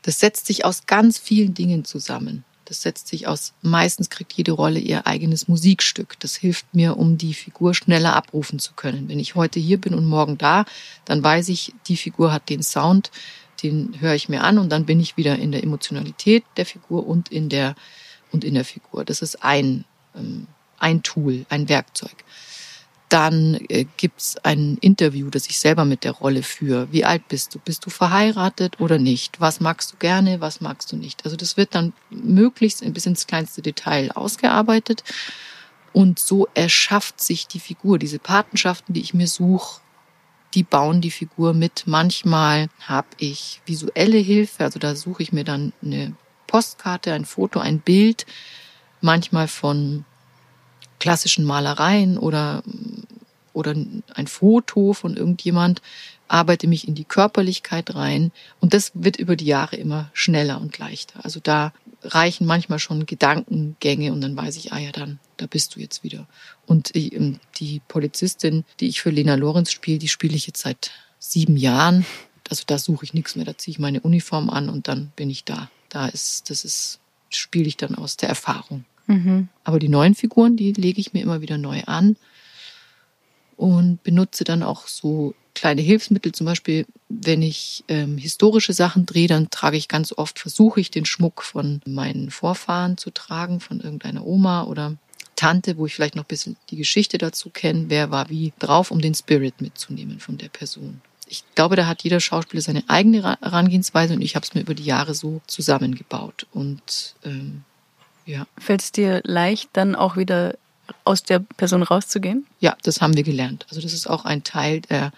das 0.03 0.20
setzt 0.20 0.46
sich 0.46 0.64
aus 0.64 0.87
ganz 0.87 1.18
vielen 1.18 1.53
Dingen 1.53 1.85
zusammen. 1.85 2.44
Das 2.64 2.83
setzt 2.83 3.09
sich 3.09 3.27
aus, 3.27 3.53
meistens 3.61 4.11
kriegt 4.11 4.33
jede 4.33 4.53
Rolle 4.53 4.79
ihr 4.79 5.07
eigenes 5.07 5.49
Musikstück. 5.49 6.18
Das 6.20 6.37
hilft 6.37 6.72
mir, 6.72 6.96
um 6.96 7.18
die 7.18 7.35
Figur 7.35 7.75
schneller 7.75 8.14
abrufen 8.14 8.59
zu 8.59 8.75
können. 8.75 9.09
Wenn 9.09 9.18
ich 9.18 9.35
heute 9.35 9.61
hier 9.61 9.81
bin 9.81 9.92
und 9.92 10.07
morgen 10.07 10.38
da, 10.38 10.64
dann 11.05 11.22
weiß 11.22 11.49
ich, 11.49 11.75
die 11.88 11.96
Figur 11.96 12.33
hat 12.33 12.49
den 12.49 12.62
Sound, 12.62 13.11
den 13.62 14.01
höre 14.01 14.14
ich 14.14 14.29
mir 14.29 14.42
an 14.42 14.59
und 14.59 14.70
dann 14.70 14.87
bin 14.87 15.01
ich 15.01 15.16
wieder 15.16 15.37
in 15.37 15.51
der 15.51 15.64
Emotionalität 15.64 16.44
der 16.57 16.66
Figur 16.66 17.07
und 17.07 17.29
in 17.31 17.49
der, 17.49 17.75
und 18.31 18.44
in 18.44 18.55
der 18.55 18.64
Figur. 18.64 19.05
Das 19.05 19.22
ist 19.22 19.42
ein, 19.42 19.85
ähm, 20.14 20.46
ein 20.79 21.03
Tool, 21.03 21.44
ein 21.49 21.68
Werkzeug. 21.68 22.16
Dann 23.09 23.55
äh, 23.69 23.87
gibt's 23.97 24.37
ein 24.38 24.79
Interview, 24.81 25.31
das 25.31 25.47
ich 25.47 25.61
selber 25.61 25.85
mit 25.85 26.03
der 26.03 26.12
Rolle 26.12 26.42
führe. 26.42 26.88
Wie 26.90 27.05
alt 27.05 27.29
bist 27.29 27.55
du? 27.55 27.61
Bist 27.61 27.87
du 27.87 27.90
verheiratet 27.90 28.81
oder 28.81 28.99
nicht? 28.99 29.40
Was 29.40 29.61
magst 29.61 29.92
du 29.92 29.97
gerne, 29.99 30.40
was 30.40 30.61
magst 30.61 30.90
du 30.90 30.97
nicht? 30.97 31.25
Also 31.25 31.37
das 31.37 31.57
wird 31.57 31.75
dann 31.75 31.92
möglichst 32.11 32.81
bisschen 32.92 33.12
ins 33.12 33.27
kleinste 33.27 33.62
Detail 33.62 34.11
ausgearbeitet. 34.12 35.05
Und 35.92 36.19
so 36.19 36.49
erschafft 36.55 37.21
sich 37.21 37.47
die 37.47 37.61
Figur. 37.61 37.99
Diese 37.99 38.19
Patenschaften, 38.19 38.92
die 38.92 39.01
ich 39.01 39.14
mir 39.14 39.29
suche, 39.29 39.81
die 40.55 40.62
bauen 40.62 41.01
die 41.01 41.11
Figur 41.11 41.55
mit. 41.55 41.85
Manchmal 41.87 42.69
habe 42.81 43.09
ich 43.19 43.61
visuelle 43.66 44.19
Hilfe, 44.19 44.64
also 44.64 44.79
da 44.79 44.97
suche 44.97 45.23
ich 45.23 45.33
mir 45.33 45.45
dann 45.45 45.73
eine 45.83 46.14
Postkarte, 46.47 47.12
ein 47.12 47.25
Foto, 47.25 47.61
ein 47.61 47.81
Bild, 47.81 48.27
manchmal 49.01 49.49
von 49.49 50.05
klassischen 50.98 51.44
Malereien 51.44 52.18
oder, 52.18 52.62
oder 53.52 53.74
ein 54.14 54.26
Foto 54.26 54.92
von 54.92 55.16
irgendjemand, 55.16 55.82
arbeite 56.28 56.66
mich 56.66 56.88
in 56.88 56.94
die 56.94 57.04
Körperlichkeit 57.04 57.94
rein 57.94 58.32
und 58.61 58.74
das 58.74 58.92
wird 58.94 59.16
über 59.16 59.37
die 59.37 59.46
Jahre 59.46 59.76
immer 59.76 60.11
schneller 60.12 60.61
und 60.61 60.78
leichter. 60.78 61.24
Also 61.24 61.40
da 61.40 61.72
reichen 62.02 62.46
manchmal 62.46 62.78
schon 62.78 63.06
Gedankengänge 63.06 64.12
und 64.12 64.20
dann 64.20 64.37
weiß 64.37 64.56
ich, 64.56 64.72
ah 64.72 64.78
ja, 64.78 64.92
dann, 64.92 65.18
da 65.37 65.46
bist 65.46 65.76
du 65.76 65.80
jetzt 65.80 66.02
wieder. 66.04 66.26
Und 66.66 66.94
ähm, 66.94 67.40
die 67.56 67.80
Polizistin, 67.88 68.64
die 68.80 68.88
ich 68.88 69.00
für 69.00 69.11
Lena 69.11 69.35
Lorenz 69.35 69.70
spiele, 69.72 69.98
die 69.98 70.09
spiele 70.09 70.37
ich 70.37 70.46
jetzt 70.46 70.62
seit 70.62 70.90
sieben 71.18 71.56
Jahren. 71.56 72.06
Also 72.48 72.62
da 72.66 72.78
suche 72.78 73.04
ich 73.04 73.14
nichts 73.14 73.37
mehr, 73.37 73.44
da 73.44 73.56
ziehe 73.56 73.72
ich 73.72 73.78
meine 73.78 74.00
Uniform 74.00 74.50
an 74.50 74.68
und 74.68 74.88
dann 74.88 75.12
bin 75.16 75.30
ich 75.30 75.44
da. 75.44 75.70
Da 75.88 76.06
ist, 76.06 76.50
das 76.50 76.64
ist, 76.64 77.00
spiele 77.30 77.66
ich 77.66 77.76
dann 77.76 77.94
aus 77.94 78.16
der 78.16 78.28
Erfahrung. 78.28 78.85
Mhm. 79.07 79.49
Aber 79.64 79.79
die 79.79 79.88
neuen 79.88 80.14
Figuren, 80.14 80.57
die 80.57 80.73
lege 80.73 81.01
ich 81.01 81.12
mir 81.12 81.23
immer 81.23 81.40
wieder 81.40 81.59
neu 81.59 81.83
an 81.85 82.16
und 83.57 84.03
benutze 84.03 84.45
dann 84.45 84.62
auch 84.62 84.87
so 84.87 85.35
kleine 85.55 85.81
Hilfsmittel. 85.81 86.33
Zum 86.33 86.47
Beispiel, 86.47 86.87
wenn 87.09 87.42
ich 87.42 87.85
ähm, 87.88 88.19
historische 88.19 88.73
Sachen 88.73 89.07
drehe, 89.07 89.29
dann 89.29 89.51
trage 89.51 89.77
ich 89.77 89.88
ganz 89.88 90.12
oft, 90.16 90.38
versuche 90.38 90.81
ich 90.81 90.90
den 90.90 91.07
Schmuck 91.07 91.42
von 91.42 91.81
meinen 91.87 92.31
Vorfahren 92.31 92.99
zu 92.99 93.11
tragen, 93.11 93.61
von 93.61 93.81
irgendeiner 93.81 94.27
Oma 94.27 94.64
oder 94.64 94.97
Tante, 95.35 95.77
wo 95.77 95.87
ich 95.87 95.95
vielleicht 95.95 96.16
noch 96.16 96.25
ein 96.25 96.29
bisschen 96.29 96.57
die 96.71 96.77
Geschichte 96.77 97.19
dazu 97.19 97.51
kenne, 97.51 97.87
wer 97.88 98.11
war 98.11 98.31
wie 98.31 98.53
drauf, 98.59 98.90
um 98.90 99.01
den 99.01 99.14
Spirit 99.14 99.61
mitzunehmen 99.61 100.19
von 100.21 100.38
der 100.38 100.49
Person. 100.49 101.01
Ich 101.29 101.45
glaube, 101.55 101.77
da 101.77 101.87
hat 101.87 102.05
jeder 102.05 102.21
Schauspieler 102.21 102.62
seine 102.62 102.85
eigene 102.88 103.23
Herangehensweise 103.23 104.14
und 104.14 104.23
ich 104.23 104.37
habe 104.37 104.47
es 104.47 104.55
mir 104.55 104.61
über 104.61 104.75
die 104.75 104.85
Jahre 104.85 105.14
so 105.14 105.40
zusammengebaut. 105.47 106.47
Und 106.53 107.16
ähm, 107.25 107.64
ja. 108.26 108.46
Fällt 108.58 108.82
es 108.82 108.92
dir 108.92 109.22
leicht, 109.24 109.70
dann 109.72 109.94
auch 109.94 110.16
wieder 110.16 110.56
aus 111.04 111.22
der 111.22 111.38
Person 111.38 111.82
rauszugehen? 111.82 112.46
Ja, 112.60 112.76
das 112.82 113.00
haben 113.00 113.16
wir 113.16 113.22
gelernt. 113.22 113.66
Also 113.70 113.80
das 113.80 113.92
ist 113.92 114.08
auch 114.08 114.24
ein 114.24 114.44
Teil 114.44 114.82
der, 114.82 115.12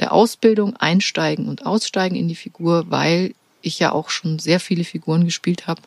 der 0.00 0.12
Ausbildung, 0.12 0.76
einsteigen 0.76 1.48
und 1.48 1.64
aussteigen 1.64 2.16
in 2.16 2.28
die 2.28 2.34
Figur, 2.34 2.90
weil 2.90 3.34
ich 3.62 3.78
ja 3.78 3.92
auch 3.92 4.10
schon 4.10 4.38
sehr 4.38 4.60
viele 4.60 4.84
Figuren 4.84 5.24
gespielt 5.24 5.66
habe, 5.66 5.82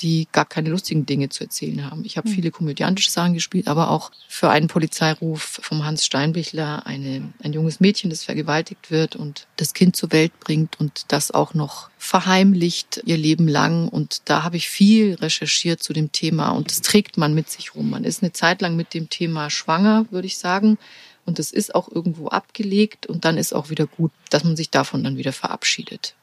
die 0.00 0.28
gar 0.32 0.44
keine 0.44 0.70
lustigen 0.70 1.06
Dinge 1.06 1.28
zu 1.28 1.44
erzählen 1.44 1.90
haben. 1.90 2.04
Ich 2.04 2.16
habe 2.16 2.28
hm. 2.28 2.34
viele 2.34 2.50
komödiantische 2.50 3.10
Sachen 3.10 3.34
gespielt, 3.34 3.68
aber 3.68 3.90
auch 3.90 4.10
für 4.28 4.50
einen 4.50 4.68
Polizeiruf 4.68 5.60
vom 5.62 5.84
Hans 5.84 6.04
Steinbichler 6.04 6.86
eine, 6.86 7.32
ein 7.42 7.52
junges 7.52 7.80
Mädchen, 7.80 8.10
das 8.10 8.24
vergewaltigt 8.24 8.90
wird 8.90 9.16
und 9.16 9.46
das 9.56 9.74
Kind 9.74 9.96
zur 9.96 10.12
Welt 10.12 10.38
bringt 10.40 10.78
und 10.80 11.06
das 11.08 11.30
auch 11.30 11.54
noch 11.54 11.90
verheimlicht 11.98 13.02
ihr 13.04 13.16
Leben 13.16 13.48
lang. 13.48 13.88
Und 13.88 14.22
da 14.26 14.42
habe 14.42 14.56
ich 14.56 14.68
viel 14.68 15.14
recherchiert 15.14 15.82
zu 15.82 15.92
dem 15.92 16.12
Thema 16.12 16.50
und 16.50 16.70
das 16.70 16.82
trägt 16.82 17.16
man 17.16 17.34
mit 17.34 17.48
sich 17.50 17.74
rum. 17.74 17.90
Man 17.90 18.04
ist 18.04 18.22
eine 18.22 18.32
Zeit 18.32 18.62
lang 18.62 18.76
mit 18.76 18.94
dem 18.94 19.10
Thema 19.10 19.50
schwanger, 19.50 20.06
würde 20.10 20.26
ich 20.26 20.38
sagen. 20.38 20.78
Und 21.26 21.38
das 21.38 21.52
ist 21.52 21.74
auch 21.74 21.90
irgendwo 21.90 22.28
abgelegt 22.28 23.06
und 23.06 23.24
dann 23.24 23.38
ist 23.38 23.54
auch 23.54 23.70
wieder 23.70 23.86
gut, 23.86 24.12
dass 24.28 24.44
man 24.44 24.56
sich 24.56 24.70
davon 24.70 25.02
dann 25.02 25.16
wieder 25.16 25.32
verabschiedet 25.32 26.14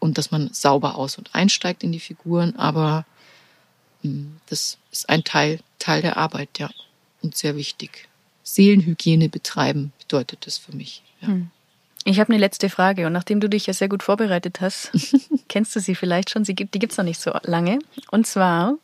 und 0.00 0.18
dass 0.18 0.32
man 0.32 0.52
sauber 0.52 0.96
aus- 0.96 1.16
und 1.18 1.32
einsteigt 1.34 1.84
in 1.84 1.92
die 1.92 2.00
Figuren, 2.00 2.56
aber 2.56 3.04
hm, 4.02 4.36
das 4.46 4.78
ist 4.90 5.08
ein 5.08 5.22
Teil, 5.22 5.60
Teil 5.78 6.02
der 6.02 6.16
Arbeit, 6.16 6.58
ja, 6.58 6.70
und 7.22 7.36
sehr 7.36 7.54
wichtig. 7.54 8.08
Seelenhygiene 8.42 9.28
betreiben 9.28 9.92
bedeutet 10.00 10.46
das 10.46 10.58
für 10.58 10.74
mich. 10.74 11.02
Ja. 11.20 11.28
Hm. 11.28 11.50
Ich 12.04 12.18
habe 12.18 12.32
eine 12.32 12.40
letzte 12.40 12.70
Frage 12.70 13.06
und 13.06 13.12
nachdem 13.12 13.40
du 13.40 13.48
dich 13.48 13.66
ja 13.66 13.74
sehr 13.74 13.90
gut 13.90 14.02
vorbereitet 14.02 14.62
hast, 14.62 14.90
kennst 15.48 15.76
du 15.76 15.80
sie 15.80 15.94
vielleicht 15.94 16.30
schon, 16.30 16.46
sie 16.46 16.54
gibt, 16.54 16.74
die 16.74 16.78
gibt's 16.78 16.96
noch 16.96 17.04
nicht 17.04 17.20
so 17.20 17.30
lange. 17.42 17.78
Und 18.10 18.26
zwar, 18.26 18.76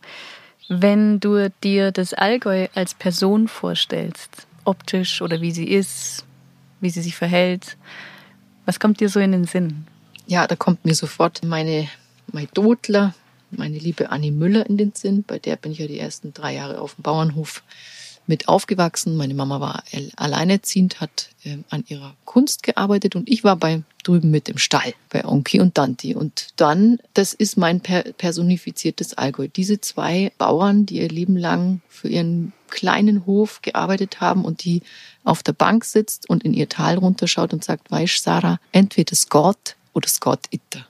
wenn 0.68 1.18
du 1.18 1.48
dir 1.64 1.92
das 1.92 2.12
Allgäu 2.12 2.68
als 2.74 2.92
Person 2.92 3.48
vorstellst, 3.48 4.46
optisch 4.64 5.22
oder 5.22 5.40
wie 5.40 5.52
sie 5.52 5.66
ist, 5.66 6.26
wie 6.81 6.90
sie 6.90 7.00
sich 7.00 7.16
verhält, 7.16 7.79
was 8.66 8.81
kommt 8.81 9.00
dir 9.00 9.09
so 9.09 9.18
in 9.18 9.33
den 9.33 9.44
Sinn? 9.44 9.87
Ja, 10.27 10.47
da 10.47 10.57
kommt 10.57 10.85
mir 10.85 10.95
sofort 10.95 11.45
meine, 11.45 11.89
meine 12.33 12.49
meine 13.51 13.79
liebe 13.79 14.11
Annie 14.11 14.33
Müller 14.33 14.67
in 14.67 14.77
den 14.77 14.93
Sinn. 14.95 15.25
Bei 15.27 15.39
der 15.39 15.57
bin 15.57 15.73
ich 15.73 15.79
ja 15.79 15.87
die 15.87 15.99
ersten 15.99 16.33
drei 16.33 16.55
Jahre 16.55 16.81
auf 16.81 16.97
dem 16.97 17.03
Bauernhof 17.03 17.62
mit 18.27 18.49
aufgewachsen. 18.49 19.17
Meine 19.17 19.35
Mama 19.35 19.61
war 19.61 19.85
alleinerziehend, 20.17 21.00
hat 21.00 21.31
äh, 21.44 21.59
an 21.71 21.85
ihrer 21.87 22.15
Kunst 22.25 22.65
gearbeitet 22.65 23.15
und 23.15 23.29
ich 23.29 23.44
war 23.44 23.57
bei 23.57 23.83
drüben 24.03 24.31
mit 24.31 24.48
im 24.48 24.59
Stall 24.59 24.94
bei 25.11 25.25
Onki 25.25 25.61
und 25.61 25.79
Danti. 25.79 26.15
Und 26.15 26.48
dann, 26.57 26.98
das 27.15 27.33
ist 27.33 27.57
mein 27.57 27.81
per 27.81 28.03
personifiziertes 28.03 29.15
Allgäu. 29.15 29.48
Diese 29.48 29.81
zwei 29.81 30.33
Bauern, 30.38 30.87
die 30.87 30.96
ihr 30.96 31.09
Leben 31.09 31.37
lang 31.37 31.81
für 31.88 32.09
ihren 32.09 32.53
kleinen 32.69 33.27
Hof 33.27 33.63
gearbeitet 33.63 34.21
haben 34.21 34.44
und 34.44 34.65
die 34.65 34.83
auf 35.23 35.42
der 35.42 35.53
Bank 35.53 35.85
sitzt 35.85 36.29
und 36.29 36.44
in 36.44 36.53
ihr 36.53 36.69
Tal 36.69 36.98
runterschaut 36.98 37.53
und 37.53 37.63
sagt, 37.63 37.90
weißt 37.90 38.23
Sarah, 38.23 38.59
entweder 38.73 39.17
Gott 39.29 39.77
oder 39.97 40.09
Gott 40.21 40.44
itter. 40.51 40.87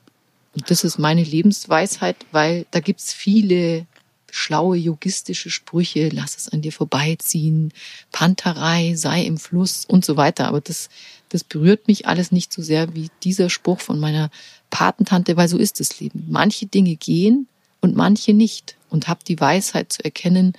Und 0.54 0.70
das 0.70 0.82
ist 0.84 0.98
meine 0.98 1.22
Lebensweisheit, 1.22 2.16
weil 2.32 2.66
da 2.72 2.80
gibt's 2.80 3.12
viele 3.12 3.86
schlaue 4.32 4.76
yogistische 4.76 5.48
Sprüche, 5.48 6.10
lass 6.12 6.36
es 6.36 6.48
an 6.48 6.60
dir 6.60 6.72
vorbeiziehen, 6.72 7.72
Panterei, 8.10 8.94
sei 8.96 9.22
im 9.22 9.38
Fluss 9.38 9.84
und 9.86 10.04
so 10.04 10.16
weiter. 10.16 10.48
Aber 10.48 10.60
das, 10.60 10.88
das 11.28 11.44
berührt 11.44 11.86
mich 11.88 12.06
alles 12.08 12.32
nicht 12.32 12.52
so 12.52 12.62
sehr 12.62 12.94
wie 12.94 13.08
dieser 13.22 13.48
Spruch 13.48 13.80
von 13.80 14.00
meiner 14.00 14.30
Patentante, 14.70 15.36
weil 15.36 15.48
so 15.48 15.56
ist 15.56 15.78
das 15.78 16.00
Leben. 16.00 16.26
Manche 16.28 16.66
Dinge 16.66 16.96
gehen 16.96 17.46
und 17.80 17.96
manche 17.96 18.34
nicht. 18.34 18.76
Und 18.90 19.08
hab 19.08 19.24
die 19.24 19.40
Weisheit 19.40 19.92
zu 19.92 20.04
erkennen, 20.04 20.54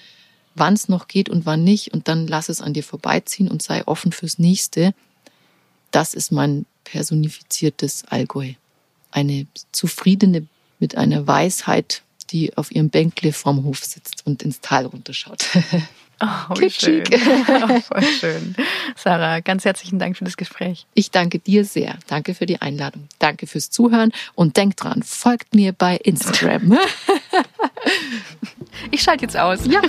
wann 0.56 0.74
es 0.74 0.90
noch 0.90 1.08
geht 1.08 1.30
und 1.30 1.46
wann 1.46 1.64
nicht. 1.64 1.94
Und 1.94 2.08
dann 2.08 2.28
lass 2.28 2.50
es 2.50 2.62
an 2.62 2.74
dir 2.74 2.84
vorbeiziehen 2.84 3.50
und 3.50 3.62
sei 3.62 3.86
offen 3.86 4.12
fürs 4.12 4.40
Nächste. 4.40 4.94
Das 5.92 6.14
ist 6.14 6.32
mein 6.32 6.66
personifiziertes 6.90 8.06
Allgäu. 8.06 8.54
Eine 9.12 9.48
zufriedene 9.72 10.48
mit 10.80 10.96
einer 10.96 11.26
Weisheit 11.26 12.04
die 12.32 12.56
auf 12.58 12.72
ihrem 12.72 12.90
Bänkle 12.90 13.34
vorm 13.34 13.64
Hof 13.64 13.84
sitzt 13.84 14.26
und 14.26 14.44
ins 14.44 14.62
Tal 14.62 14.86
runterschaut. 14.86 15.46
Oh, 16.20 16.56
schön. 16.68 17.04
oh, 17.14 17.80
voll 17.80 18.04
schön. 18.20 18.56
Sarah, 18.96 19.40
ganz 19.40 19.66
herzlichen 19.66 20.00
Dank 20.00 20.18
für 20.18 20.26
das 20.26 20.36
Gespräch. 20.36 20.88
Ich 20.96 21.12
danke 21.12 21.38
dir 21.38 21.64
sehr. 21.64 22.00
Danke 22.08 22.34
für 22.34 22.48
die 22.48 22.60
Einladung. 22.60 23.08
Danke 23.20 23.46
fürs 23.46 23.70
Zuhören 23.70 24.12
und 24.34 24.58
denkt 24.58 24.84
dran, 24.84 25.04
folgt 25.04 25.54
mir 25.54 25.74
bei 25.74 25.96
Instagram. 25.98 26.76
ich 28.92 29.04
schalte 29.04 29.26
jetzt 29.26 29.38
aus. 29.38 29.60
Ja. 29.68 29.82